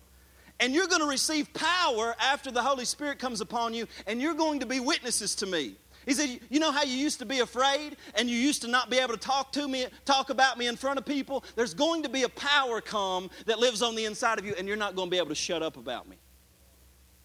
And 0.60 0.74
you're 0.74 0.88
going 0.88 1.02
to 1.02 1.08
receive 1.08 1.54
power 1.54 2.16
after 2.20 2.50
the 2.50 2.64
Holy 2.64 2.86
Spirit 2.86 3.20
comes 3.20 3.42
upon 3.42 3.76
you, 3.76 3.86
and 4.08 4.20
you're 4.20 4.34
going 4.34 4.60
to 4.62 4.66
be 4.66 4.80
witnesses 4.80 5.36
to 5.36 5.46
me. 5.46 5.76
He 6.08 6.14
said, 6.14 6.40
You 6.50 6.60
know 6.60 6.72
how 6.72 6.84
you 6.84 6.98
used 6.98 7.20
to 7.20 7.26
be 7.26 7.40
afraid 7.40 7.98
and 8.16 8.30
you 8.30 8.38
used 8.38 8.62
to 8.62 8.68
not 8.70 8.90
be 8.90 8.98
able 8.98 9.14
to 9.14 9.20
talk 9.20 9.52
to 9.52 9.68
me, 9.68 9.86
talk 10.06 10.30
about 10.30 10.58
me 10.58 10.68
in 10.68 10.78
front 10.78 10.98
of 10.98 11.06
people? 11.06 11.44
There's 11.56 11.74
going 11.74 12.02
to 12.04 12.10
be 12.10 12.24
a 12.24 12.30
power 12.30 12.80
come 12.80 13.30
that 13.46 13.60
lives 13.60 13.82
on 13.82 13.94
the 13.94 14.06
inside 14.06 14.40
of 14.40 14.46
you, 14.46 14.56
and 14.58 14.68
you're 14.68 14.78
not 14.78 14.96
going 14.96 15.10
to 15.10 15.12
be 15.12 15.18
able 15.18 15.30
to 15.30 15.36
shut 15.36 15.62
up 15.62 15.76
about 15.76 16.08
me. 16.08 16.16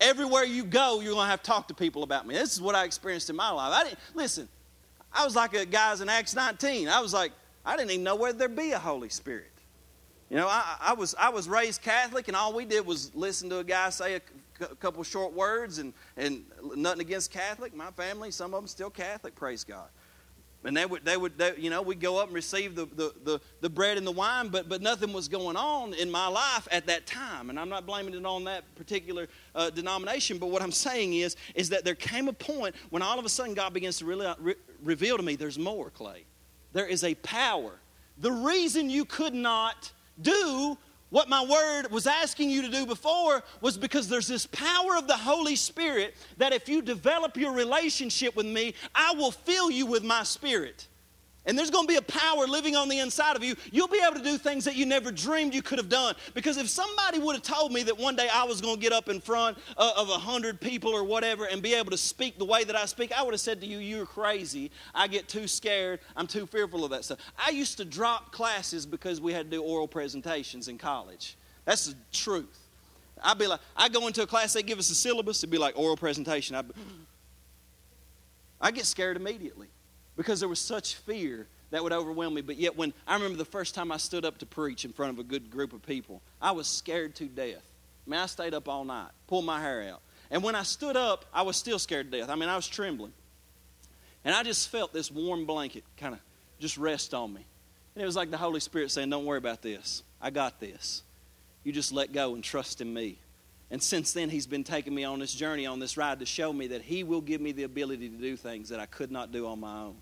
Everywhere 0.01 0.43
you 0.43 0.65
go, 0.65 1.01
you're 1.01 1.15
going 1.15 1.27
to 1.27 1.31
have 1.31 1.45
to 1.45 1.49
talk 1.49 1.69
to 1.69 1.75
people 1.75 2.03
about 2.03 2.27
me. 2.27 2.35
This 2.35 2.53
is 2.53 2.61
what 2.61 2.75
I 2.75 2.85
experienced 2.85 3.31
in 3.31 3.37
my 3.37 3.51
life. 3.51 3.73
I 3.73 3.85
didn't, 3.85 4.01
listen, 4.15 4.49
I 5.13 5.25
was 5.25 5.37
like 5.37 5.55
a 5.55 5.65
guys 5.65 6.01
in 6.01 6.09
Acts 6.09 6.35
19. 6.35 6.89
I 6.89 7.01
was 7.01 7.15
like, 7.15 7.31
I 7.65 7.77
didn't 7.77 7.93
even 7.93 8.05
know 8.05 8.17
whether 8.17 8.39
there'd 8.39 8.57
be 8.57 8.73
a 8.73 8.79
Holy 8.79 9.09
Spirit. 9.09 9.53
You 10.31 10.37
know, 10.37 10.49
I, 10.49 10.77
I, 10.81 10.93
was, 10.95 11.15
I 11.19 11.29
was 11.29 11.49
raised 11.49 11.83
Catholic, 11.83 12.29
and 12.29 12.37
all 12.37 12.55
we 12.55 12.65
did 12.65 12.87
was 12.87 13.15
listen 13.15 13.51
to 13.51 13.59
a 13.59 13.65
guy 13.65 13.91
say 13.91 14.15
a, 14.15 14.21
a 14.65 14.75
couple 14.77 15.03
short 15.03 15.35
words, 15.35 15.79
and, 15.79 15.93
and 16.17 16.45
nothing 16.75 17.03
against 17.03 17.31
Catholic. 17.31 17.75
My 17.75 17.91
family, 17.91 18.31
some 18.31 18.55
of 18.55 18.63
them 18.63 18.67
still 18.67 18.89
Catholic, 18.91 19.35
praise 19.35 19.63
God. 19.63 19.89
And 20.65 20.77
they 20.77 20.87
would, 20.87 21.05
they 21.05 21.17
would 21.17 21.37
they, 21.37 21.55
you 21.59 21.71
know, 21.71 21.83
we'd 21.83 22.01
go 22.01 22.19
up 22.19 22.27
and 22.27 22.35
receive 22.35 22.75
the, 22.75 22.87
the, 22.87 23.13
the, 23.25 23.41
the, 23.61 23.69
bread 23.69 23.99
and 23.99 24.07
the 24.07 24.13
wine, 24.13 24.49
but, 24.49 24.69
but 24.69 24.81
nothing 24.81 25.13
was 25.13 25.27
going 25.27 25.57
on 25.57 25.93
in 25.93 26.09
my 26.11 26.29
life 26.29 26.69
at 26.71 26.87
that 26.87 27.05
time. 27.07 27.51
And 27.51 27.59
I'm 27.59 27.69
not 27.69 27.85
blaming 27.85 28.15
it 28.15 28.25
on 28.25 28.45
that 28.45 28.73
particular 28.77 29.27
uh, 29.55 29.71
denomination, 29.71 30.39
but 30.39 30.51
what 30.51 30.63
I'm 30.63 30.73
saying 30.73 31.15
is, 31.15 31.37
is 31.57 31.69
that 31.71 31.85
there 31.85 31.97
came 31.97 32.29
a 32.29 32.33
point 32.33 32.77
when 32.91 33.03
all 33.03 33.19
of 33.19 33.25
a 33.25 33.29
sudden 33.29 33.55
God 33.55 33.75
begins 33.75 33.99
to 33.99 34.05
really, 34.05 34.25
uh, 34.25 34.37
re- 34.39 34.55
reveal 34.83 35.17
to 35.17 35.23
me 35.23 35.35
there's 35.35 35.59
more, 35.59 35.91
Clay. 35.91 36.25
There 36.73 36.87
is 36.87 37.05
a 37.05 37.15
power. 37.17 37.73
The 38.19 38.33
reason 38.33 38.91
you 38.91 39.05
could 39.05 39.35
not 39.35 39.91
do 40.21 40.77
what 41.11 41.29
my 41.29 41.45
word 41.45 41.91
was 41.91 42.07
asking 42.07 42.49
you 42.49 42.63
to 42.63 42.71
do 42.71 42.87
before 42.87 43.43
was 43.61 43.77
because 43.77 44.09
there's 44.09 44.29
this 44.29 44.47
power 44.47 44.97
of 44.97 45.07
the 45.07 45.17
Holy 45.17 45.57
Spirit 45.57 46.15
that 46.39 46.55
if 46.55 46.69
you 46.69 46.81
develop 46.81 47.37
your 47.37 47.53
relationship 47.53 48.35
with 48.35 48.47
me, 48.47 48.75
I 48.95 49.13
will 49.13 49.31
fill 49.31 49.71
you 49.71 49.85
with 49.85 50.03
my 50.03 50.23
spirit. 50.23 50.89
And 51.45 51.59
there's 51.59 51.71
going 51.71 51.87
to 51.87 51.93
be 51.93 51.97
a 51.97 52.03
power 52.03 52.47
living 52.47 52.77
on 52.77 52.89
the 52.89 53.01
inside 53.01 53.35
of 53.35 53.43
you. 53.43 53.57
You'll 53.73 53.89
be 53.89 54.01
able 54.01 54.17
to 54.17 54.23
do 54.23 54.39
things 54.39 54.65
that 54.65 54.77
you 54.77 54.87
never 54.87 55.11
dreamed 55.11 55.55
you 55.55 55.63
could 55.63 55.79
have 55.79 55.89
done. 55.89 56.15
Because 56.35 56.57
if 56.57 56.69
somebody 56.69 57.19
would 57.19 57.35
have 57.35 57.43
told 57.43 57.73
me 57.73 57.83
that 57.83 57.99
one 57.99 58.15
day 58.15 58.29
I 58.33 58.45
was 58.45 58.61
going 58.61 58.77
to 58.77 58.81
get 58.81 58.93
up 58.93 59.09
in 59.09 59.21
front 59.21 59.59
of 59.77 60.09
a 60.09 60.19
hundred 60.19 60.61
people 60.61 60.93
or 60.93 61.03
whatever 61.03 61.47
and 61.47 61.61
be 61.61 61.75
able 61.75 61.91
to 61.91 61.99
speak 61.99 62.39
the 62.39 62.45
way 62.45 62.63
that 62.63 62.77
I 62.77 62.85
speak, 62.85 63.11
I 63.13 63.25
would 63.25 63.35
have 63.35 63.41
said 63.41 63.61
to 63.63 63.67
you, 63.67 63.79
You're 63.79 64.07
crazy. 64.07 64.71
I 64.95 65.09
get 65.09 65.27
too 65.27 65.49
scared. 65.49 65.99
I'm 66.15 66.29
too 66.29 66.47
fearful 66.47 66.85
of 66.85 66.93
that 66.93 67.05
stuff. 67.05 67.19
I 67.37 67.51
used 67.51 67.77
to 67.79 67.85
drop 67.85 68.31
classes 68.31 68.87
because 68.87 69.21
we 69.21 69.33
had 69.33 69.51
to 69.51 69.57
do 69.57 69.63
oral 69.65 69.89
presentations 69.89 70.69
in 70.69 70.79
college. 70.79 71.37
That's 71.65 71.87
the 71.87 71.97
truth. 72.13 72.57
I'd 73.21 73.39
be 73.39 73.49
like, 73.49 73.61
I 73.77 73.89
go 73.89 74.07
into 74.07 74.23
a 74.23 74.27
class, 74.27 74.53
they 74.53 74.63
give 74.63 74.79
us 74.79 74.91
a 74.91 74.95
syllabus, 74.95 75.41
it'd 75.41 75.51
be 75.51 75.59
like 75.59 75.77
oral 75.77 75.97
presentation. 75.97 76.55
I'd 76.55 76.69
be, 76.69 76.75
I 78.61 78.71
get 78.71 78.87
scared 78.87 79.17
immediately 79.17 79.69
because 80.17 80.41
there 80.41 80.49
was 80.49 80.59
such 80.59 80.97
fear 80.97 81.47
that 81.71 81.83
would 81.83 81.93
overwhelm 81.93 82.35
me. 82.35 82.43
But 82.43 82.57
yet, 82.57 82.77
when 82.77 82.93
I 83.07 83.15
remember 83.15 83.39
the 83.39 83.45
first 83.45 83.75
time 83.75 83.91
I 83.91 83.97
stood 83.97 84.25
up 84.25 84.39
to 84.39 84.47
preach 84.47 84.85
in 84.85 84.93
front 84.93 85.13
of 85.13 85.19
a 85.19 85.23
good 85.23 85.51
group 85.51 85.73
of 85.73 85.83
people, 85.83 86.23
I 86.41 86.53
was 86.53 86.67
scared 86.67 87.15
to 87.17 87.25
death. 87.25 87.63
I 88.07 88.11
mean, 88.11 88.21
I 88.21 88.27
stayed 88.27 88.55
up 88.55 88.69
all 88.69 88.85
night, 88.85 89.11
pulled 89.27 89.45
my 89.45 89.61
hair 89.61 89.83
out. 89.91 90.03
And 90.31 90.43
when 90.43 90.55
I 90.55 90.63
stood 90.63 90.97
up, 90.97 91.25
I 91.33 91.43
was 91.43 91.57
still 91.57 91.79
scared 91.79 92.11
to 92.11 92.19
death. 92.19 92.29
I 92.29 92.35
mean, 92.35 92.49
I 92.49 92.57
was 92.57 92.69
trembling. 92.69 93.13
And 94.25 94.35
I 94.35 94.43
just 94.43 94.69
felt 94.69 94.93
this 94.93 95.11
warm 95.11 95.47
blanket 95.47 95.85
kind 95.97 96.15
of 96.15 96.21
just 96.59 96.79
rest 96.79 97.15
on 97.15 97.33
me. 97.33 97.45
And 97.95 98.03
it 98.03 98.07
was 98.07 98.17
like 98.17 98.31
the 98.31 98.39
Holy 98.39 98.61
Spirit 98.61 98.91
saying, 98.91 99.11
Don't 99.11 99.25
worry 99.25 99.39
about 99.39 99.63
this. 99.63 100.03
I 100.21 100.31
got 100.31 100.61
this. 100.61 101.03
You 101.65 101.73
just 101.73 101.93
let 101.93 102.13
go 102.13 102.35
and 102.35 102.43
trust 102.43 102.81
in 102.81 102.93
me. 102.93 103.19
And 103.73 103.83
since 103.83 104.13
then, 104.13 104.29
He's 104.29 104.47
been 104.47 104.65
taking 104.65 104.95
me 104.95 105.03
on 105.03 105.19
this 105.19 105.33
journey, 105.33 105.65
on 105.65 105.79
this 105.81 105.97
ride 105.97 106.21
to 106.21 106.27
show 106.27 106.53
me 106.53 106.67
that 106.69 106.83
He 106.83 107.03
will 107.03 107.23
give 107.23 107.41
me 107.41 107.53
the 107.53 107.63
ability 107.63 108.11
to 108.11 108.17
do 108.17 108.37
things 108.37 108.69
that 108.69 108.79
I 108.79 108.87
could 108.87 109.11
not 109.11 109.33
do 109.33 109.47
on 109.47 109.61
my 109.61 109.81
own. 109.81 109.97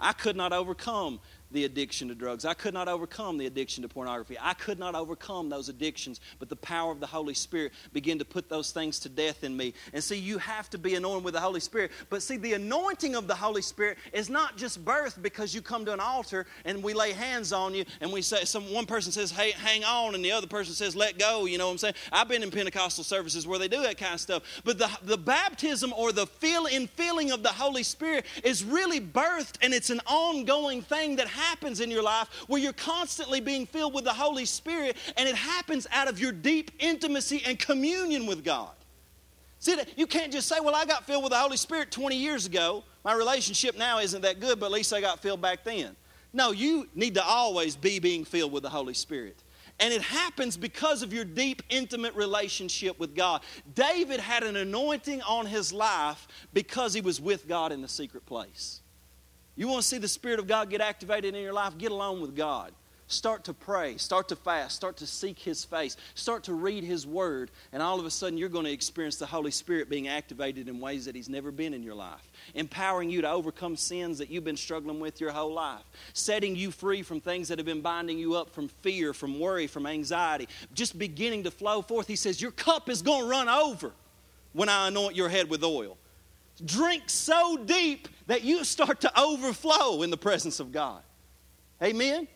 I 0.00 0.12
could 0.12 0.34
not 0.34 0.52
overcome 0.52 1.20
the 1.52 1.64
addiction 1.64 2.08
to 2.08 2.14
drugs. 2.14 2.44
I 2.44 2.54
could 2.54 2.74
not 2.74 2.88
overcome 2.88 3.38
the 3.38 3.46
addiction 3.46 3.82
to 3.82 3.88
pornography. 3.88 4.36
I 4.40 4.54
could 4.54 4.78
not 4.78 4.94
overcome 4.94 5.48
those 5.48 5.68
addictions, 5.68 6.20
but 6.38 6.48
the 6.48 6.56
power 6.56 6.90
of 6.90 7.00
the 7.00 7.06
Holy 7.06 7.34
Spirit 7.34 7.72
began 7.92 8.18
to 8.18 8.24
put 8.24 8.48
those 8.48 8.72
things 8.72 8.98
to 9.00 9.08
death 9.08 9.44
in 9.44 9.56
me. 9.56 9.74
And 9.92 10.02
see, 10.02 10.18
you 10.18 10.38
have 10.38 10.70
to 10.70 10.78
be 10.78 10.94
anointed 10.94 11.24
with 11.24 11.34
the 11.34 11.40
Holy 11.40 11.60
Spirit. 11.60 11.92
But 12.08 12.22
see, 12.22 12.36
the 12.36 12.54
anointing 12.54 13.14
of 13.14 13.26
the 13.26 13.34
Holy 13.34 13.62
Spirit 13.62 13.98
is 14.12 14.30
not 14.30 14.56
just 14.56 14.84
birth 14.84 15.18
because 15.20 15.54
you 15.54 15.62
come 15.62 15.84
to 15.84 15.92
an 15.92 16.00
altar 16.00 16.46
and 16.64 16.82
we 16.82 16.94
lay 16.94 17.12
hands 17.12 17.52
on 17.52 17.74
you 17.74 17.84
and 18.00 18.12
we 18.12 18.22
say, 18.22 18.44
some 18.44 18.72
one 18.72 18.86
person 18.86 19.12
says, 19.12 19.30
hey, 19.30 19.50
hang 19.52 19.84
on, 19.84 20.14
and 20.14 20.24
the 20.24 20.32
other 20.32 20.46
person 20.46 20.74
says, 20.74 20.96
let 20.96 21.18
go. 21.18 21.44
You 21.44 21.58
know 21.58 21.66
what 21.66 21.72
I'm 21.72 21.78
saying? 21.78 21.94
I've 22.12 22.28
been 22.28 22.42
in 22.42 22.50
Pentecostal 22.50 23.04
services 23.04 23.46
where 23.46 23.58
they 23.58 23.68
do 23.68 23.82
that 23.82 23.98
kind 23.98 24.14
of 24.14 24.20
stuff. 24.20 24.42
But 24.64 24.78
the, 24.78 24.90
the 25.02 25.18
baptism 25.18 25.92
or 25.96 26.12
the 26.12 26.26
feel 26.26 26.66
in 26.66 26.86
feeling 26.86 27.30
of 27.30 27.42
the 27.42 27.50
Holy 27.50 27.82
Spirit 27.82 28.24
is 28.42 28.64
really 28.64 29.00
birthed 29.00 29.56
and 29.60 29.74
it's 29.74 29.90
an 29.90 30.00
ongoing 30.06 30.82
thing 30.82 31.16
that 31.16 31.28
happens 31.28 31.41
happens 31.42 31.80
in 31.80 31.90
your 31.90 32.02
life 32.02 32.28
where 32.46 32.60
you're 32.60 32.72
constantly 32.72 33.40
being 33.40 33.66
filled 33.66 33.94
with 33.94 34.04
the 34.04 34.12
Holy 34.12 34.44
Spirit, 34.44 34.96
and 35.16 35.28
it 35.28 35.34
happens 35.34 35.86
out 35.92 36.08
of 36.08 36.18
your 36.18 36.32
deep 36.32 36.70
intimacy 36.78 37.42
and 37.46 37.58
communion 37.58 38.26
with 38.26 38.44
God. 38.44 38.70
See, 39.58 39.76
you 39.96 40.06
can't 40.06 40.32
just 40.32 40.48
say, 40.48 40.56
Well, 40.60 40.74
I 40.74 40.84
got 40.84 41.06
filled 41.06 41.22
with 41.22 41.32
the 41.32 41.38
Holy 41.38 41.56
Spirit 41.56 41.90
20 41.90 42.16
years 42.16 42.46
ago. 42.46 42.82
My 43.04 43.14
relationship 43.14 43.76
now 43.76 43.98
isn't 43.98 44.22
that 44.22 44.40
good, 44.40 44.58
but 44.58 44.66
at 44.66 44.72
least 44.72 44.92
I 44.92 45.00
got 45.00 45.20
filled 45.20 45.40
back 45.40 45.64
then. 45.64 45.94
No, 46.32 46.50
you 46.50 46.88
need 46.94 47.14
to 47.14 47.24
always 47.24 47.76
be 47.76 47.98
being 47.98 48.24
filled 48.24 48.52
with 48.52 48.62
the 48.62 48.70
Holy 48.70 48.94
Spirit. 48.94 49.42
And 49.78 49.92
it 49.92 50.02
happens 50.02 50.56
because 50.56 51.02
of 51.02 51.12
your 51.12 51.24
deep, 51.24 51.62
intimate 51.68 52.14
relationship 52.14 52.98
with 52.98 53.14
God. 53.14 53.42
David 53.74 54.20
had 54.20 54.42
an 54.42 54.56
anointing 54.56 55.22
on 55.22 55.46
his 55.46 55.72
life 55.72 56.28
because 56.52 56.94
he 56.94 57.00
was 57.00 57.20
with 57.20 57.48
God 57.48 57.72
in 57.72 57.82
the 57.82 57.88
secret 57.88 58.26
place. 58.26 58.81
You 59.56 59.68
want 59.68 59.82
to 59.82 59.88
see 59.88 59.98
the 59.98 60.08
Spirit 60.08 60.38
of 60.38 60.46
God 60.46 60.70
get 60.70 60.80
activated 60.80 61.34
in 61.34 61.42
your 61.42 61.52
life? 61.52 61.76
Get 61.76 61.92
along 61.92 62.20
with 62.20 62.34
God. 62.34 62.72
Start 63.12 63.44
to 63.44 63.52
pray, 63.52 63.98
start 63.98 64.28
to 64.28 64.36
fast, 64.36 64.74
start 64.74 64.96
to 64.96 65.06
seek 65.06 65.38
His 65.38 65.66
face, 65.66 65.98
start 66.14 66.44
to 66.44 66.54
read 66.54 66.82
His 66.82 67.06
Word, 67.06 67.50
and 67.70 67.82
all 67.82 68.00
of 68.00 68.06
a 68.06 68.10
sudden 68.10 68.38
you're 68.38 68.48
going 68.48 68.64
to 68.64 68.72
experience 68.72 69.16
the 69.16 69.26
Holy 69.26 69.50
Spirit 69.50 69.90
being 69.90 70.08
activated 70.08 70.66
in 70.66 70.80
ways 70.80 71.04
that 71.04 71.14
He's 71.14 71.28
never 71.28 71.50
been 71.50 71.74
in 71.74 71.82
your 71.82 71.94
life, 71.94 72.26
empowering 72.54 73.10
you 73.10 73.20
to 73.20 73.30
overcome 73.30 73.76
sins 73.76 74.16
that 74.16 74.30
you've 74.30 74.44
been 74.44 74.56
struggling 74.56 74.98
with 74.98 75.20
your 75.20 75.30
whole 75.30 75.52
life, 75.52 75.84
setting 76.14 76.56
you 76.56 76.70
free 76.70 77.02
from 77.02 77.20
things 77.20 77.48
that 77.48 77.58
have 77.58 77.66
been 77.66 77.82
binding 77.82 78.18
you 78.18 78.34
up 78.34 78.48
from 78.48 78.68
fear, 78.68 79.12
from 79.12 79.38
worry, 79.38 79.66
from 79.66 79.86
anxiety, 79.86 80.48
just 80.72 80.98
beginning 80.98 81.42
to 81.42 81.50
flow 81.50 81.82
forth. 81.82 82.08
He 82.08 82.16
says, 82.16 82.40
Your 82.40 82.52
cup 82.52 82.88
is 82.88 83.02
going 83.02 83.24
to 83.24 83.28
run 83.28 83.48
over 83.50 83.92
when 84.54 84.70
I 84.70 84.88
anoint 84.88 85.16
your 85.16 85.28
head 85.28 85.50
with 85.50 85.62
oil 85.62 85.98
drink 86.64 87.04
so 87.06 87.56
deep 87.56 88.08
that 88.26 88.42
you 88.42 88.64
start 88.64 89.00
to 89.02 89.20
overflow 89.20 90.02
in 90.02 90.10
the 90.10 90.16
presence 90.16 90.60
of 90.60 90.72
God. 90.72 91.02
Amen? 91.82 92.28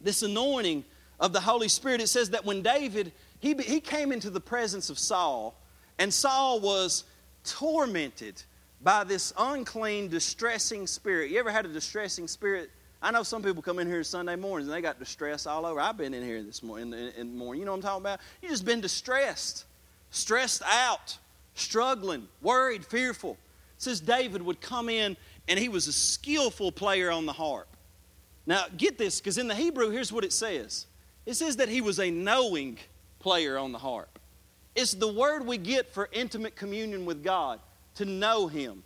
This 0.00 0.22
anointing 0.22 0.84
of 1.18 1.32
the 1.32 1.40
Holy 1.40 1.68
Spirit, 1.68 2.00
it 2.00 2.08
says 2.08 2.30
that 2.30 2.44
when 2.44 2.62
David, 2.62 3.12
he, 3.40 3.54
he 3.54 3.80
came 3.80 4.12
into 4.12 4.30
the 4.30 4.40
presence 4.40 4.90
of 4.90 4.98
Saul, 4.98 5.54
and 5.98 6.12
Saul 6.12 6.60
was 6.60 7.04
tormented 7.44 8.42
by 8.80 9.04
this 9.04 9.32
unclean, 9.38 10.08
distressing 10.08 10.86
spirit. 10.86 11.30
You 11.30 11.38
ever 11.38 11.50
had 11.50 11.64
a 11.64 11.72
distressing 11.72 12.28
spirit? 12.28 12.70
I 13.00 13.10
know 13.10 13.22
some 13.22 13.42
people 13.42 13.62
come 13.62 13.78
in 13.78 13.86
here 13.86 14.02
Sunday 14.02 14.36
mornings 14.36 14.68
and 14.68 14.76
they 14.76 14.80
got 14.80 14.98
distress 14.98 15.46
all 15.46 15.66
over. 15.66 15.80
I've 15.80 15.96
been 15.96 16.14
in 16.14 16.22
here 16.22 16.42
this 16.42 16.62
morning, 16.62 16.92
in, 16.92 17.12
in 17.16 17.30
the 17.32 17.36
morning. 17.36 17.60
You 17.60 17.66
know 17.66 17.72
what 17.72 17.78
I'm 17.78 17.82
talking 17.82 18.02
about? 18.02 18.20
You 18.42 18.48
just 18.48 18.64
been 18.64 18.80
distressed, 18.80 19.64
stressed 20.10 20.62
out 20.66 21.18
struggling, 21.54 22.28
worried, 22.42 22.84
fearful. 22.84 23.32
It 23.76 23.82
says 23.82 24.00
David 24.00 24.42
would 24.42 24.60
come 24.60 24.88
in 24.88 25.16
and 25.48 25.58
he 25.58 25.68
was 25.68 25.86
a 25.86 25.92
skillful 25.92 26.72
player 26.72 27.10
on 27.10 27.26
the 27.26 27.32
harp. 27.32 27.68
Now, 28.46 28.64
get 28.76 28.98
this, 28.98 29.20
because 29.20 29.38
in 29.38 29.48
the 29.48 29.54
Hebrew, 29.54 29.90
here's 29.90 30.12
what 30.12 30.24
it 30.24 30.32
says 30.32 30.86
it 31.26 31.34
says 31.34 31.56
that 31.56 31.68
he 31.68 31.80
was 31.80 31.98
a 31.98 32.10
knowing 32.10 32.78
player 33.18 33.56
on 33.56 33.72
the 33.72 33.78
harp. 33.78 34.18
It's 34.74 34.92
the 34.92 35.12
word 35.12 35.46
we 35.46 35.56
get 35.56 35.92
for 35.92 36.08
intimate 36.12 36.56
communion 36.56 37.06
with 37.06 37.22
God, 37.22 37.60
to 37.94 38.04
know 38.04 38.48
Him, 38.48 38.82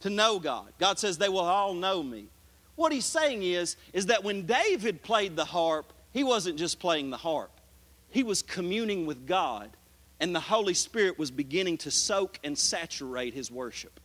to 0.00 0.10
know 0.10 0.38
God. 0.38 0.72
God 0.78 0.98
says, 0.98 1.18
They 1.18 1.28
will 1.28 1.40
all 1.40 1.72
know 1.72 2.02
me. 2.02 2.26
What 2.74 2.92
he's 2.92 3.06
saying 3.06 3.42
is, 3.42 3.76
is 3.92 4.06
that 4.06 4.24
when 4.24 4.46
David 4.46 5.02
played 5.02 5.36
the 5.36 5.44
harp, 5.44 5.92
he 6.12 6.24
wasn't 6.24 6.58
just 6.58 6.80
playing 6.80 7.10
the 7.10 7.16
harp, 7.16 7.52
he 8.10 8.22
was 8.22 8.42
communing 8.42 9.06
with 9.06 9.26
God 9.26 9.70
and 10.20 10.34
the 10.34 10.40
Holy 10.40 10.74
Spirit 10.74 11.18
was 11.18 11.30
beginning 11.30 11.78
to 11.78 11.90
soak 11.90 12.38
and 12.44 12.56
saturate 12.56 13.34
his 13.34 13.50
worship. 13.50 13.98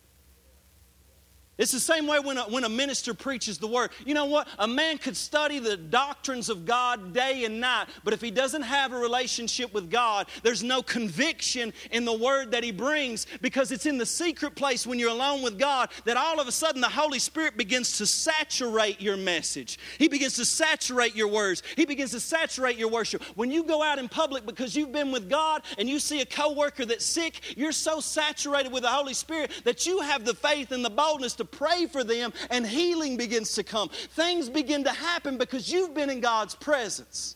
It's 1.58 1.72
the 1.72 1.80
same 1.80 2.06
way 2.06 2.20
when 2.20 2.38
a, 2.38 2.44
when 2.44 2.65
a 2.65 2.70
minister 2.70 3.13
preaches 3.13 3.58
the 3.58 3.68
word. 3.68 3.91
You 4.06 4.13
know 4.13 4.26
what? 4.26 4.48
A 4.60 4.68
man 4.68 4.98
could 4.98 5.15
study 5.15 5.60
the 5.60 5.78
doctrines 5.78 6.50
of 6.50 6.65
God 6.65 7.13
day 7.13 7.46
and 7.46 7.62
night, 7.62 7.88
but 8.04 8.13
if 8.13 8.20
he 8.20 8.30
doesn't 8.30 8.63
have 8.63 8.91
a 8.91 8.98
relationship 8.98 9.74
with 9.74 9.89
God, 9.89 10.28
there's 10.44 10.63
no 10.63 10.82
conviction 10.82 11.72
in 11.91 12.04
the 12.04 12.13
word 12.13 12.52
that 12.52 12.63
he 12.63 12.72
brings 12.72 13.26
because 13.41 13.72
it's 13.72 13.86
in 13.86 13.98
the 13.98 14.06
secret 14.06 14.56
place 14.56 14.86
when 14.86 15.00
you're 15.00 15.12
alone 15.12 15.41
with 15.44 15.58
God 15.58 15.89
that 16.04 16.18
all 16.18 16.41
of 16.41 16.48
a 16.50 16.52
sudden 16.52 16.82
the 16.82 16.89
Holy 16.89 17.20
Spirit 17.20 17.56
begins 17.56 17.98
to 18.00 18.06
saturate 18.06 19.00
your 19.00 19.15
message. 19.15 19.80
He 19.98 20.10
begins 20.10 20.36
to 20.36 20.46
saturate 20.46 21.15
your 21.15 21.30
words. 21.30 21.63
He 21.78 21.86
begins 21.86 22.12
to 22.12 22.20
saturate 22.20 22.78
your 22.78 22.89
worship. 22.89 23.24
When 23.36 23.50
you 23.50 23.63
go 23.63 23.82
out 23.82 23.98
in 23.98 24.10
public 24.10 24.46
because 24.46 24.76
you've 24.76 24.91
been 24.91 25.12
with 25.12 25.30
God 25.30 25.62
and 25.78 25.88
you 25.88 26.00
see 26.00 26.20
a 26.20 26.26
coworker 26.26 26.86
that's 26.86 27.06
sick, 27.06 27.56
you're 27.56 27.72
so 27.72 28.02
saturated 28.02 28.74
with 28.74 28.84
the 28.84 28.89
Holy 28.89 29.13
Spirit 29.13 29.52
that 29.63 29.86
you 29.86 30.02
have 30.02 30.26
the 30.26 30.36
faith 30.36 30.74
and 30.74 30.84
the 30.84 30.89
boldness 30.89 31.34
to 31.36 31.44
pray 31.45 31.86
for 31.86 32.03
them, 32.03 32.34
and 32.49 32.65
healing 32.65 33.17
begins 33.17 33.53
to 33.55 33.63
come. 33.63 33.89
Things 33.89 34.49
begin 34.49 34.84
to 34.84 34.91
happen 34.91 35.37
because 35.37 35.71
you've 35.71 35.93
been 35.93 36.10
in 36.10 36.19
God's 36.19 36.56
presence. 36.56 37.35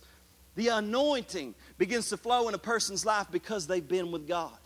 The 0.56 0.70
anointing 0.70 1.56
begins 1.78 2.10
to 2.10 2.18
flow 2.18 2.50
in 2.50 2.54
a 2.54 2.60
person's 2.60 3.06
life 3.06 3.28
because 3.32 3.68
they've 3.68 3.88
been 3.88 4.12
with 4.12 4.28
God. 4.28 4.58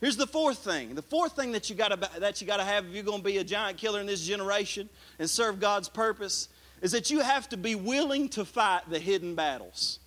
Here's 0.00 0.16
the 0.16 0.26
fourth 0.26 0.58
thing. 0.58 0.94
The 0.94 1.02
fourth 1.02 1.34
thing 1.34 1.52
that 1.52 1.70
you 1.70 1.76
got 1.76 1.88
to 1.88 2.20
that 2.20 2.40
you 2.40 2.46
got 2.46 2.58
to 2.58 2.64
have 2.64 2.84
if 2.84 2.94
you're 2.94 3.02
going 3.02 3.20
to 3.20 3.24
be 3.24 3.38
a 3.38 3.44
giant 3.44 3.78
killer 3.78 4.00
in 4.00 4.06
this 4.06 4.24
generation 4.24 4.88
and 5.18 5.28
serve 5.28 5.60
God's 5.60 5.88
purpose 5.88 6.48
is 6.82 6.92
that 6.92 7.10
you 7.10 7.20
have 7.20 7.48
to 7.48 7.56
be 7.56 7.74
willing 7.74 8.28
to 8.28 8.44
fight 8.44 8.82
the 8.90 8.98
hidden 8.98 9.34
battles. 9.34 9.98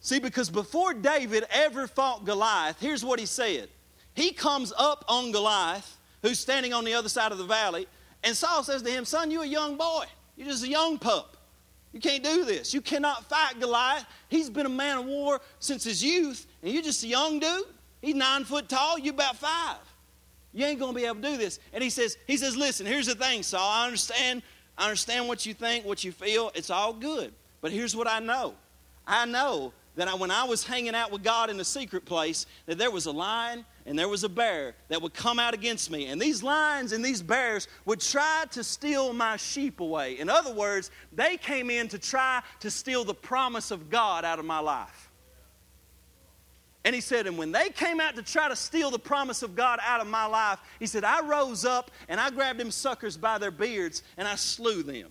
See, 0.00 0.20
because 0.20 0.48
before 0.48 0.94
David 0.94 1.44
ever 1.50 1.86
fought 1.88 2.24
Goliath, 2.24 2.80
here's 2.80 3.04
what 3.04 3.18
he 3.18 3.26
said. 3.26 3.68
He 4.14 4.30
comes 4.32 4.72
up 4.78 5.04
on 5.08 5.32
Goliath 5.32 5.97
who's 6.22 6.38
standing 6.38 6.72
on 6.72 6.84
the 6.84 6.94
other 6.94 7.08
side 7.08 7.32
of 7.32 7.38
the 7.38 7.44
valley, 7.44 7.86
And 8.24 8.36
Saul 8.36 8.64
says 8.64 8.82
to 8.82 8.90
him, 8.90 9.04
Son, 9.04 9.30
you're 9.30 9.44
a 9.44 9.46
young 9.46 9.76
boy. 9.76 10.04
You're 10.36 10.48
just 10.48 10.64
a 10.64 10.68
young 10.68 10.98
pup. 10.98 11.36
You 11.92 12.00
can't 12.00 12.22
do 12.22 12.44
this. 12.44 12.74
You 12.74 12.80
cannot 12.80 13.28
fight 13.28 13.58
Goliath. 13.60 14.04
He's 14.28 14.50
been 14.50 14.66
a 14.66 14.70
man 14.70 14.98
of 14.98 15.06
war 15.06 15.40
since 15.58 15.84
his 15.84 16.02
youth, 16.04 16.46
and 16.62 16.72
you're 16.72 16.82
just 16.82 17.02
a 17.02 17.06
young 17.06 17.38
dude. 17.38 17.64
He's 18.00 18.14
nine 18.14 18.44
foot 18.44 18.68
tall, 18.68 18.98
You're 18.98 19.14
about 19.14 19.36
five. 19.36 19.78
You 20.52 20.64
ain't 20.64 20.80
gonna 20.80 20.92
be 20.92 21.04
able 21.04 21.16
to 21.16 21.22
do 21.22 21.36
this. 21.36 21.60
And 21.72 21.82
he 21.82 21.90
says, 21.90 22.16
he 22.26 22.36
says, 22.36 22.56
listen, 22.56 22.86
here's 22.86 23.06
the 23.06 23.14
thing, 23.14 23.42
Saul. 23.42 23.68
I 23.68 23.86
understand, 23.86 24.42
I 24.76 24.84
understand 24.84 25.28
what 25.28 25.44
you 25.46 25.54
think, 25.54 25.84
what 25.84 26.04
you 26.04 26.12
feel. 26.12 26.50
It's 26.54 26.70
all 26.70 26.92
good. 26.92 27.32
But 27.60 27.72
here's 27.72 27.94
what 27.94 28.08
I 28.08 28.20
know. 28.20 28.54
I 29.06 29.26
know 29.26 29.72
that 29.96 30.08
I, 30.08 30.14
when 30.14 30.30
I 30.30 30.44
was 30.44 30.64
hanging 30.64 30.94
out 30.94 31.10
with 31.10 31.22
God 31.22 31.50
in 31.50 31.56
the 31.56 31.64
secret 31.64 32.04
place, 32.04 32.46
that 32.66 32.78
there 32.78 32.90
was 32.90 33.06
a 33.06 33.10
lion 33.12 33.64
and 33.88 33.98
there 33.98 34.08
was 34.08 34.22
a 34.22 34.28
bear 34.28 34.74
that 34.88 35.00
would 35.00 35.14
come 35.14 35.38
out 35.38 35.54
against 35.54 35.90
me. 35.90 36.06
And 36.06 36.20
these 36.20 36.42
lions 36.42 36.92
and 36.92 37.02
these 37.02 37.22
bears 37.22 37.68
would 37.86 38.00
try 38.00 38.44
to 38.50 38.62
steal 38.62 39.14
my 39.14 39.38
sheep 39.38 39.80
away. 39.80 40.18
In 40.18 40.28
other 40.28 40.52
words, 40.52 40.90
they 41.10 41.38
came 41.38 41.70
in 41.70 41.88
to 41.88 41.98
try 41.98 42.42
to 42.60 42.70
steal 42.70 43.02
the 43.02 43.14
promise 43.14 43.70
of 43.70 43.88
God 43.88 44.26
out 44.26 44.38
of 44.38 44.44
my 44.44 44.58
life. 44.58 45.10
And 46.84 46.94
he 46.94 47.00
said, 47.00 47.26
and 47.26 47.38
when 47.38 47.50
they 47.50 47.70
came 47.70 47.98
out 47.98 48.14
to 48.16 48.22
try 48.22 48.48
to 48.48 48.56
steal 48.56 48.90
the 48.90 48.98
promise 48.98 49.42
of 49.42 49.56
God 49.56 49.78
out 49.82 50.02
of 50.02 50.06
my 50.06 50.26
life, 50.26 50.58
he 50.78 50.86
said, 50.86 51.02
I 51.02 51.26
rose 51.26 51.64
up 51.64 51.90
and 52.08 52.20
I 52.20 52.28
grabbed 52.28 52.60
them 52.60 52.70
suckers 52.70 53.16
by 53.16 53.38
their 53.38 53.50
beards 53.50 54.02
and 54.18 54.28
I 54.28 54.34
slew 54.34 54.82
them. 54.82 55.08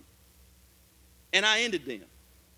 And 1.32 1.44
I 1.44 1.62
ended 1.62 1.84
them. 1.84 2.04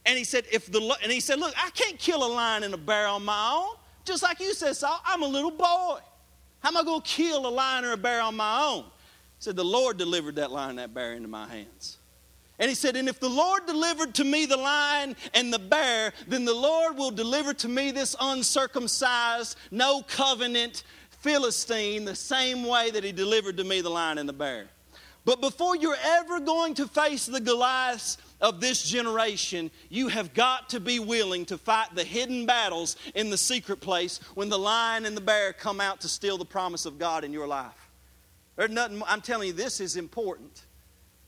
And 0.05 0.19
he 0.19 0.25
said, 0.25 0.45
if 0.53 0.71
the 0.71 0.81
and 1.03 1.11
he 1.11 1.21
said, 1.21 1.39
look, 1.39 1.55
I 1.57 1.71
can't 1.71 1.99
kill 1.99 2.25
a 2.25 2.31
lion 2.33 2.63
and 2.63 2.75
a 2.75 2.79
bear 2.79 3.07
on 3.07 3.25
my 3.25 3.53
own. 3.55 3.77
Just 4.05 4.23
like 4.23 4.39
you 4.39 4.53
said, 4.55 4.77
Saul, 4.77 5.01
I'm 5.05 5.23
a 5.23 5.27
little 5.27 5.51
boy. 5.51 5.99
How 6.61 6.69
am 6.69 6.77
I 6.77 6.85
going 6.85 7.03
to 7.03 7.09
kill 7.09 7.47
a 7.47 7.49
lion 7.49 7.85
or 7.85 7.93
a 7.93 7.97
bear 7.97 8.21
on 8.21 8.37
my 8.37 8.63
own? 8.63 8.85
He 8.85 9.45
said, 9.45 9.57
the 9.57 9.65
Lord 9.65 9.97
delivered 9.97 10.37
that 10.37 10.51
lion 10.51 10.71
and 10.71 10.79
that 10.79 10.95
bear 10.95 11.15
into 11.15 11.29
my 11.29 11.49
hands. 11.49 11.99
And 12.59 12.69
he 12.69 12.75
said, 12.75 12.95
And 12.95 13.09
if 13.09 13.19
the 13.19 13.29
Lord 13.29 13.65
delivered 13.67 14.15
to 14.17 14.25
me 14.25 14.45
the 14.45 14.59
lion 14.59 15.17
and 15.33 15.51
the 15.51 15.59
bear, 15.59 16.13
then 16.29 16.45
the 16.45 16.55
Lord 16.55 16.99
will 16.99 17.11
deliver 17.11 17.55
to 17.55 17.69
me 17.69 17.91
this 17.91 18.15
uncircumcised, 18.21 19.57
no 19.71 20.03
covenant 20.03 20.85
Philistine 21.21 22.05
the 22.05 22.15
same 22.15 22.65
way 22.65 22.91
that 22.91 23.03
he 23.03 23.13
delivered 23.13 23.57
to 23.57 23.65
me 23.65 23.81
the 23.81 23.89
lion 23.89 24.19
and 24.19 24.29
the 24.29 24.35
bear. 24.35 24.67
But 25.25 25.41
before 25.41 25.75
you're 25.75 25.97
ever 26.03 26.39
going 26.41 26.75
to 26.75 26.87
face 26.87 27.25
the 27.27 27.41
Goliaths 27.41 28.19
of 28.41 28.61
this 28.61 28.83
generation, 28.83 29.71
you 29.89 30.09
have 30.09 30.35
got 30.35 30.71
to 30.71 30.81
be 30.81 30.99
willing 30.99 31.45
to 31.47 31.59
fight 31.59 31.95
the 31.95 32.05
hidden 32.05 32.47
battles 32.47 32.97
in 33.15 33.31
the 33.31 33.37
secret 33.37 33.81
place 33.81 34.19
when 34.35 34.49
the 34.49 34.59
lion 34.59 35.07
and 35.07 35.17
the 35.17 35.21
bear 35.21 35.53
come 35.53 35.81
out 35.81 36.01
to 36.01 36.09
steal 36.09 36.39
the 36.39 36.45
promise 36.45 36.87
of 36.87 36.99
God 36.99 37.25
in 37.25 37.33
your 37.33 37.47
life. 37.47 37.91
There's 38.57 38.71
nothing, 38.71 39.03
I'm 39.07 39.21
telling 39.21 39.49
you, 39.49 39.53
this 39.53 39.81
is 39.81 39.97
important 39.97 40.65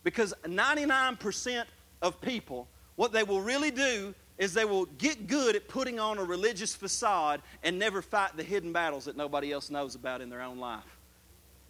because 0.05 0.35
99% 0.45 1.65
of 2.01 2.21
people, 2.21 2.69
what 2.97 3.13
they 3.13 3.23
will 3.23 3.41
really 3.41 3.71
do 3.71 4.15
is 4.39 4.55
they 4.55 4.65
will 4.65 4.87
get 4.87 5.29
good 5.29 5.55
at 5.55 5.69
putting 5.69 6.01
on 6.01 6.19
a 6.19 6.25
religious 6.25 6.75
facade 6.75 7.41
and 7.63 7.79
never 7.79 8.03
fight 8.03 8.37
the 8.37 8.43
hidden 8.43 8.73
battles 8.73 9.05
that 9.05 9.17
nobody 9.17 9.53
else 9.53 9.71
knows 9.71 9.95
about 9.95 10.21
in 10.21 10.31
their 10.31 10.43
own 10.43 10.59
life. 10.59 10.99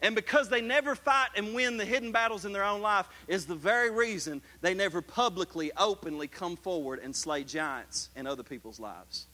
And 0.03 0.15
because 0.15 0.49
they 0.49 0.59
never 0.59 0.95
fight 0.95 1.29
and 1.37 1.55
win 1.55 1.77
the 1.77 1.85
hidden 1.85 2.11
battles 2.11 2.43
in 2.43 2.51
their 2.51 2.65
own 2.65 2.81
life, 2.81 3.07
is 3.29 3.45
the 3.45 3.55
very 3.55 3.89
reason 3.89 4.41
they 4.59 4.73
never 4.73 5.01
publicly, 5.01 5.71
openly 5.77 6.27
come 6.27 6.57
forward 6.57 6.99
and 7.01 7.15
slay 7.15 7.45
giants 7.45 8.09
in 8.17 8.27
other 8.27 8.43
people's 8.43 8.81
lives. 8.81 9.27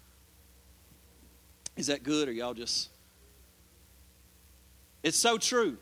Is 1.75 1.87
that 1.87 2.03
good 2.03 2.29
or 2.29 2.31
y'all 2.31 2.53
just. 2.53 2.89
It's 5.01 5.17
so 5.17 5.39
true. 5.39 5.75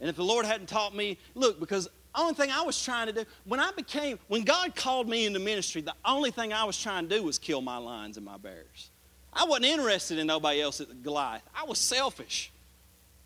And 0.00 0.08
if 0.08 0.14
the 0.14 0.24
Lord 0.24 0.46
hadn't 0.46 0.68
taught 0.68 0.94
me, 0.94 1.18
look, 1.34 1.58
because 1.58 1.88
only 2.14 2.34
thing 2.34 2.50
I 2.52 2.62
was 2.62 2.80
trying 2.80 3.08
to 3.08 3.12
do, 3.12 3.24
when 3.44 3.58
I 3.58 3.72
became, 3.72 4.20
when 4.28 4.42
God 4.42 4.76
called 4.76 5.08
me 5.08 5.26
into 5.26 5.40
ministry, 5.40 5.82
the 5.82 5.94
only 6.04 6.30
thing 6.30 6.52
I 6.52 6.62
was 6.62 6.80
trying 6.80 7.08
to 7.08 7.16
do 7.16 7.24
was 7.24 7.40
kill 7.40 7.60
my 7.60 7.78
lions 7.78 8.18
and 8.18 8.26
my 8.26 8.36
bears. 8.36 8.90
I 9.32 9.46
wasn't 9.46 9.66
interested 9.66 10.18
in 10.18 10.28
nobody 10.28 10.60
else 10.60 10.80
at 10.80 11.02
Goliath. 11.02 11.42
I 11.56 11.64
was 11.64 11.78
selfish. 11.78 12.51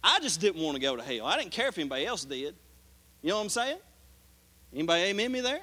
I 0.09 0.21
just 0.21 0.41
didn't 0.41 0.63
want 0.63 0.77
to 0.77 0.81
go 0.81 0.95
to 0.95 1.03
hell. 1.03 1.27
I 1.27 1.37
didn't 1.37 1.51
care 1.51 1.67
if 1.67 1.77
anybody 1.79 2.07
else 2.07 2.25
did. 2.25 2.55
You 3.23 3.31
know 3.31 3.37
what 3.37 3.43
I'm 3.43 3.49
saying? 3.49 3.79
Anybody 4.73 5.03
amen 5.03 5.33
me 5.33 5.41
there? 5.41 5.63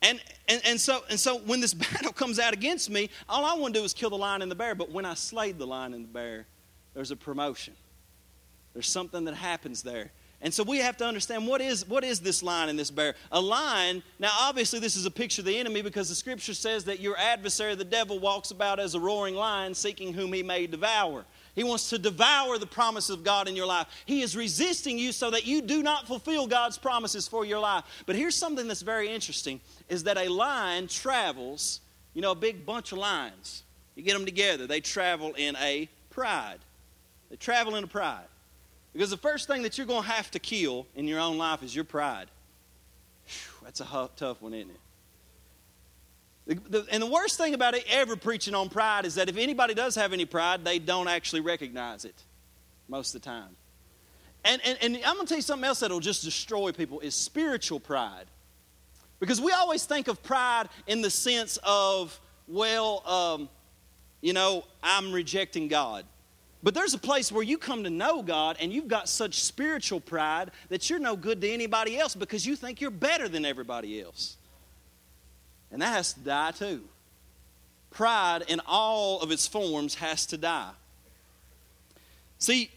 And, 0.00 0.20
and, 0.48 0.62
and, 0.64 0.80
so, 0.80 1.02
and 1.10 1.20
so 1.20 1.38
when 1.38 1.60
this 1.60 1.74
battle 1.92 2.12
comes 2.12 2.38
out 2.38 2.54
against 2.54 2.88
me, 2.88 3.10
all 3.28 3.44
I 3.44 3.60
want 3.60 3.74
to 3.74 3.80
do 3.80 3.84
is 3.84 3.92
kill 3.92 4.08
the 4.08 4.16
lion 4.16 4.40
and 4.40 4.50
the 4.50 4.54
bear. 4.54 4.74
But 4.74 4.90
when 4.90 5.04
I 5.04 5.12
slayed 5.12 5.58
the 5.58 5.66
lion 5.66 5.92
and 5.92 6.04
the 6.04 6.08
bear, 6.08 6.46
there's 6.94 7.10
a 7.10 7.16
promotion. 7.16 7.74
There's 8.72 8.88
something 8.88 9.26
that 9.26 9.34
happens 9.34 9.82
there. 9.82 10.12
And 10.40 10.52
so 10.52 10.62
we 10.62 10.78
have 10.78 10.98
to 10.98 11.06
understand 11.06 11.46
what 11.46 11.62
is, 11.62 11.88
what 11.88 12.04
is 12.04 12.20
this 12.20 12.42
lion 12.42 12.68
and 12.68 12.78
this 12.78 12.90
bear? 12.90 13.14
A 13.32 13.40
lion, 13.40 14.02
now 14.18 14.30
obviously 14.40 14.78
this 14.78 14.94
is 14.94 15.06
a 15.06 15.10
picture 15.10 15.40
of 15.40 15.46
the 15.46 15.56
enemy 15.56 15.80
because 15.80 16.10
the 16.10 16.14
scripture 16.14 16.52
says 16.52 16.84
that 16.84 17.00
your 17.00 17.16
adversary, 17.16 17.74
the 17.74 17.84
devil, 17.84 18.18
walks 18.18 18.50
about 18.50 18.78
as 18.78 18.94
a 18.94 19.00
roaring 19.00 19.34
lion 19.34 19.74
seeking 19.74 20.12
whom 20.12 20.34
he 20.34 20.42
may 20.42 20.66
devour. 20.66 21.24
He 21.54 21.62
wants 21.62 21.90
to 21.90 21.98
devour 21.98 22.58
the 22.58 22.66
promise 22.66 23.10
of 23.10 23.22
God 23.22 23.46
in 23.48 23.54
your 23.54 23.66
life. 23.66 23.86
He 24.06 24.22
is 24.22 24.36
resisting 24.36 24.98
you 24.98 25.12
so 25.12 25.30
that 25.30 25.46
you 25.46 25.62
do 25.62 25.82
not 25.82 26.06
fulfill 26.06 26.46
God's 26.46 26.78
promises 26.78 27.28
for 27.28 27.44
your 27.44 27.60
life. 27.60 27.84
But 28.06 28.16
here's 28.16 28.34
something 28.34 28.66
that's 28.66 28.82
very 28.82 29.08
interesting 29.08 29.60
is 29.88 30.04
that 30.04 30.18
a 30.18 30.28
lion 30.28 30.88
travels, 30.88 31.80
you 32.12 32.22
know, 32.22 32.32
a 32.32 32.36
big 32.36 32.66
bunch 32.66 32.90
of 32.90 32.98
lions. 32.98 33.62
You 33.94 34.02
get 34.02 34.14
them 34.14 34.24
together, 34.24 34.66
they 34.66 34.80
travel 34.80 35.34
in 35.34 35.54
a 35.56 35.88
pride. 36.10 36.58
They 37.30 37.36
travel 37.36 37.76
in 37.76 37.84
a 37.84 37.88
pride. 37.88 38.26
Because 38.92 39.10
the 39.10 39.16
first 39.16 39.46
thing 39.46 39.62
that 39.62 39.78
you're 39.78 39.86
going 39.86 40.02
to 40.02 40.08
have 40.08 40.30
to 40.32 40.38
kill 40.38 40.86
in 40.94 41.06
your 41.06 41.20
own 41.20 41.38
life 41.38 41.62
is 41.62 41.74
your 41.74 41.84
pride. 41.84 42.26
Whew, 43.26 43.64
that's 43.64 43.80
a 43.80 44.10
tough 44.16 44.42
one, 44.42 44.54
isn't 44.54 44.70
it? 44.70 44.80
The, 46.46 46.54
the, 46.68 46.86
and 46.90 47.02
the 47.02 47.06
worst 47.06 47.38
thing 47.38 47.54
about 47.54 47.74
it, 47.74 47.84
ever 47.88 48.16
preaching 48.16 48.54
on 48.54 48.68
pride 48.68 49.06
is 49.06 49.14
that 49.14 49.28
if 49.28 49.36
anybody 49.36 49.74
does 49.74 49.94
have 49.94 50.12
any 50.12 50.26
pride, 50.26 50.64
they 50.64 50.78
don't 50.78 51.08
actually 51.08 51.40
recognize 51.40 52.04
it 52.04 52.14
most 52.88 53.14
of 53.14 53.22
the 53.22 53.24
time. 53.24 53.56
And, 54.44 54.60
and, 54.64 54.78
and 54.82 54.96
I'm 55.06 55.14
going 55.14 55.26
to 55.26 55.26
tell 55.26 55.38
you 55.38 55.42
something 55.42 55.66
else 55.66 55.80
that'll 55.80 56.00
just 56.00 56.22
destroy 56.22 56.72
people 56.72 57.00
is 57.00 57.14
spiritual 57.14 57.80
pride. 57.80 58.26
Because 59.20 59.40
we 59.40 59.52
always 59.52 59.86
think 59.86 60.06
of 60.08 60.22
pride 60.22 60.68
in 60.86 61.00
the 61.00 61.08
sense 61.08 61.58
of, 61.64 62.20
well, 62.46 63.02
um, 63.06 63.48
you 64.20 64.34
know, 64.34 64.64
I'm 64.82 65.12
rejecting 65.12 65.68
God. 65.68 66.04
But 66.62 66.74
there's 66.74 66.94
a 66.94 66.98
place 66.98 67.30
where 67.30 67.42
you 67.42 67.56
come 67.56 67.84
to 67.84 67.90
know 67.90 68.22
God 68.22 68.56
and 68.60 68.72
you've 68.72 68.88
got 68.88 69.08
such 69.08 69.42
spiritual 69.42 70.00
pride 70.00 70.50
that 70.68 70.88
you're 70.90 70.98
no 70.98 71.16
good 71.16 71.40
to 71.42 71.50
anybody 71.50 71.98
else 71.98 72.14
because 72.14 72.46
you 72.46 72.56
think 72.56 72.80
you're 72.80 72.90
better 72.90 73.28
than 73.28 73.44
everybody 73.44 74.00
else. 74.00 74.36
And 75.74 75.82
that 75.82 75.92
has 75.92 76.12
to 76.12 76.20
die 76.20 76.52
too. 76.52 76.84
Pride 77.90 78.44
in 78.46 78.60
all 78.64 79.20
of 79.20 79.32
its 79.32 79.48
forms 79.48 79.96
has 79.96 80.24
to 80.26 80.38
die. 80.38 80.70
See, 82.38 82.70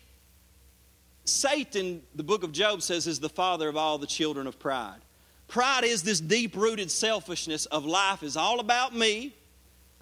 Satan, 1.23 2.01
the 2.15 2.23
book 2.23 2.43
of 2.43 2.51
Job 2.51 2.81
says, 2.81 3.05
is 3.05 3.19
the 3.19 3.29
father 3.29 3.69
of 3.69 3.77
all 3.77 3.99
the 3.99 4.07
children 4.07 4.47
of 4.47 4.57
pride. 4.57 4.97
Pride 5.47 5.83
is 5.83 6.01
this 6.01 6.19
deep 6.19 6.55
rooted 6.55 6.89
selfishness 6.89 7.67
of 7.67 7.85
life 7.85 8.23
is 8.23 8.35
all 8.35 8.59
about 8.59 8.95
me. 8.95 9.35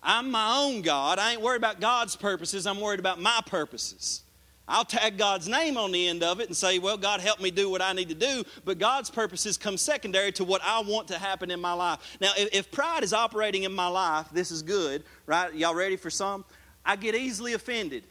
I'm 0.02 0.32
my 0.32 0.56
own 0.58 0.82
God. 0.82 1.20
I 1.20 1.34
ain't 1.34 1.42
worried 1.42 1.58
about 1.58 1.82
God's 1.82 2.16
purposes, 2.16 2.66
I'm 2.66 2.80
worried 2.80 3.02
about 3.02 3.20
my 3.20 3.42
purposes. 3.46 4.22
I'll 4.68 4.86
tag 4.86 5.18
God's 5.18 5.48
name 5.48 5.78
on 5.78 5.92
the 5.92 6.08
end 6.08 6.24
of 6.24 6.40
it 6.40 6.48
and 6.48 6.58
say, 6.58 6.80
well, 6.80 6.98
God, 6.98 7.22
help 7.22 7.40
me 7.40 7.52
do 7.52 7.70
what 7.70 7.84
I 7.84 7.94
need 7.94 8.10
to 8.10 8.16
do. 8.16 8.44
But 8.64 8.80
God's 8.80 9.12
purposes 9.12 9.58
come 9.58 9.78
secondary 9.78 10.32
to 10.34 10.44
what 10.44 10.62
I 10.64 10.80
want 10.82 11.10
to 11.10 11.20
happen 11.20 11.52
in 11.52 11.62
my 11.62 11.74
life. 11.74 12.18
Now, 12.20 12.32
if, 12.36 12.50
if 12.52 12.72
pride 12.72 13.04
is 13.04 13.14
operating 13.14 13.64
in 13.64 13.74
my 13.74 13.88
life, 13.88 14.28
this 14.32 14.50
is 14.50 14.64
good, 14.64 15.04
right? 15.28 15.54
Y'all 15.54 15.76
ready 15.76 15.98
for 15.98 16.10
some? 16.10 16.46
I 16.84 16.96
get 16.96 17.14
easily 17.14 17.54
offended. 17.54 18.06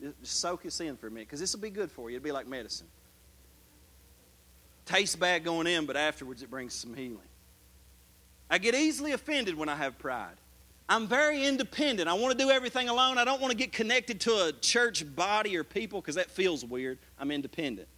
Just 0.00 0.40
soak 0.40 0.62
this 0.62 0.80
in 0.80 0.96
for 0.96 1.08
a 1.08 1.10
minute 1.10 1.26
because 1.26 1.40
this 1.40 1.54
will 1.54 1.62
be 1.62 1.70
good 1.70 1.90
for 1.90 2.08
you. 2.08 2.16
It'll 2.16 2.24
be 2.24 2.32
like 2.32 2.46
medicine. 2.46 2.86
Tastes 4.86 5.16
bad 5.16 5.44
going 5.44 5.66
in, 5.66 5.86
but 5.86 5.96
afterwards 5.96 6.42
it 6.42 6.50
brings 6.50 6.74
some 6.74 6.94
healing. 6.94 7.18
I 8.50 8.58
get 8.58 8.74
easily 8.74 9.12
offended 9.12 9.56
when 9.56 9.68
I 9.68 9.76
have 9.76 9.98
pride. 9.98 10.36
I'm 10.88 11.06
very 11.06 11.44
independent. 11.44 12.08
I 12.08 12.14
want 12.14 12.36
to 12.36 12.44
do 12.44 12.50
everything 12.50 12.88
alone. 12.88 13.16
I 13.16 13.24
don't 13.24 13.40
want 13.40 13.52
to 13.52 13.56
get 13.56 13.72
connected 13.72 14.20
to 14.22 14.48
a 14.48 14.52
church 14.52 15.04
body 15.16 15.56
or 15.56 15.64
people 15.64 16.00
because 16.00 16.16
that 16.16 16.30
feels 16.30 16.64
weird. 16.64 16.98
I'm 17.18 17.30
independent. 17.30 17.88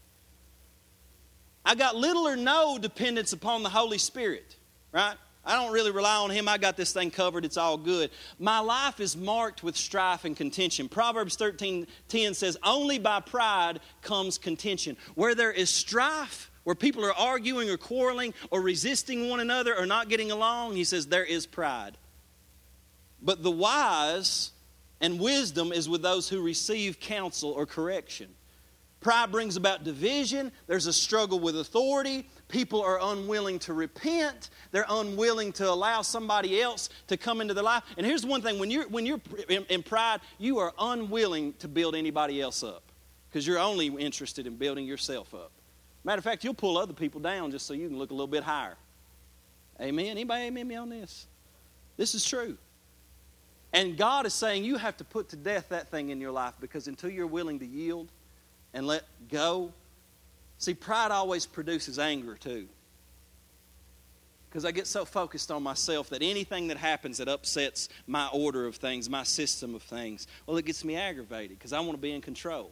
I 1.65 1.75
got 1.75 1.97
little 1.97 2.29
or 2.29 2.37
no 2.37 2.79
dependence 2.79 3.33
upon 3.33 3.65
the 3.65 3.69
Holy 3.69 3.99
Spirit, 3.99 4.55
right? 4.93 5.17
I 5.45 5.57
don't 5.57 5.73
really 5.73 5.91
rely 5.91 6.17
on 6.17 6.31
Him. 6.31 6.49
I 6.49 6.59
got 6.59 6.77
this 6.77 6.93
thing 6.93 7.11
covered. 7.11 7.45
It's 7.45 7.57
all 7.57 7.77
good. 7.77 8.11
My 8.39 8.61
life 8.61 9.01
is 9.01 9.17
marked 9.17 9.65
with 9.65 9.77
strife 9.77 10.25
and 10.25 10.37
contention. 10.37 10.89
Proverbs 10.89 11.37
13 11.37 11.89
10 12.09 12.35
says, 12.35 12.57
Only 12.63 12.99
by 12.99 13.21
pride 13.21 13.81
comes 14.03 14.39
contention. 14.39 14.97
Where 15.17 15.35
there 15.35 15.53
is 15.53 15.71
strife, 15.71 16.53
where 16.63 16.77
people 16.77 17.05
are 17.05 17.13
arguing 17.13 17.69
or 17.69 17.77
quarreling 17.77 18.33
or 18.51 18.61
resisting 18.61 19.29
one 19.29 19.41
another 19.41 19.77
or 19.77 19.87
not 19.87 20.09
getting 20.09 20.31
along, 20.31 20.77
He 20.77 20.85
says, 20.85 21.07
there 21.07 21.25
is 21.25 21.47
pride. 21.47 21.97
But 23.27 23.43
the 23.43 23.51
wise 23.51 24.53
and 25.01 25.19
wisdom 25.21 25.73
is 25.73 25.89
with 25.89 26.01
those 26.01 26.29
who 26.29 26.41
receive 26.41 27.01
counsel 27.01 27.51
or 27.51 27.67
correction. 27.67 28.29
Pride 29.01 29.33
brings 29.33 29.57
about 29.57 29.83
division. 29.83 30.53
There's 30.69 30.87
a 30.87 30.93
struggle 30.93 31.41
with 31.41 31.59
authority. 31.59 32.29
People 32.49 32.81
are 32.81 32.99
unwilling 33.03 33.59
to 33.61 33.75
repent. 33.75 34.51
They're 34.71 34.87
unwilling 34.89 35.53
to 35.55 35.69
allow 35.69 36.03
somebody 36.03 36.63
else 36.63 36.89
to 37.09 37.17
come 37.17 37.41
into 37.41 37.53
their 37.53 37.65
life. 37.65 37.83
And 37.97 38.07
here's 38.07 38.25
one 38.25 38.43
thing 38.43 38.61
when 38.61 38.71
you're, 38.71 38.89
when 38.89 39.05
you're 39.05 39.21
in, 39.49 39.65
in 39.71 39.83
pride, 39.83 40.21
you 40.39 40.59
are 40.59 40.73
unwilling 40.79 41.55
to 41.55 41.69
build 41.69 41.97
anybody 41.97 42.41
else 42.41 42.63
up 42.63 42.85
because 43.29 43.45
you're 43.45 43.59
only 43.59 43.89
interested 43.89 44.47
in 44.47 44.57
building 44.57 44.87
yourself 44.87 45.35
up. 45.35 45.51
Matter 46.05 46.19
of 46.19 46.25
fact, 46.25 46.45
you'll 46.45 46.55
pull 46.55 46.79
other 46.79 46.95
people 46.95 47.21
down 47.21 47.51
just 47.51 47.67
so 47.67 47.75
you 47.75 47.89
can 47.89 47.99
look 47.99 48.13
a 48.13 48.15
little 48.15 48.29
bit 48.29 48.45
higher. 48.45 48.77
Amen. 49.81 50.07
Anybody 50.07 50.45
amen 50.45 50.69
me 50.69 50.77
on 50.77 50.89
this? 50.89 51.27
This 51.97 52.15
is 52.15 52.25
true. 52.25 52.57
And 53.77 53.95
God 53.95 54.25
is 54.25 54.33
saying 54.33 54.65
you 54.65 54.79
have 54.79 54.97
to 54.97 55.05
put 55.05 55.29
to 55.29 55.37
death 55.37 55.69
that 55.69 55.91
thing 55.91 56.09
in 56.09 56.19
your 56.19 56.31
life 56.31 56.55
because 56.61 56.89
until 56.89 57.11
you're 57.11 57.27
willing 57.27 57.59
to 57.59 57.67
yield 57.67 58.09
and 58.73 58.87
let 58.87 59.03
go, 59.31 59.71
see, 60.57 60.73
pride 60.73 61.11
always 61.11 61.45
produces 61.45 61.99
anger 61.99 62.37
too. 62.37 62.69
Because 64.49 64.65
I 64.65 64.71
get 64.71 64.87
so 64.87 65.05
focused 65.05 65.51
on 65.51 65.63
myself 65.63 66.09
that 66.09 66.23
anything 66.23 66.69
that 66.69 66.79
happens 66.79 67.19
that 67.19 67.29
upsets 67.29 67.91
my 68.07 68.29
order 68.33 68.65
of 68.65 68.77
things, 68.77 69.11
my 69.11 69.25
system 69.25 69.75
of 69.75 69.83
things, 69.83 70.27
well, 70.47 70.57
it 70.57 70.65
gets 70.65 70.83
me 70.83 70.97
aggravated 70.97 71.59
because 71.59 71.75
I 71.75 71.81
want 71.81 71.93
to 71.93 71.99
be 71.99 72.13
in 72.13 72.23
control. 72.23 72.71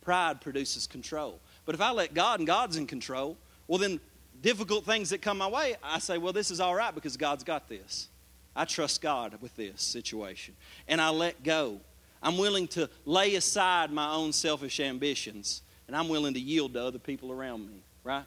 Pride 0.00 0.40
produces 0.40 0.86
control. 0.86 1.38
But 1.66 1.74
if 1.74 1.82
I 1.82 1.90
let 1.90 2.14
God 2.14 2.40
and 2.40 2.46
God's 2.46 2.78
in 2.78 2.86
control, 2.86 3.36
well, 3.68 3.76
then 3.76 4.00
difficult 4.40 4.86
things 4.86 5.10
that 5.10 5.20
come 5.20 5.36
my 5.36 5.48
way, 5.48 5.76
I 5.84 5.98
say, 5.98 6.16
well, 6.16 6.32
this 6.32 6.50
is 6.50 6.60
all 6.60 6.74
right 6.74 6.94
because 6.94 7.18
God's 7.18 7.44
got 7.44 7.68
this. 7.68 8.08
I 8.54 8.64
trust 8.64 9.00
God 9.00 9.38
with 9.40 9.54
this 9.56 9.82
situation. 9.82 10.54
And 10.88 11.00
I 11.00 11.10
let 11.10 11.42
go. 11.42 11.80
I'm 12.22 12.36
willing 12.36 12.68
to 12.68 12.90
lay 13.04 13.34
aside 13.36 13.92
my 13.92 14.12
own 14.12 14.32
selfish 14.32 14.80
ambitions 14.80 15.62
and 15.90 15.96
I'm 15.96 16.08
willing 16.08 16.34
to 16.34 16.40
yield 16.40 16.74
to 16.74 16.84
other 16.84 17.00
people 17.00 17.32
around 17.32 17.66
me, 17.66 17.82
right? 18.04 18.24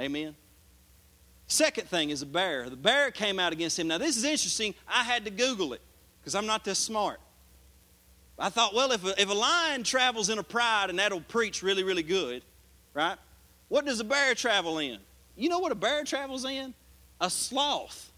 Amen. 0.00 0.34
Second 1.46 1.88
thing 1.88 2.10
is 2.10 2.22
a 2.22 2.26
bear. 2.26 2.68
The 2.68 2.74
bear 2.74 3.12
came 3.12 3.38
out 3.38 3.52
against 3.52 3.78
him. 3.78 3.86
Now, 3.86 3.98
this 3.98 4.16
is 4.16 4.24
interesting. 4.24 4.74
I 4.88 5.04
had 5.04 5.24
to 5.26 5.30
Google 5.30 5.74
it 5.74 5.80
because 6.20 6.34
I'm 6.34 6.46
not 6.46 6.64
this 6.64 6.78
smart. 6.78 7.20
I 8.36 8.48
thought, 8.48 8.74
well, 8.74 8.90
if 8.90 9.04
a, 9.04 9.20
if 9.20 9.28
a 9.28 9.32
lion 9.32 9.84
travels 9.84 10.28
in 10.28 10.40
a 10.40 10.42
pride 10.42 10.90
and 10.90 10.98
that'll 10.98 11.20
preach 11.20 11.62
really, 11.62 11.84
really 11.84 12.02
good, 12.02 12.42
right? 12.94 13.16
What 13.68 13.84
does 13.84 14.00
a 14.00 14.04
bear 14.04 14.34
travel 14.34 14.78
in? 14.78 14.98
You 15.36 15.48
know 15.48 15.60
what 15.60 15.70
a 15.70 15.76
bear 15.76 16.02
travels 16.02 16.44
in? 16.44 16.74
A 17.20 17.30
sloth. 17.30 18.10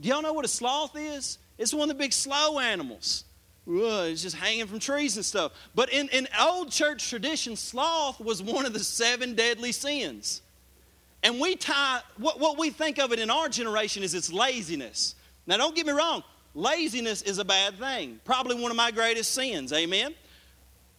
Do 0.00 0.08
y'all 0.08 0.22
know 0.22 0.32
what 0.32 0.44
a 0.44 0.48
sloth 0.48 0.96
is? 0.96 1.38
It's 1.58 1.72
one 1.72 1.90
of 1.90 1.96
the 1.96 2.02
big 2.02 2.12
slow 2.12 2.58
animals. 2.58 3.24
It's 3.68 4.22
just 4.22 4.36
hanging 4.36 4.66
from 4.66 4.78
trees 4.78 5.16
and 5.16 5.24
stuff. 5.24 5.52
But 5.74 5.92
in, 5.92 6.08
in 6.10 6.28
old 6.40 6.70
church 6.70 7.08
tradition, 7.08 7.56
sloth 7.56 8.20
was 8.20 8.42
one 8.42 8.64
of 8.64 8.72
the 8.72 8.78
seven 8.78 9.34
deadly 9.34 9.72
sins. 9.72 10.42
And 11.22 11.40
we 11.40 11.56
tie, 11.56 12.00
what, 12.18 12.38
what 12.38 12.58
we 12.58 12.70
think 12.70 12.98
of 12.98 13.12
it 13.12 13.18
in 13.18 13.30
our 13.30 13.48
generation 13.48 14.02
is 14.02 14.14
it's 14.14 14.32
laziness. 14.32 15.16
Now, 15.46 15.56
don't 15.56 15.74
get 15.74 15.86
me 15.86 15.92
wrong, 15.92 16.22
laziness 16.54 17.22
is 17.22 17.38
a 17.38 17.44
bad 17.44 17.78
thing. 17.78 18.20
Probably 18.24 18.54
one 18.54 18.70
of 18.70 18.76
my 18.76 18.90
greatest 18.90 19.32
sins. 19.32 19.72
Amen? 19.72 20.14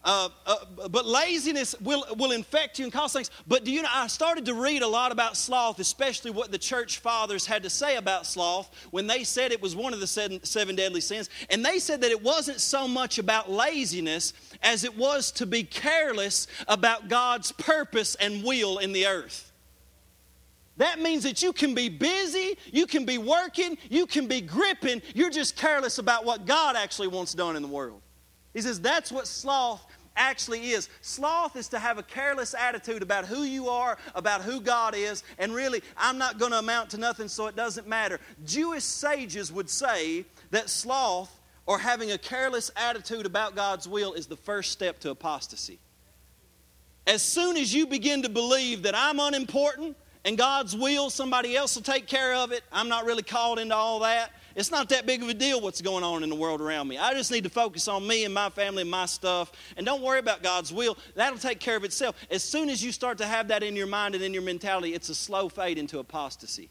Uh, 0.04 0.28
uh, 0.46 0.88
but 0.88 1.06
laziness 1.06 1.74
will, 1.80 2.04
will 2.16 2.30
infect 2.30 2.78
you 2.78 2.84
and 2.84 2.92
cause 2.92 3.12
things. 3.12 3.30
But 3.48 3.64
do 3.64 3.72
you 3.72 3.82
know, 3.82 3.88
I 3.92 4.06
started 4.06 4.44
to 4.46 4.54
read 4.54 4.82
a 4.82 4.86
lot 4.86 5.10
about 5.10 5.36
sloth, 5.36 5.80
especially 5.80 6.30
what 6.30 6.52
the 6.52 6.58
church 6.58 6.98
fathers 6.98 7.44
had 7.44 7.64
to 7.64 7.70
say 7.70 7.96
about 7.96 8.24
sloth 8.24 8.70
when 8.92 9.08
they 9.08 9.24
said 9.24 9.50
it 9.50 9.60
was 9.60 9.74
one 9.74 9.92
of 9.92 10.00
the 10.00 10.06
seven, 10.06 10.42
seven 10.44 10.76
deadly 10.76 11.00
sins. 11.00 11.28
And 11.50 11.64
they 11.64 11.80
said 11.80 12.00
that 12.02 12.12
it 12.12 12.22
wasn't 12.22 12.60
so 12.60 12.86
much 12.86 13.18
about 13.18 13.50
laziness 13.50 14.34
as 14.62 14.84
it 14.84 14.96
was 14.96 15.32
to 15.32 15.46
be 15.46 15.64
careless 15.64 16.46
about 16.68 17.08
God's 17.08 17.50
purpose 17.52 18.14
and 18.14 18.44
will 18.44 18.78
in 18.78 18.92
the 18.92 19.06
earth. 19.06 19.50
That 20.76 21.00
means 21.00 21.24
that 21.24 21.42
you 21.42 21.52
can 21.52 21.74
be 21.74 21.88
busy, 21.88 22.56
you 22.72 22.86
can 22.86 23.04
be 23.04 23.18
working, 23.18 23.76
you 23.90 24.06
can 24.06 24.28
be 24.28 24.40
gripping, 24.40 25.02
you're 25.12 25.28
just 25.28 25.56
careless 25.56 25.98
about 25.98 26.24
what 26.24 26.46
God 26.46 26.76
actually 26.76 27.08
wants 27.08 27.34
done 27.34 27.56
in 27.56 27.62
the 27.62 27.68
world. 27.68 28.00
He 28.54 28.62
says 28.62 28.80
that's 28.80 29.12
what 29.12 29.26
sloth 29.26 29.84
actually 30.18 30.72
is. 30.72 30.90
Sloth 31.00 31.56
is 31.56 31.68
to 31.68 31.78
have 31.78 31.96
a 31.96 32.02
careless 32.02 32.52
attitude 32.54 33.02
about 33.02 33.24
who 33.24 33.44
you 33.44 33.68
are, 33.68 33.96
about 34.14 34.42
who 34.42 34.60
God 34.60 34.94
is, 34.94 35.22
and 35.38 35.54
really, 35.54 35.82
I'm 35.96 36.18
not 36.18 36.38
going 36.38 36.52
to 36.52 36.58
amount 36.58 36.90
to 36.90 36.98
nothing, 36.98 37.28
so 37.28 37.46
it 37.46 37.56
doesn't 37.56 37.86
matter. 37.88 38.20
Jewish 38.44 38.84
sages 38.84 39.50
would 39.50 39.70
say 39.70 40.26
that 40.50 40.68
sloth 40.68 41.34
or 41.64 41.78
having 41.78 42.10
a 42.10 42.18
careless 42.18 42.70
attitude 42.76 43.24
about 43.24 43.54
God's 43.54 43.88
will 43.88 44.12
is 44.12 44.26
the 44.26 44.36
first 44.36 44.72
step 44.72 44.98
to 45.00 45.10
apostasy. 45.10 45.78
As 47.06 47.22
soon 47.22 47.56
as 47.56 47.72
you 47.72 47.86
begin 47.86 48.22
to 48.22 48.28
believe 48.28 48.82
that 48.82 48.94
I'm 48.94 49.18
unimportant, 49.18 49.96
and 50.24 50.36
God's 50.36 50.76
will, 50.76 51.08
somebody 51.08 51.56
else 51.56 51.74
will 51.74 51.82
take 51.82 52.06
care 52.06 52.34
of 52.34 52.52
it. 52.52 52.62
I'm 52.70 52.88
not 52.88 53.06
really 53.06 53.22
called 53.22 53.58
into 53.58 53.74
all 53.74 54.00
that. 54.00 54.30
It's 54.58 54.72
not 54.72 54.88
that 54.88 55.06
big 55.06 55.22
of 55.22 55.28
a 55.28 55.34
deal 55.34 55.60
what's 55.60 55.80
going 55.80 56.02
on 56.02 56.24
in 56.24 56.30
the 56.30 56.34
world 56.34 56.60
around 56.60 56.88
me. 56.88 56.98
I 56.98 57.14
just 57.14 57.30
need 57.30 57.44
to 57.44 57.48
focus 57.48 57.86
on 57.86 58.04
me 58.04 58.24
and 58.24 58.34
my 58.34 58.50
family 58.50 58.82
and 58.82 58.90
my 58.90 59.06
stuff. 59.06 59.52
And 59.76 59.86
don't 59.86 60.02
worry 60.02 60.18
about 60.18 60.42
God's 60.42 60.72
will. 60.72 60.98
That'll 61.14 61.38
take 61.38 61.60
care 61.60 61.76
of 61.76 61.84
itself. 61.84 62.16
As 62.28 62.42
soon 62.42 62.68
as 62.68 62.82
you 62.82 62.90
start 62.90 63.18
to 63.18 63.24
have 63.24 63.46
that 63.48 63.62
in 63.62 63.76
your 63.76 63.86
mind 63.86 64.16
and 64.16 64.24
in 64.24 64.34
your 64.34 64.42
mentality, 64.42 64.94
it's 64.94 65.10
a 65.10 65.14
slow 65.14 65.48
fade 65.48 65.78
into 65.78 66.00
apostasy. 66.00 66.70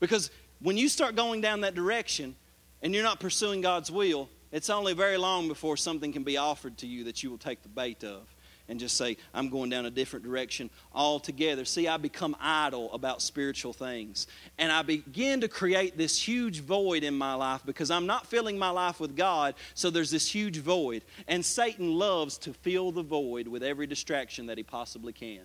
Because 0.00 0.30
when 0.60 0.78
you 0.78 0.88
start 0.88 1.14
going 1.14 1.42
down 1.42 1.60
that 1.60 1.74
direction 1.74 2.34
and 2.80 2.94
you're 2.94 3.04
not 3.04 3.20
pursuing 3.20 3.60
God's 3.60 3.90
will, 3.90 4.30
it's 4.50 4.70
only 4.70 4.94
very 4.94 5.18
long 5.18 5.48
before 5.48 5.76
something 5.76 6.14
can 6.14 6.24
be 6.24 6.38
offered 6.38 6.78
to 6.78 6.86
you 6.86 7.04
that 7.04 7.22
you 7.22 7.28
will 7.28 7.36
take 7.36 7.62
the 7.62 7.68
bait 7.68 8.04
of 8.04 8.26
and 8.68 8.78
just 8.80 8.96
say, 8.96 9.16
I'm 9.34 9.48
going 9.48 9.70
down 9.70 9.86
a 9.86 9.90
different 9.90 10.24
direction 10.24 10.70
altogether. 10.94 11.64
See, 11.64 11.88
I 11.88 11.96
become 11.96 12.36
idle 12.40 12.92
about 12.92 13.22
spiritual 13.22 13.72
things. 13.72 14.26
And 14.58 14.72
I 14.72 14.82
begin 14.82 15.40
to 15.40 15.48
create 15.48 15.96
this 15.96 16.18
huge 16.18 16.60
void 16.60 17.04
in 17.04 17.16
my 17.16 17.34
life 17.34 17.62
because 17.64 17.90
I'm 17.90 18.06
not 18.06 18.26
filling 18.26 18.58
my 18.58 18.70
life 18.70 19.00
with 19.00 19.16
God, 19.16 19.54
so 19.74 19.90
there's 19.90 20.10
this 20.10 20.32
huge 20.32 20.58
void. 20.58 21.02
And 21.28 21.44
Satan 21.44 21.92
loves 21.92 22.38
to 22.38 22.52
fill 22.52 22.92
the 22.92 23.02
void 23.02 23.48
with 23.48 23.62
every 23.62 23.86
distraction 23.86 24.46
that 24.46 24.58
he 24.58 24.62
possibly 24.62 25.12
can. 25.12 25.42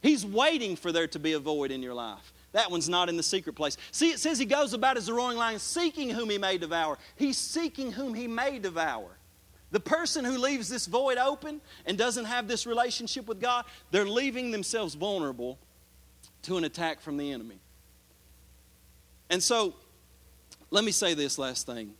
He's 0.00 0.24
waiting 0.24 0.76
for 0.76 0.92
there 0.92 1.08
to 1.08 1.18
be 1.18 1.32
a 1.32 1.40
void 1.40 1.72
in 1.72 1.82
your 1.82 1.94
life. 1.94 2.32
That 2.52 2.70
one's 2.70 2.88
not 2.88 3.08
in 3.08 3.16
the 3.16 3.22
secret 3.22 3.54
place. 3.54 3.76
See, 3.90 4.10
it 4.10 4.20
says 4.20 4.38
he 4.38 4.46
goes 4.46 4.72
about 4.72 4.96
as 4.96 5.08
a 5.08 5.14
roaring 5.14 5.36
lion, 5.36 5.58
seeking 5.58 6.08
whom 6.08 6.30
he 6.30 6.38
may 6.38 6.56
devour. 6.56 6.98
He's 7.16 7.36
seeking 7.36 7.92
whom 7.92 8.14
he 8.14 8.26
may 8.26 8.58
devour. 8.58 9.17
The 9.70 9.80
person 9.80 10.24
who 10.24 10.38
leaves 10.38 10.68
this 10.68 10.86
void 10.86 11.18
open 11.18 11.60
and 11.84 11.98
doesn't 11.98 12.24
have 12.24 12.48
this 12.48 12.66
relationship 12.66 13.26
with 13.26 13.40
God, 13.40 13.64
they're 13.90 14.06
leaving 14.06 14.50
themselves 14.50 14.94
vulnerable 14.94 15.58
to 16.42 16.56
an 16.56 16.64
attack 16.64 17.00
from 17.00 17.16
the 17.16 17.32
enemy. 17.32 17.58
And 19.30 19.42
so, 19.42 19.74
let 20.70 20.84
me 20.84 20.90
say 20.90 21.14
this 21.14 21.38
last 21.38 21.66
thing 21.66 21.94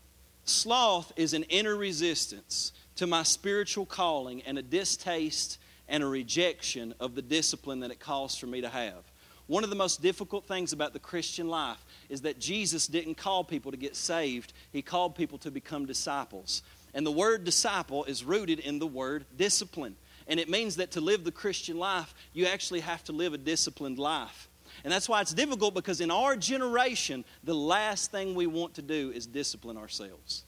sloth 0.45 1.13
is 1.17 1.35
an 1.35 1.45
inner 1.45 1.77
resistance 1.77 2.73
to 2.97 3.07
my 3.07 3.23
spiritual 3.23 3.87
calling 3.87 4.43
and 4.43 4.59
a 4.59 4.63
distaste 4.63 5.59
and 5.89 6.03
a 6.03 6.07
rejection 6.07 6.95
of 7.01 7.15
the 7.15 7.23
discipline 7.23 7.81
that 7.81 7.91
it 7.91 8.01
calls 8.01 8.37
for 8.37 8.47
me 8.47 8.61
to 8.61 8.69
have. 8.69 9.05
One 9.47 9.65
of 9.65 9.71
the 9.71 9.77
most 9.77 10.03
difficult 10.03 10.47
things 10.47 10.75
about 10.75 10.93
the 10.93 10.99
Christian 10.99 11.49
life 11.49 11.83
is 12.11 12.21
that 12.23 12.39
Jesus 12.39 12.87
didn't 12.87 13.15
call 13.15 13.45
people 13.45 13.71
to 13.71 13.79
get 13.79 13.97
saved, 13.97 14.53
He 14.73 14.83
called 14.83 15.15
people 15.15 15.39
to 15.39 15.51
become 15.51 15.87
disciples. 15.87 16.63
And 16.99 17.07
the 17.07 17.13
word 17.13 17.45
disciple 17.45 18.03
is 18.07 18.25
rooted 18.25 18.59
in 18.59 18.81
the 18.81 18.87
word 18.87 19.25
discipline. 19.37 19.95
And 20.27 20.41
it 20.41 20.49
means 20.49 20.75
that 20.79 20.91
to 20.91 21.01
live 21.01 21.23
the 21.23 21.31
Christian 21.31 21.79
life, 21.79 22.13
you 22.33 22.47
actually 22.47 22.81
have 22.81 23.05
to 23.05 23.13
live 23.13 23.35
a 23.35 23.39
disciplined 23.39 24.01
life. 24.01 24.49
And 24.83 24.93
that's 24.93 25.09
why 25.09 25.21
it's 25.21 25.33
difficult 25.33 25.75
because 25.75 26.01
in 26.01 26.11
our 26.11 26.35
generation, 26.35 27.25
the 27.45 27.55
last 27.55 28.11
thing 28.11 28.35
we 28.35 28.49
want 28.49 28.75
to 28.75 28.83
do 28.83 29.13
is 29.15 29.29
discipline 29.29 29.77
ourselves. 29.77 30.43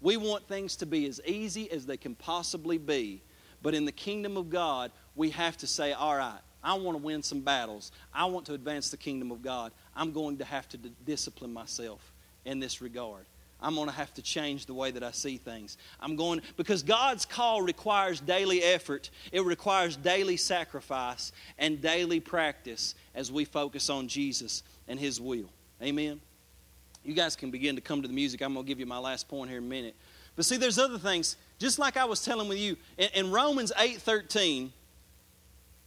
We 0.00 0.16
want 0.16 0.46
things 0.46 0.76
to 0.76 0.86
be 0.86 1.08
as 1.08 1.20
easy 1.26 1.68
as 1.72 1.86
they 1.86 1.96
can 1.96 2.14
possibly 2.14 2.78
be. 2.78 3.20
But 3.60 3.74
in 3.74 3.84
the 3.84 3.90
kingdom 3.90 4.36
of 4.36 4.48
God, 4.48 4.92
we 5.16 5.30
have 5.30 5.56
to 5.56 5.66
say, 5.66 5.90
all 5.92 6.14
right, 6.14 6.38
I 6.62 6.74
want 6.74 6.98
to 6.98 7.02
win 7.02 7.24
some 7.24 7.40
battles. 7.40 7.90
I 8.14 8.26
want 8.26 8.46
to 8.46 8.54
advance 8.54 8.90
the 8.90 8.96
kingdom 8.96 9.32
of 9.32 9.42
God. 9.42 9.72
I'm 9.96 10.12
going 10.12 10.38
to 10.38 10.44
have 10.44 10.68
to 10.68 10.76
d- 10.76 10.92
discipline 11.04 11.52
myself 11.52 12.12
in 12.44 12.60
this 12.60 12.80
regard. 12.80 13.24
I'm 13.62 13.74
going 13.74 13.88
to 13.88 13.94
have 13.94 14.12
to 14.14 14.22
change 14.22 14.66
the 14.66 14.74
way 14.74 14.90
that 14.90 15.02
I 15.02 15.10
see 15.10 15.36
things. 15.36 15.76
I'm 16.00 16.16
going, 16.16 16.42
because 16.56 16.82
God's 16.82 17.24
call 17.24 17.62
requires 17.62 18.20
daily 18.20 18.62
effort, 18.62 19.10
it 19.32 19.44
requires 19.44 19.96
daily 19.96 20.36
sacrifice 20.36 21.32
and 21.58 21.80
daily 21.80 22.20
practice 22.20 22.94
as 23.14 23.30
we 23.30 23.44
focus 23.44 23.90
on 23.90 24.08
Jesus 24.08 24.62
and 24.88 24.98
His 24.98 25.20
will. 25.20 25.50
Amen. 25.82 26.20
You 27.04 27.14
guys 27.14 27.36
can 27.36 27.50
begin 27.50 27.76
to 27.76 27.80
come 27.80 28.02
to 28.02 28.08
the 28.08 28.14
music. 28.14 28.42
I'm 28.42 28.52
going 28.54 28.64
to 28.64 28.68
give 28.68 28.80
you 28.80 28.86
my 28.86 28.98
last 28.98 29.28
point 29.28 29.50
here 29.50 29.58
in 29.58 29.64
a 29.64 29.68
minute. 29.68 29.94
But 30.36 30.44
see, 30.44 30.56
there's 30.56 30.78
other 30.78 30.98
things. 30.98 31.36
Just 31.58 31.78
like 31.78 31.96
I 31.96 32.04
was 32.04 32.24
telling 32.24 32.48
with 32.48 32.58
you, 32.58 32.76
in, 32.98 33.08
in 33.14 33.30
Romans 33.30 33.72
8 33.78 34.00
13, 34.00 34.72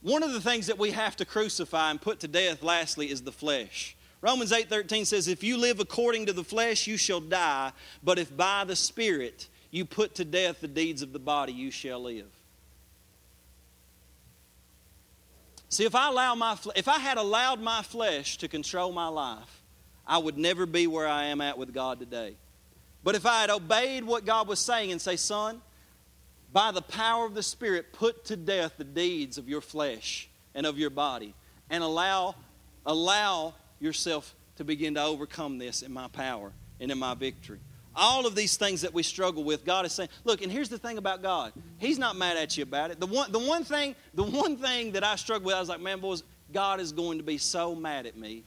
one 0.02 0.22
of 0.22 0.34
the 0.34 0.42
things 0.42 0.68
that 0.68 0.78
we 0.78 0.92
have 0.92 1.16
to 1.18 1.26
crucify 1.26 1.90
and 1.90 2.02
put 2.02 2.20
to 2.22 2.28
death, 2.28 2.62
lastly, 2.62 3.10
is 3.10 3.22
the 3.22 3.32
flesh. 3.32 3.96
Romans 4.24 4.54
8:13 4.54 5.06
says 5.06 5.28
if 5.28 5.44
you 5.44 5.58
live 5.58 5.82
according 5.82 6.28
to 6.28 6.34
the 6.34 6.46
flesh 6.46 6.88
you 6.88 6.96
shall 6.96 7.20
die, 7.20 7.74
but 8.02 8.18
if 8.18 8.36
by 8.36 8.64
the 8.64 8.76
spirit 8.76 9.50
you 9.70 9.84
put 9.84 10.16
to 10.16 10.24
death 10.24 10.62
the 10.62 10.68
deeds 10.70 11.02
of 11.02 11.12
the 11.12 11.20
body 11.20 11.52
you 11.52 11.70
shall 11.70 12.02
live. 12.02 12.32
See, 15.68 15.84
if 15.84 15.94
I 15.94 16.08
allow 16.08 16.36
my 16.36 16.58
if 16.78 16.88
I 16.88 17.00
had 17.00 17.18
allowed 17.18 17.60
my 17.60 17.82
flesh 17.82 18.38
to 18.38 18.48
control 18.48 18.94
my 18.94 19.10
life, 19.10 19.62
I 20.08 20.20
would 20.20 20.38
never 20.38 20.66
be 20.66 20.88
where 20.88 21.08
I 21.08 21.26
am 21.26 21.42
at 21.42 21.58
with 21.58 21.74
God 21.74 22.00
today. 22.00 22.38
But 23.04 23.16
if 23.16 23.26
I 23.26 23.42
had 23.42 23.50
obeyed 23.50 24.06
what 24.06 24.24
God 24.24 24.48
was 24.48 24.60
saying 24.60 24.94
and 24.94 25.02
say, 25.02 25.18
son, 25.18 25.62
by 26.54 26.72
the 26.72 26.82
power 26.82 27.26
of 27.26 27.34
the 27.34 27.44
Spirit, 27.44 27.92
put 27.92 28.24
to 28.26 28.38
death 28.38 28.76
the 28.78 28.86
deeds 28.86 29.38
of 29.38 29.50
your 29.50 29.60
flesh 29.60 30.30
and 30.56 30.66
of 30.66 30.80
your 30.80 30.92
body, 30.92 31.34
and 31.70 31.84
allow, 31.84 32.36
allow 32.86 33.56
yourself 33.84 34.34
to 34.56 34.64
begin 34.64 34.96
to 34.96 35.04
overcome 35.04 35.58
this 35.58 35.82
in 35.82 35.92
my 35.92 36.08
power 36.08 36.52
and 36.80 36.92
in 36.92 36.98
my 36.98 37.14
victory. 37.14 37.60
All 37.96 38.26
of 38.26 38.34
these 38.34 38.58
things 38.58 38.82
that 38.82 38.94
we 38.94 39.04
struggle 39.04 39.44
with, 39.44 39.66
God 39.66 39.86
is 39.86 39.92
saying, 39.92 40.10
look, 40.24 40.42
and 40.42 40.52
here's 40.52 40.70
the 40.70 40.80
thing 40.80 40.98
about 40.98 41.22
God. 41.22 41.54
He's 41.78 42.00
not 42.00 42.16
mad 42.16 42.38
at 42.38 42.58
you 42.58 42.64
about 42.64 42.90
it. 42.90 43.00
The 43.00 43.06
one, 43.06 43.32
the 43.32 43.40
one 43.40 43.64
thing, 43.64 43.96
the 44.16 44.24
one 44.24 44.58
thing 44.58 44.94
that 44.94 45.04
I 45.04 45.16
struggled 45.16 45.46
with, 45.46 45.56
I 45.56 45.60
was 45.60 45.70
like, 45.70 45.82
man, 45.82 46.00
boys, 46.00 46.24
God 46.52 46.80
is 46.80 46.92
going 46.92 47.20
to 47.20 47.24
be 47.24 47.38
so 47.38 47.76
mad 47.76 48.08
at 48.08 48.18
me. 48.18 48.44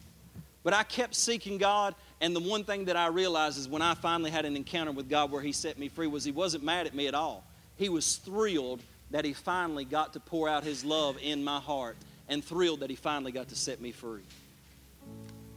But 0.64 0.74
I 0.74 0.82
kept 0.82 1.14
seeking 1.14 1.58
God, 1.58 1.94
and 2.20 2.34
the 2.34 2.40
one 2.40 2.64
thing 2.64 2.86
that 2.86 2.96
I 2.96 3.06
realized 3.06 3.56
is 3.56 3.68
when 3.68 3.82
I 3.82 3.94
finally 3.94 4.32
had 4.32 4.44
an 4.44 4.56
encounter 4.56 4.90
with 4.90 5.08
God 5.08 5.30
where 5.30 5.42
He 5.42 5.52
set 5.52 5.78
me 5.78 5.88
free 5.88 6.08
was 6.08 6.24
He 6.24 6.32
wasn't 6.32 6.64
mad 6.64 6.88
at 6.88 6.94
me 6.94 7.06
at 7.06 7.14
all. 7.14 7.44
He 7.76 7.88
was 7.88 8.16
thrilled 8.16 8.82
that 9.12 9.24
He 9.24 9.32
finally 9.32 9.84
got 9.84 10.14
to 10.14 10.20
pour 10.20 10.48
out 10.48 10.64
His 10.64 10.84
love 10.84 11.18
in 11.22 11.44
my 11.44 11.60
heart 11.60 11.96
and 12.28 12.44
thrilled 12.44 12.80
that 12.80 12.90
He 12.90 12.96
finally 12.96 13.30
got 13.30 13.48
to 13.50 13.54
set 13.54 13.80
me 13.80 13.92
free. 13.92 14.22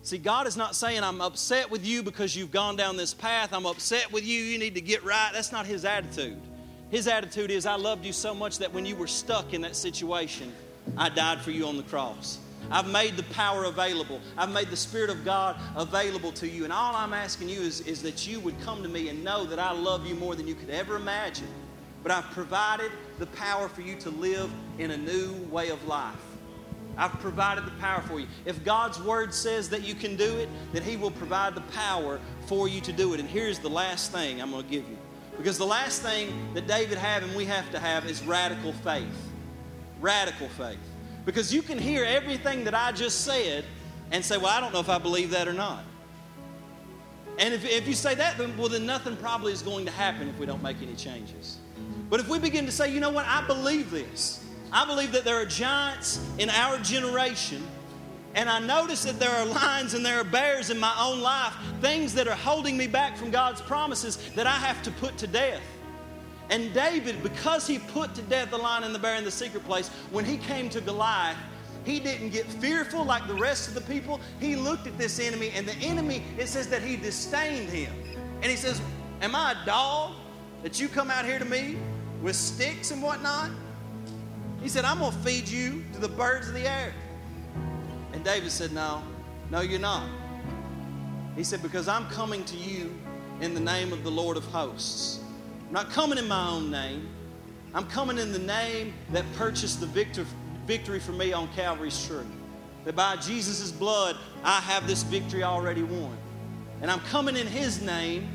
See, 0.01 0.17
God 0.17 0.47
is 0.47 0.55
not 0.55 0.75
saying, 0.75 1.03
I'm 1.03 1.21
upset 1.21 1.69
with 1.69 1.85
you 1.85 2.01
because 2.01 2.35
you've 2.35 2.51
gone 2.51 2.75
down 2.75 2.97
this 2.97 3.13
path. 3.13 3.53
I'm 3.53 3.65
upset 3.65 4.11
with 4.11 4.25
you. 4.25 4.41
You 4.41 4.57
need 4.57 4.75
to 4.75 4.81
get 4.81 5.03
right. 5.03 5.29
That's 5.33 5.51
not 5.51 5.65
His 5.65 5.85
attitude. 5.85 6.39
His 6.89 7.07
attitude 7.07 7.51
is, 7.51 7.65
I 7.65 7.75
loved 7.75 8.05
you 8.05 8.13
so 8.13 8.33
much 8.33 8.57
that 8.59 8.73
when 8.73 8.85
you 8.85 8.95
were 8.95 9.07
stuck 9.07 9.53
in 9.53 9.61
that 9.61 9.75
situation, 9.75 10.51
I 10.97 11.09
died 11.09 11.41
for 11.41 11.51
you 11.51 11.67
on 11.67 11.77
the 11.77 11.83
cross. 11.83 12.39
I've 12.71 12.89
made 12.89 13.17
the 13.17 13.23
power 13.23 13.65
available. 13.65 14.21
I've 14.37 14.51
made 14.51 14.69
the 14.69 14.77
Spirit 14.77 15.09
of 15.09 15.25
God 15.25 15.59
available 15.75 16.31
to 16.33 16.47
you. 16.47 16.63
And 16.63 16.73
all 16.73 16.95
I'm 16.95 17.13
asking 17.13 17.49
you 17.49 17.61
is, 17.61 17.81
is 17.81 18.01
that 18.03 18.27
you 18.27 18.39
would 18.39 18.59
come 18.61 18.81
to 18.83 18.89
me 18.89 19.09
and 19.09 19.23
know 19.23 19.45
that 19.45 19.59
I 19.59 19.71
love 19.71 20.07
you 20.07 20.15
more 20.15 20.35
than 20.35 20.47
you 20.47 20.55
could 20.55 20.69
ever 20.69 20.95
imagine. 20.95 21.47
But 22.03 22.11
I've 22.11 22.29
provided 22.31 22.91
the 23.17 23.25
power 23.27 23.67
for 23.67 23.81
you 23.81 23.95
to 23.97 24.09
live 24.09 24.51
in 24.77 24.91
a 24.91 24.97
new 24.97 25.33
way 25.51 25.69
of 25.69 25.83
life. 25.85 26.15
I've 26.99 27.19
provided 27.19 27.65
the 27.65 27.71
power 27.71 28.01
for 28.01 28.19
you. 28.19 28.27
If 28.45 28.63
God's 28.63 29.01
word 29.01 29.33
says 29.33 29.69
that 29.69 29.83
you 29.83 29.95
can 29.95 30.15
do 30.15 30.37
it, 30.37 30.49
then 30.73 30.83
He 30.83 30.97
will 30.97 31.11
provide 31.11 31.55
the 31.55 31.61
power 31.61 32.19
for 32.45 32.67
you 32.67 32.81
to 32.81 32.91
do 32.91 33.13
it. 33.13 33.19
And 33.19 33.29
here's 33.29 33.59
the 33.59 33.69
last 33.69 34.11
thing 34.11 34.41
I'm 34.41 34.51
going 34.51 34.63
to 34.63 34.69
give 34.69 34.87
you. 34.89 34.97
Because 35.37 35.57
the 35.57 35.65
last 35.65 36.01
thing 36.01 36.53
that 36.53 36.67
David 36.67 36.97
had 36.97 37.23
and 37.23 37.33
we 37.35 37.45
have 37.45 37.71
to 37.71 37.79
have 37.79 38.05
is 38.05 38.21
radical 38.23 38.73
faith. 38.73 39.31
Radical 40.01 40.49
faith. 40.49 40.77
Because 41.25 41.53
you 41.53 41.61
can 41.61 41.77
hear 41.77 42.03
everything 42.03 42.65
that 42.65 42.75
I 42.75 42.91
just 42.91 43.21
said 43.21 43.63
and 44.11 44.23
say, 44.23 44.37
well, 44.37 44.47
I 44.47 44.59
don't 44.59 44.73
know 44.73 44.81
if 44.81 44.89
I 44.89 44.97
believe 44.97 45.29
that 45.31 45.47
or 45.47 45.53
not. 45.53 45.83
And 47.37 47.53
if, 47.53 47.63
if 47.63 47.87
you 47.87 47.93
say 47.93 48.15
that, 48.15 48.37
then, 48.37 48.57
well, 48.57 48.67
then 48.67 48.85
nothing 48.85 49.15
probably 49.15 49.53
is 49.53 49.61
going 49.61 49.85
to 49.85 49.91
happen 49.91 50.27
if 50.27 50.37
we 50.37 50.45
don't 50.45 50.61
make 50.61 50.81
any 50.81 50.95
changes. 50.95 51.57
But 52.09 52.19
if 52.19 52.27
we 52.27 52.37
begin 52.37 52.65
to 52.65 52.71
say, 52.71 52.93
you 52.93 52.99
know 52.99 53.11
what, 53.11 53.25
I 53.25 53.45
believe 53.47 53.91
this. 53.91 54.43
I 54.71 54.85
believe 54.85 55.11
that 55.13 55.25
there 55.25 55.37
are 55.41 55.45
giants 55.45 56.25
in 56.37 56.49
our 56.49 56.77
generation, 56.79 57.65
and 58.35 58.49
I 58.49 58.59
notice 58.59 59.03
that 59.03 59.19
there 59.19 59.31
are 59.31 59.45
lions 59.45 59.93
and 59.93 60.05
there 60.05 60.19
are 60.19 60.23
bears 60.23 60.69
in 60.69 60.79
my 60.79 60.93
own 60.99 61.21
life, 61.21 61.53
things 61.81 62.13
that 62.13 62.27
are 62.27 62.35
holding 62.35 62.77
me 62.77 62.87
back 62.87 63.17
from 63.17 63.31
God's 63.31 63.61
promises 63.61 64.17
that 64.35 64.45
I 64.45 64.55
have 64.55 64.81
to 64.83 64.91
put 64.91 65.17
to 65.17 65.27
death. 65.27 65.61
And 66.49 66.73
David, 66.73 67.21
because 67.21 67.67
he 67.67 67.79
put 67.79 68.15
to 68.15 68.21
death 68.23 68.51
the 68.51 68.57
lion 68.57 68.83
and 68.83 68.93
the 68.93 68.99
bear 68.99 69.15
in 69.15 69.23
the 69.23 69.31
secret 69.31 69.63
place, 69.65 69.89
when 70.11 70.25
he 70.25 70.37
came 70.37 70.69
to 70.69 70.81
Goliath, 70.81 71.37
he 71.85 71.99
didn't 71.99 72.29
get 72.29 72.45
fearful 72.45 73.03
like 73.03 73.27
the 73.27 73.35
rest 73.35 73.67
of 73.67 73.73
the 73.73 73.81
people. 73.81 74.19
He 74.39 74.55
looked 74.55 74.85
at 74.85 74.97
this 74.97 75.19
enemy, 75.19 75.51
and 75.55 75.67
the 75.67 75.75
enemy, 75.75 76.23
it 76.37 76.47
says 76.47 76.67
that 76.67 76.81
he 76.81 76.95
disdained 76.95 77.69
him. 77.69 77.93
And 78.41 78.45
he 78.45 78.55
says, 78.55 78.81
Am 79.21 79.35
I 79.35 79.51
a 79.51 79.65
dog 79.65 80.13
that 80.63 80.79
you 80.79 80.87
come 80.87 81.09
out 81.09 81.25
here 81.25 81.39
to 81.39 81.45
me 81.45 81.77
with 82.21 82.35
sticks 82.35 82.91
and 82.91 83.01
whatnot? 83.01 83.51
He 84.61 84.67
said, 84.67 84.85
I'm 84.85 84.99
going 84.99 85.11
to 85.11 85.17
feed 85.19 85.47
you 85.47 85.83
to 85.93 85.99
the 85.99 86.07
birds 86.07 86.47
of 86.47 86.53
the 86.53 86.69
air. 86.69 86.93
And 88.13 88.23
David 88.23 88.51
said, 88.51 88.71
No, 88.73 89.01
no, 89.49 89.61
you're 89.61 89.79
not. 89.79 90.07
He 91.35 91.43
said, 91.43 91.61
Because 91.61 91.87
I'm 91.87 92.07
coming 92.09 92.43
to 92.45 92.57
you 92.57 92.93
in 93.39 93.53
the 93.53 93.59
name 93.59 93.93
of 93.93 94.03
the 94.03 94.11
Lord 94.11 94.35
of 94.35 94.43
hosts. 94.45 95.21
I'm 95.67 95.73
not 95.73 95.89
coming 95.91 96.17
in 96.17 96.27
my 96.27 96.49
own 96.49 96.69
name. 96.69 97.07
I'm 97.73 97.87
coming 97.87 98.17
in 98.17 98.31
the 98.31 98.39
name 98.39 98.93
that 99.11 99.23
purchased 99.33 99.79
the 99.79 99.85
victor, 99.85 100.25
victory 100.65 100.99
for 100.99 101.11
me 101.11 101.31
on 101.31 101.47
Calvary's 101.53 102.05
tree. 102.05 102.25
That 102.83 102.95
by 102.95 103.15
Jesus' 103.17 103.71
blood, 103.71 104.17
I 104.43 104.59
have 104.61 104.87
this 104.87 105.03
victory 105.03 105.43
already 105.43 105.83
won. 105.83 106.17
And 106.81 106.89
I'm 106.89 107.01
coming 107.01 107.37
in 107.37 107.47
His 107.47 107.81
name. 107.81 108.27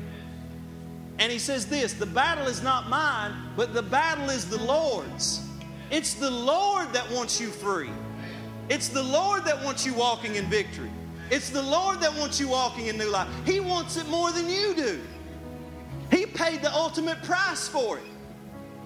And 1.19 1.31
He 1.31 1.37
says 1.37 1.67
this 1.67 1.93
the 1.93 2.05
battle 2.05 2.47
is 2.47 2.63
not 2.63 2.89
mine, 2.89 3.33
but 3.55 3.73
the 3.73 3.83
battle 3.83 4.29
is 4.29 4.49
the 4.49 4.61
Lord's. 4.63 5.44
It's 5.91 6.15
the 6.15 6.31
Lord 6.31 6.91
that 6.93 7.09
wants 7.11 7.39
you 7.39 7.47
free. 7.47 7.89
It's 8.69 8.87
the 8.89 9.03
Lord 9.03 9.45
that 9.45 9.63
wants 9.63 9.85
you 9.85 9.93
walking 9.93 10.35
in 10.35 10.45
victory. 10.45 10.89
It's 11.29 11.49
the 11.49 11.61
Lord 11.61 11.99
that 12.01 12.15
wants 12.15 12.39
you 12.39 12.47
walking 12.47 12.87
in 12.87 12.97
new 12.97 13.09
life. 13.09 13.27
He 13.45 13.59
wants 13.59 13.97
it 13.97 14.07
more 14.09 14.31
than 14.31 14.49
you 14.49 14.73
do. 14.75 15.01
He 16.11 16.25
paid 16.25 16.61
the 16.61 16.73
ultimate 16.73 17.21
price 17.23 17.67
for 17.67 17.97
it. 17.97 18.03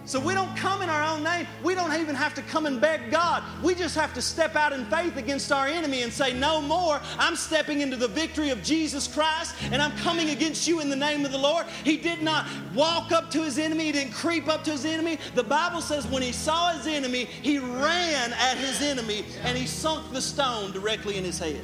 So 0.05 0.19
we 0.19 0.33
don't 0.33 0.55
come 0.57 0.81
in 0.81 0.89
our 0.89 1.03
own 1.13 1.23
name. 1.23 1.45
We 1.63 1.75
don't 1.75 1.93
even 1.93 2.15
have 2.15 2.33
to 2.33 2.41
come 2.41 2.65
and 2.65 2.81
beg 2.81 3.11
God. 3.11 3.43
We 3.61 3.75
just 3.75 3.95
have 3.95 4.11
to 4.15 4.21
step 4.21 4.55
out 4.55 4.73
in 4.73 4.85
faith 4.85 5.17
against 5.17 5.51
our 5.51 5.67
enemy 5.67 6.01
and 6.01 6.11
say, 6.11 6.33
No 6.33 6.61
more. 6.61 6.99
I'm 7.19 7.35
stepping 7.35 7.81
into 7.81 7.95
the 7.95 8.07
victory 8.07 8.49
of 8.49 8.63
Jesus 8.63 9.07
Christ 9.07 9.55
and 9.71 9.81
I'm 9.81 9.95
coming 9.97 10.31
against 10.31 10.67
you 10.67 10.79
in 10.79 10.89
the 10.89 10.95
name 10.95 11.25
of 11.25 11.31
the 11.31 11.37
Lord. 11.37 11.67
He 11.83 11.97
did 11.97 12.23
not 12.23 12.47
walk 12.73 13.11
up 13.11 13.29
to 13.31 13.43
his 13.43 13.59
enemy, 13.59 13.85
he 13.85 13.91
didn't 13.91 14.13
creep 14.13 14.47
up 14.47 14.63
to 14.63 14.71
his 14.71 14.85
enemy. 14.85 15.19
The 15.35 15.43
Bible 15.43 15.81
says 15.81 16.07
when 16.07 16.23
he 16.23 16.31
saw 16.31 16.73
his 16.73 16.87
enemy, 16.87 17.25
he 17.25 17.59
ran 17.59 18.33
at 18.33 18.57
his 18.57 18.81
enemy 18.81 19.25
and 19.43 19.55
he 19.55 19.67
sunk 19.67 20.11
the 20.11 20.21
stone 20.21 20.71
directly 20.71 21.17
in 21.17 21.23
his 21.23 21.37
head. 21.37 21.63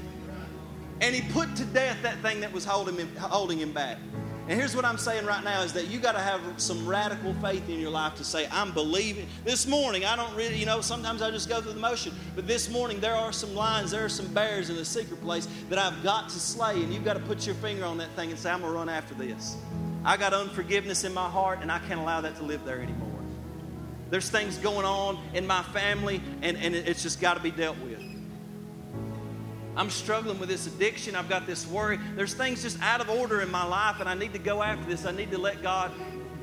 And 1.02 1.16
he 1.16 1.22
put 1.34 1.56
to 1.56 1.66
death 1.66 1.98
that 2.04 2.20
thing 2.20 2.40
that 2.42 2.54
was 2.54 2.64
holding 2.64 2.96
him, 2.96 3.14
holding 3.18 3.60
him 3.60 3.72
back. 3.72 3.98
And 4.48 4.60
here's 4.60 4.76
what 4.76 4.86
I'm 4.86 5.00
saying 5.00 5.26
right 5.26 5.44
now 5.44 5.64
is 5.64 5.74
that 5.74 5.88
you 5.88 5.98
got 6.00 6.12
to 6.12 6.20
have 6.20 6.40
some 6.58 6.86
radical 6.86 7.34
faith 7.36 7.68
in 7.68 7.80
your 7.80 7.90
life 7.90 8.14
to 8.16 8.24
say, 8.24 8.48
I'm 8.52 8.72
believing. 8.74 9.28
This 9.44 9.66
morning, 9.66 10.06
I 10.06 10.16
don't 10.16 10.36
really, 10.36 10.56
you 10.56 10.68
know, 10.68 10.82
sometimes 10.82 11.24
I 11.24 11.32
just 11.32 11.50
go 11.50 11.62
through 11.62 11.74
the 11.74 11.80
motion. 11.80 12.14
But 12.36 12.46
this 12.46 12.70
morning, 12.70 13.00
there 13.00 13.16
are 13.16 13.32
some 13.32 13.56
lions, 13.56 13.90
there 13.90 14.06
are 14.06 14.10
some 14.10 14.32
bears 14.36 14.70
in 14.70 14.76
the 14.76 14.86
secret 14.86 15.20
place 15.24 15.48
that 15.70 15.80
I've 15.80 16.04
got 16.04 16.30
to 16.30 16.40
slay. 16.40 16.84
And 16.84 16.94
you've 16.94 17.04
got 17.04 17.16
to 17.16 17.22
put 17.22 17.48
your 17.48 17.56
finger 17.56 17.86
on 17.86 17.98
that 17.98 18.12
thing 18.12 18.30
and 18.30 18.38
say, 18.38 18.52
I'm 18.52 18.62
going 18.62 18.72
to 18.72 18.78
run 18.78 18.88
after 18.88 19.16
this. 19.16 19.58
I 20.04 20.16
got 20.16 20.32
unforgiveness 20.32 21.04
in 21.06 21.14
my 21.16 21.28
heart, 21.28 21.60
and 21.64 21.72
I 21.72 21.80
can't 21.80 22.00
allow 22.00 22.22
that 22.22 22.36
to 22.36 22.44
live 22.44 22.64
there 22.66 22.80
anymore. 22.80 23.10
There's 24.12 24.30
things 24.30 24.60
going 24.60 24.86
on 24.86 25.20
in 25.34 25.48
my 25.48 25.64
family, 25.64 26.22
and, 26.44 26.56
and 26.58 26.76
it's 26.76 27.02
just 27.02 27.20
got 27.20 27.34
to 27.34 27.40
be 27.40 27.50
dealt 27.50 27.80
with. 27.80 27.95
I'm 29.76 29.90
struggling 29.90 30.40
with 30.40 30.50
this 30.50 30.68
addiction. 30.68 31.16
I've 31.16 31.30
got 31.30 31.46
this 31.46 31.68
worry. 31.68 32.00
There's 32.16 32.34
things 32.34 32.62
just 32.62 32.82
out 32.82 33.02
of 33.02 33.10
order 33.10 33.42
in 33.42 33.52
my 33.52 33.66
life, 33.66 34.00
and 34.00 34.08
I 34.08 34.14
need 34.14 34.34
to 34.34 34.40
go 34.40 34.64
after 34.64 34.86
this. 34.86 35.06
I 35.06 35.12
need 35.12 35.32
to 35.32 35.38
let 35.38 35.62
God 35.62 35.92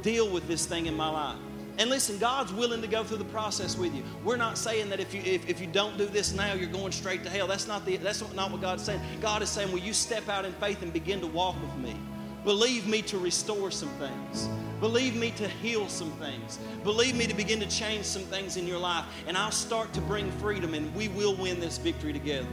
deal 0.02 0.28
with 0.28 0.46
this 0.48 0.66
thing 0.66 0.86
in 0.86 0.96
my 0.96 1.08
life. 1.08 1.38
And 1.78 1.88
listen, 1.88 2.18
God's 2.18 2.52
willing 2.52 2.82
to 2.82 2.86
go 2.86 3.02
through 3.02 3.16
the 3.18 3.24
process 3.24 3.78
with 3.78 3.94
you. 3.94 4.02
We're 4.22 4.36
not 4.36 4.58
saying 4.58 4.90
that 4.90 5.00
if 5.00 5.14
you 5.14 5.22
if, 5.24 5.48
if 5.48 5.60
you 5.60 5.66
don't 5.66 5.96
do 5.96 6.06
this 6.06 6.34
now, 6.34 6.52
you're 6.52 6.68
going 6.68 6.92
straight 6.92 7.24
to 7.24 7.30
hell. 7.30 7.46
That's 7.46 7.66
not 7.66 7.86
the 7.86 7.96
that's 7.96 8.20
not 8.34 8.50
what 8.50 8.60
God's 8.60 8.84
saying. 8.84 9.00
God 9.20 9.42
is 9.42 9.48
saying, 9.48 9.72
Will 9.72 9.78
you 9.78 9.94
step 9.94 10.28
out 10.28 10.44
in 10.44 10.52
faith 10.54 10.82
and 10.82 10.92
begin 10.92 11.20
to 11.20 11.26
walk 11.26 11.56
with 11.62 11.76
me? 11.76 11.96
Believe 12.44 12.86
me 12.86 13.02
to 13.02 13.18
restore 13.18 13.70
some 13.70 13.88
things. 13.90 14.48
Believe 14.80 15.14
me 15.14 15.30
to 15.32 15.48
heal 15.48 15.88
some 15.88 16.10
things. 16.12 16.58
Believe 16.82 17.14
me 17.14 17.26
to 17.26 17.34
begin 17.34 17.60
to 17.60 17.68
change 17.68 18.04
some 18.04 18.22
things 18.22 18.56
in 18.56 18.66
your 18.66 18.78
life. 18.78 19.04
And 19.28 19.38
I'll 19.38 19.52
start 19.52 19.92
to 19.92 20.00
bring 20.00 20.30
freedom, 20.32 20.74
and 20.74 20.92
we 20.94 21.06
will 21.08 21.36
win 21.36 21.60
this 21.60 21.78
victory 21.78 22.12
together. 22.12 22.48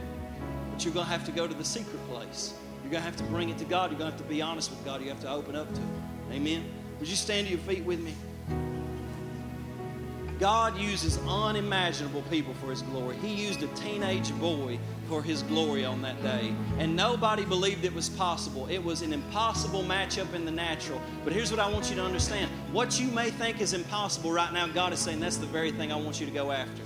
But 0.80 0.86
you're 0.86 0.94
going 0.94 1.08
to 1.08 1.12
have 1.12 1.26
to 1.26 1.32
go 1.32 1.46
to 1.46 1.52
the 1.52 1.62
secret 1.62 2.02
place. 2.08 2.54
You're 2.82 2.90
going 2.90 3.02
to 3.02 3.04
have 3.04 3.16
to 3.16 3.24
bring 3.24 3.50
it 3.50 3.58
to 3.58 3.66
God. 3.66 3.90
You're 3.90 3.98
going 3.98 4.10
to 4.10 4.16
have 4.16 4.26
to 4.26 4.26
be 4.26 4.40
honest 4.40 4.70
with 4.70 4.82
God. 4.82 5.02
You 5.02 5.10
have 5.10 5.20
to 5.20 5.30
open 5.30 5.54
up 5.54 5.70
to 5.74 5.78
Him. 5.78 6.02
Amen? 6.32 6.64
Would 6.98 7.06
you 7.06 7.16
stand 7.16 7.48
to 7.48 7.52
your 7.52 7.60
feet 7.64 7.84
with 7.84 8.00
me? 8.00 8.14
God 10.38 10.78
uses 10.78 11.18
unimaginable 11.28 12.22
people 12.30 12.54
for 12.54 12.70
His 12.70 12.80
glory. 12.80 13.18
He 13.18 13.28
used 13.28 13.62
a 13.62 13.66
teenage 13.74 14.32
boy 14.38 14.78
for 15.06 15.22
His 15.22 15.42
glory 15.42 15.84
on 15.84 16.00
that 16.00 16.22
day. 16.22 16.54
And 16.78 16.96
nobody 16.96 17.44
believed 17.44 17.84
it 17.84 17.94
was 17.94 18.08
possible. 18.08 18.66
It 18.70 18.82
was 18.82 19.02
an 19.02 19.12
impossible 19.12 19.82
matchup 19.82 20.32
in 20.32 20.46
the 20.46 20.50
natural. 20.50 20.98
But 21.24 21.34
here's 21.34 21.50
what 21.50 21.60
I 21.60 21.70
want 21.70 21.90
you 21.90 21.96
to 21.96 22.02
understand 22.02 22.50
what 22.72 22.98
you 22.98 23.08
may 23.08 23.30
think 23.30 23.60
is 23.60 23.74
impossible 23.74 24.32
right 24.32 24.50
now, 24.50 24.66
God 24.66 24.94
is 24.94 24.98
saying 25.00 25.20
that's 25.20 25.36
the 25.36 25.44
very 25.44 25.72
thing 25.72 25.92
I 25.92 25.96
want 25.96 26.20
you 26.20 26.24
to 26.24 26.32
go 26.32 26.50
after. 26.50 26.80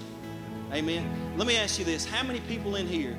Amen. 0.73 1.37
Let 1.37 1.47
me 1.47 1.57
ask 1.57 1.79
you 1.79 1.85
this 1.85 2.05
how 2.05 2.25
many 2.25 2.41
people 2.41 2.75
in 2.75 2.89
here 2.89 3.17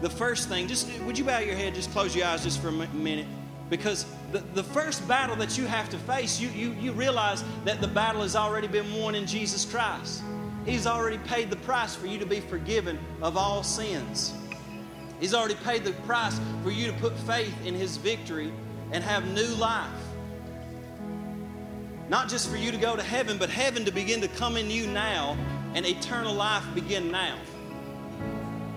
the 0.00 0.10
first 0.10 0.48
thing, 0.48 0.66
just 0.66 0.88
would 1.00 1.18
you 1.18 1.24
bow 1.24 1.38
your 1.38 1.54
head, 1.54 1.74
just 1.74 1.90
close 1.92 2.14
your 2.14 2.26
eyes 2.26 2.42
just 2.42 2.60
for 2.60 2.68
a 2.68 2.72
minute? 2.72 3.26
Because 3.68 4.06
the, 4.32 4.38
the 4.38 4.64
first 4.64 5.06
battle 5.06 5.36
that 5.36 5.56
you 5.56 5.66
have 5.66 5.88
to 5.90 5.98
face, 5.98 6.40
you, 6.40 6.48
you, 6.48 6.72
you 6.80 6.92
realize 6.92 7.44
that 7.64 7.80
the 7.80 7.88
battle 7.88 8.22
has 8.22 8.34
already 8.34 8.66
been 8.66 8.92
won 8.94 9.14
in 9.14 9.26
Jesus 9.26 9.64
Christ. 9.64 10.22
He's 10.66 10.86
already 10.86 11.18
paid 11.18 11.50
the 11.50 11.56
price 11.56 11.94
for 11.94 12.06
you 12.06 12.18
to 12.18 12.26
be 12.26 12.40
forgiven 12.40 12.98
of 13.22 13.36
all 13.36 13.62
sins. 13.62 14.34
He's 15.20 15.34
already 15.34 15.54
paid 15.54 15.84
the 15.84 15.92
price 15.92 16.40
for 16.62 16.70
you 16.70 16.86
to 16.86 16.92
put 16.94 17.16
faith 17.20 17.54
in 17.64 17.74
His 17.74 17.96
victory 17.96 18.52
and 18.90 19.04
have 19.04 19.26
new 19.34 19.54
life. 19.56 19.88
Not 22.08 22.28
just 22.28 22.50
for 22.50 22.56
you 22.56 22.72
to 22.72 22.76
go 22.76 22.96
to 22.96 23.02
heaven, 23.02 23.38
but 23.38 23.50
heaven 23.50 23.84
to 23.84 23.92
begin 23.92 24.20
to 24.22 24.28
come 24.28 24.56
in 24.56 24.70
you 24.70 24.86
now 24.88 25.36
and 25.74 25.86
eternal 25.86 26.34
life 26.34 26.64
begin 26.74 27.10
now. 27.12 27.38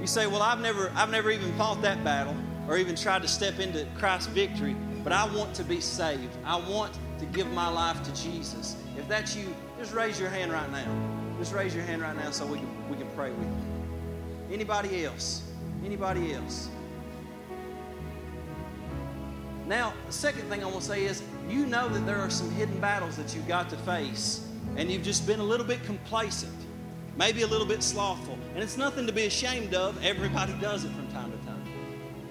You 0.03 0.07
say, 0.07 0.27
Well, 0.27 0.41
I've 0.41 0.59
never, 0.59 0.91
I've 0.95 1.11
never 1.11 1.31
even 1.31 1.53
fought 1.53 1.81
that 1.83 2.03
battle 2.03 2.35
or 2.67 2.77
even 2.77 2.93
tried 2.93 3.21
to 3.21 3.27
step 3.29 3.59
into 3.59 3.87
Christ's 3.97 4.27
victory, 4.27 4.75
but 5.01 5.13
I 5.13 5.25
want 5.33 5.55
to 5.55 5.63
be 5.63 5.79
saved. 5.79 6.35
I 6.43 6.57
want 6.57 6.91
to 7.19 7.25
give 7.27 7.49
my 7.53 7.69
life 7.69 8.03
to 8.03 8.13
Jesus. 8.13 8.75
If 8.97 9.07
that's 9.07 9.33
you, 9.33 9.55
just 9.79 9.93
raise 9.93 10.19
your 10.19 10.27
hand 10.27 10.51
right 10.51 10.69
now. 10.73 11.37
Just 11.39 11.53
raise 11.53 11.73
your 11.73 11.85
hand 11.85 12.01
right 12.01 12.17
now 12.17 12.31
so 12.31 12.45
we 12.45 12.57
can, 12.57 12.89
we 12.89 12.97
can 12.97 13.07
pray 13.15 13.31
with 13.31 13.47
you. 13.47 14.53
Anybody 14.53 15.05
else? 15.05 15.41
Anybody 15.85 16.33
else? 16.33 16.67
Now, 19.67 19.93
the 20.05 20.11
second 20.11 20.49
thing 20.49 20.63
I 20.63 20.65
want 20.65 20.81
to 20.81 20.85
say 20.85 21.05
is 21.05 21.23
you 21.47 21.65
know 21.65 21.87
that 21.87 22.05
there 22.05 22.17
are 22.17 22.29
some 22.29 22.51
hidden 22.51 22.77
battles 22.81 23.15
that 23.15 23.33
you've 23.33 23.47
got 23.47 23.69
to 23.69 23.77
face, 23.77 24.45
and 24.75 24.91
you've 24.91 25.03
just 25.03 25.25
been 25.25 25.39
a 25.39 25.45
little 25.45 25.65
bit 25.65 25.81
complacent, 25.85 26.51
maybe 27.17 27.41
a 27.41 27.47
little 27.47 27.67
bit 27.67 27.83
slothful. 27.83 28.37
And 28.53 28.63
it's 28.63 28.77
nothing 28.77 29.05
to 29.07 29.13
be 29.13 29.25
ashamed 29.25 29.73
of. 29.73 30.03
Everybody 30.03 30.53
does 30.59 30.85
it 30.85 30.91
from 30.93 31.07
time 31.09 31.31
to 31.31 31.37
time. 31.45 31.63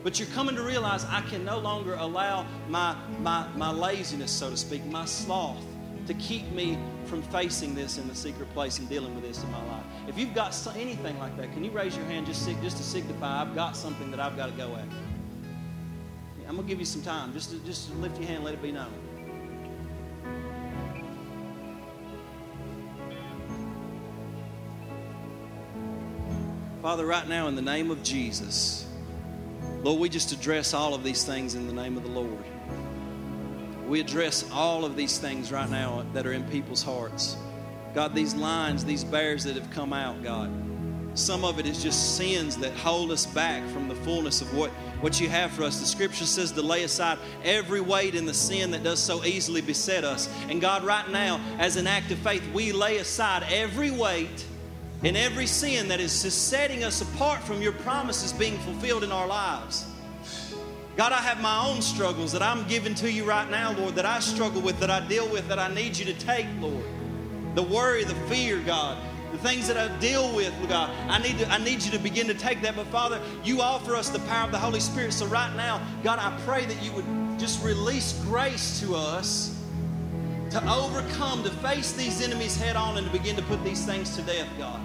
But 0.02 0.18
you're 0.18 0.28
coming 0.28 0.56
to 0.56 0.62
realize 0.62 1.04
I 1.04 1.20
can 1.22 1.44
no 1.44 1.58
longer 1.58 1.94
allow 1.94 2.44
my, 2.68 2.96
my, 3.20 3.46
my 3.56 3.70
laziness, 3.70 4.32
so 4.32 4.50
to 4.50 4.56
speak, 4.56 4.84
my 4.86 5.04
sloth, 5.04 5.64
to 6.06 6.14
keep 6.14 6.50
me 6.50 6.76
from 7.04 7.22
facing 7.22 7.74
this 7.74 7.98
in 7.98 8.08
the 8.08 8.14
secret 8.14 8.52
place 8.52 8.80
and 8.80 8.88
dealing 8.88 9.14
with 9.14 9.22
this 9.22 9.42
in 9.44 9.50
my 9.52 9.64
life. 9.66 9.84
If 10.08 10.18
you've 10.18 10.34
got 10.34 10.56
anything 10.76 11.18
like 11.18 11.36
that, 11.36 11.52
can 11.52 11.62
you 11.62 11.70
raise 11.70 11.96
your 11.96 12.06
hand 12.06 12.26
just, 12.26 12.48
just 12.62 12.76
to 12.78 12.82
signify 12.82 13.42
I've 13.42 13.54
got 13.54 13.76
something 13.76 14.10
that 14.10 14.18
I've 14.18 14.36
got 14.36 14.46
to 14.46 14.52
go 14.52 14.74
after? 14.74 14.96
I'm 16.52 16.56
going 16.56 16.68
to 16.68 16.70
give 16.70 16.80
you 16.80 16.84
some 16.84 17.00
time. 17.00 17.32
Just, 17.32 17.50
to, 17.50 17.58
just 17.60 17.94
lift 17.94 18.18
your 18.18 18.28
hand 18.28 18.44
let 18.44 18.52
it 18.52 18.60
be 18.60 18.72
known. 18.72 18.92
Father, 26.82 27.06
right 27.06 27.28
now, 27.28 27.46
in 27.46 27.54
the 27.54 27.62
name 27.62 27.92
of 27.92 28.02
Jesus, 28.02 28.84
Lord, 29.84 30.00
we 30.00 30.08
just 30.08 30.32
address 30.32 30.74
all 30.74 30.94
of 30.94 31.04
these 31.04 31.22
things 31.22 31.54
in 31.54 31.68
the 31.68 31.72
name 31.72 31.96
of 31.96 32.02
the 32.02 32.08
Lord. 32.08 32.44
We 33.86 34.00
address 34.00 34.44
all 34.50 34.84
of 34.84 34.96
these 34.96 35.16
things 35.16 35.52
right 35.52 35.70
now 35.70 36.04
that 36.12 36.26
are 36.26 36.32
in 36.32 36.42
people's 36.48 36.82
hearts. 36.82 37.36
God, 37.94 38.16
these 38.16 38.34
lines, 38.34 38.84
these 38.84 39.04
bears 39.04 39.44
that 39.44 39.54
have 39.54 39.70
come 39.70 39.92
out, 39.92 40.24
God, 40.24 40.50
some 41.14 41.44
of 41.44 41.60
it 41.60 41.66
is 41.66 41.80
just 41.84 42.16
sins 42.16 42.56
that 42.56 42.72
hold 42.72 43.12
us 43.12 43.26
back 43.26 43.64
from 43.68 43.86
the 43.86 43.94
fullness 43.94 44.40
of 44.40 44.52
what, 44.52 44.70
what 45.02 45.20
you 45.20 45.28
have 45.28 45.52
for 45.52 45.62
us. 45.62 45.78
The 45.78 45.86
scripture 45.86 46.26
says 46.26 46.50
to 46.50 46.62
lay 46.62 46.82
aside 46.82 47.18
every 47.44 47.80
weight 47.80 48.16
and 48.16 48.26
the 48.26 48.34
sin 48.34 48.72
that 48.72 48.82
does 48.82 48.98
so 48.98 49.24
easily 49.24 49.60
beset 49.60 50.02
us. 50.02 50.28
And 50.48 50.60
God, 50.60 50.82
right 50.82 51.08
now, 51.10 51.40
as 51.60 51.76
an 51.76 51.86
act 51.86 52.10
of 52.10 52.18
faith, 52.18 52.42
we 52.52 52.72
lay 52.72 52.96
aside 52.96 53.44
every 53.48 53.92
weight 53.92 54.46
and 55.04 55.16
every 55.16 55.46
sin 55.46 55.88
that 55.88 56.00
is 56.00 56.12
setting 56.12 56.84
us 56.84 57.02
apart 57.02 57.42
from 57.42 57.60
your 57.60 57.72
promises 57.72 58.32
being 58.32 58.56
fulfilled 58.58 59.02
in 59.02 59.10
our 59.10 59.26
lives. 59.26 59.86
God, 60.96 61.12
I 61.12 61.18
have 61.18 61.40
my 61.40 61.66
own 61.66 61.80
struggles 61.80 62.32
that 62.32 62.42
I'm 62.42 62.68
giving 62.68 62.94
to 62.96 63.10
you 63.10 63.24
right 63.24 63.50
now, 63.50 63.72
Lord, 63.72 63.94
that 63.94 64.04
I 64.04 64.20
struggle 64.20 64.60
with, 64.60 64.78
that 64.80 64.90
I 64.90 65.00
deal 65.08 65.26
with, 65.28 65.48
that 65.48 65.58
I 65.58 65.72
need 65.72 65.96
you 65.96 66.04
to 66.04 66.14
take, 66.14 66.46
Lord. 66.60 66.84
The 67.54 67.62
worry, 67.62 68.04
the 68.04 68.14
fear, 68.26 68.58
God, 68.60 68.98
the 69.32 69.38
things 69.38 69.66
that 69.68 69.78
I 69.78 69.88
deal 69.98 70.34
with, 70.36 70.52
God, 70.68 70.90
I 71.08 71.18
need, 71.18 71.38
to, 71.38 71.48
I 71.48 71.58
need 71.58 71.82
you 71.82 71.90
to 71.92 71.98
begin 71.98 72.26
to 72.26 72.34
take 72.34 72.60
that. 72.62 72.76
But 72.76 72.86
Father, 72.88 73.20
you 73.42 73.62
offer 73.62 73.96
us 73.96 74.10
the 74.10 74.18
power 74.20 74.44
of 74.44 74.52
the 74.52 74.58
Holy 74.58 74.80
Spirit. 74.80 75.14
So 75.14 75.26
right 75.26 75.54
now, 75.56 75.80
God, 76.04 76.18
I 76.18 76.38
pray 76.44 76.66
that 76.66 76.82
you 76.82 76.92
would 76.92 77.38
just 77.38 77.64
release 77.64 78.12
grace 78.24 78.78
to 78.80 78.94
us 78.94 79.58
to 80.50 80.70
overcome, 80.70 81.42
to 81.44 81.50
face 81.50 81.92
these 81.92 82.20
enemies 82.20 82.60
head 82.60 82.76
on, 82.76 82.98
and 82.98 83.06
to 83.06 83.12
begin 83.12 83.34
to 83.36 83.42
put 83.44 83.64
these 83.64 83.86
things 83.86 84.14
to 84.16 84.22
death, 84.22 84.48
God. 84.58 84.80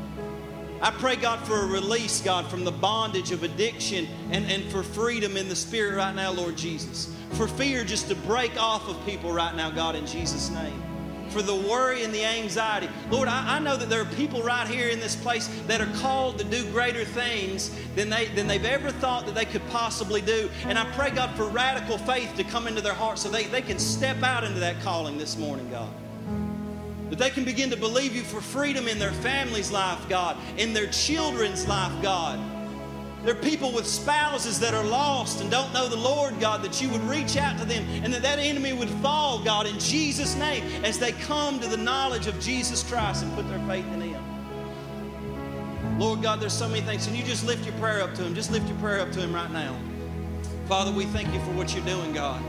I 0.80 0.92
pray, 0.92 1.16
God, 1.16 1.40
for 1.48 1.62
a 1.62 1.66
release, 1.66 2.22
God, 2.22 2.48
from 2.48 2.64
the 2.64 2.72
bondage 2.72 3.32
of 3.32 3.44
addiction 3.44 4.08
and, 4.32 4.46
and 4.46 4.64
for 4.66 4.84
freedom 4.84 5.36
in 5.36 5.50
the 5.50 5.56
spirit 5.56 5.96
right 5.96 6.14
now, 6.14 6.32
Lord 6.32 6.56
Jesus. 6.56 7.14
For 7.32 7.48
fear 7.48 7.84
just 7.84 8.08
to 8.10 8.16
break 8.16 8.62
off 8.62 8.88
of 8.88 9.04
people 9.06 9.32
right 9.32 9.56
now, 9.56 9.72
God, 9.72 9.96
in 9.96 10.06
Jesus' 10.06 10.50
name. 10.52 10.84
For 11.30 11.42
the 11.42 11.56
worry 11.56 12.04
and 12.04 12.14
the 12.14 12.24
anxiety. 12.24 12.88
Lord, 13.10 13.28
I, 13.28 13.58
I 13.58 13.60
know 13.60 13.76
that 13.76 13.90
there 13.90 14.02
are 14.02 14.06
people 14.16 14.44
right 14.44 14.68
here 14.68 14.90
in 14.90 15.00
this 15.00 15.16
place 15.16 15.48
that 15.66 15.82
are 15.82 15.94
called 15.98 16.38
to 16.38 16.46
do 16.46 16.64
greater 16.72 17.04
things 17.04 17.72
than, 17.96 18.10
they, 18.10 18.28
than 18.28 18.48
they've 18.48 18.64
ever 18.64 18.92
thought 18.92 19.26
that 19.26 19.36
they 19.36 19.46
could 19.46 19.68
possibly 19.70 20.22
do. 20.22 20.50
And 20.66 20.78
I 20.78 20.86
pray, 20.92 21.10
God, 21.10 21.36
for 21.36 21.48
radical 21.48 21.98
faith 21.98 22.36
to 22.36 22.44
come 22.44 22.68
into 22.68 22.82
their 22.82 22.94
hearts 22.94 23.24
so 23.24 23.30
they, 23.30 23.46
they 23.46 23.62
can 23.62 23.80
step 23.80 24.22
out 24.24 24.44
into 24.44 24.60
that 24.60 24.82
calling 24.84 25.18
this 25.18 25.38
morning, 25.38 25.70
God. 25.70 25.90
That 27.10 27.20
they 27.20 27.30
can 27.30 27.46
begin 27.46 27.70
to 27.70 27.78
believe 27.78 28.16
you 28.16 28.22
for 28.22 28.42
freedom 28.42 28.88
in 28.88 29.00
their 29.00 29.12
family's 29.12 29.72
life, 29.72 30.00
God, 30.10 30.38
in 30.58 30.74
their 30.74 30.88
children's 30.88 31.68
life, 31.68 31.94
God. 32.02 32.40
There 33.24 33.36
are 33.36 33.42
people 33.42 33.72
with 33.74 33.86
spouses 33.86 34.60
that 34.60 34.74
are 34.74 34.84
lost 34.84 35.42
and 35.42 35.52
don't 35.52 35.74
know 35.74 35.90
the 35.90 35.98
Lord, 35.98 36.40
God, 36.40 36.64
that 36.64 36.82
you 36.82 36.90
would 36.90 37.02
reach 37.02 37.36
out 37.36 37.58
to 37.60 37.66
them 37.66 37.84
and 38.04 38.14
that 38.14 38.22
that 38.22 38.40
enemy 38.40 38.74
would 38.74 38.90
fall, 39.02 39.44
God, 39.44 39.66
in 39.66 39.78
Jesus' 39.80 40.36
name 40.36 40.64
as 40.86 40.98
they 40.98 41.12
come 41.12 41.60
to 41.60 41.68
the 41.68 41.78
knowledge 41.78 42.28
of 42.28 42.40
Jesus 42.40 42.84
Christ 42.84 43.24
and 43.24 43.34
put 43.36 43.50
their 43.50 43.60
faith 43.68 43.86
in 43.94 44.02
Him. 44.02 44.24
Lord 46.00 46.22
God, 46.22 46.40
there's 46.40 46.54
so 46.54 46.70
many 46.70 46.82
things. 46.82 47.08
Can 47.08 47.16
you 47.16 47.24
just 47.24 47.46
lift 47.46 47.66
your 47.66 47.76
prayer 47.76 48.02
up 48.02 48.14
to 48.16 48.24
Him? 48.24 48.36
Just 48.36 48.52
lift 48.52 48.68
your 48.68 48.78
prayer 48.78 49.02
up 49.02 49.12
to 49.14 49.20
Him 49.20 49.34
right 49.34 49.52
now. 49.52 49.76
Father, 50.68 50.92
we 50.92 51.06
thank 51.06 51.34
you 51.34 51.40
for 51.40 51.52
what 51.52 51.74
you're 51.74 51.86
doing, 51.86 52.14
God. 52.14 52.42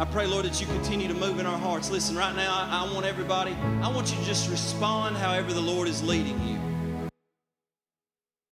I 0.00 0.06
pray, 0.06 0.26
Lord, 0.26 0.46
that 0.46 0.58
you 0.58 0.66
continue 0.66 1.08
to 1.08 1.14
move 1.14 1.40
in 1.40 1.44
our 1.44 1.58
hearts. 1.58 1.90
Listen, 1.90 2.16
right 2.16 2.34
now, 2.34 2.50
I, 2.50 2.86
I 2.86 2.94
want 2.94 3.04
everybody, 3.04 3.54
I 3.82 3.88
want 3.88 4.10
you 4.10 4.16
to 4.16 4.24
just 4.24 4.48
respond 4.48 5.14
however 5.18 5.52
the 5.52 5.60
Lord 5.60 5.88
is 5.88 6.02
leading 6.02 6.40
you. 6.48 6.69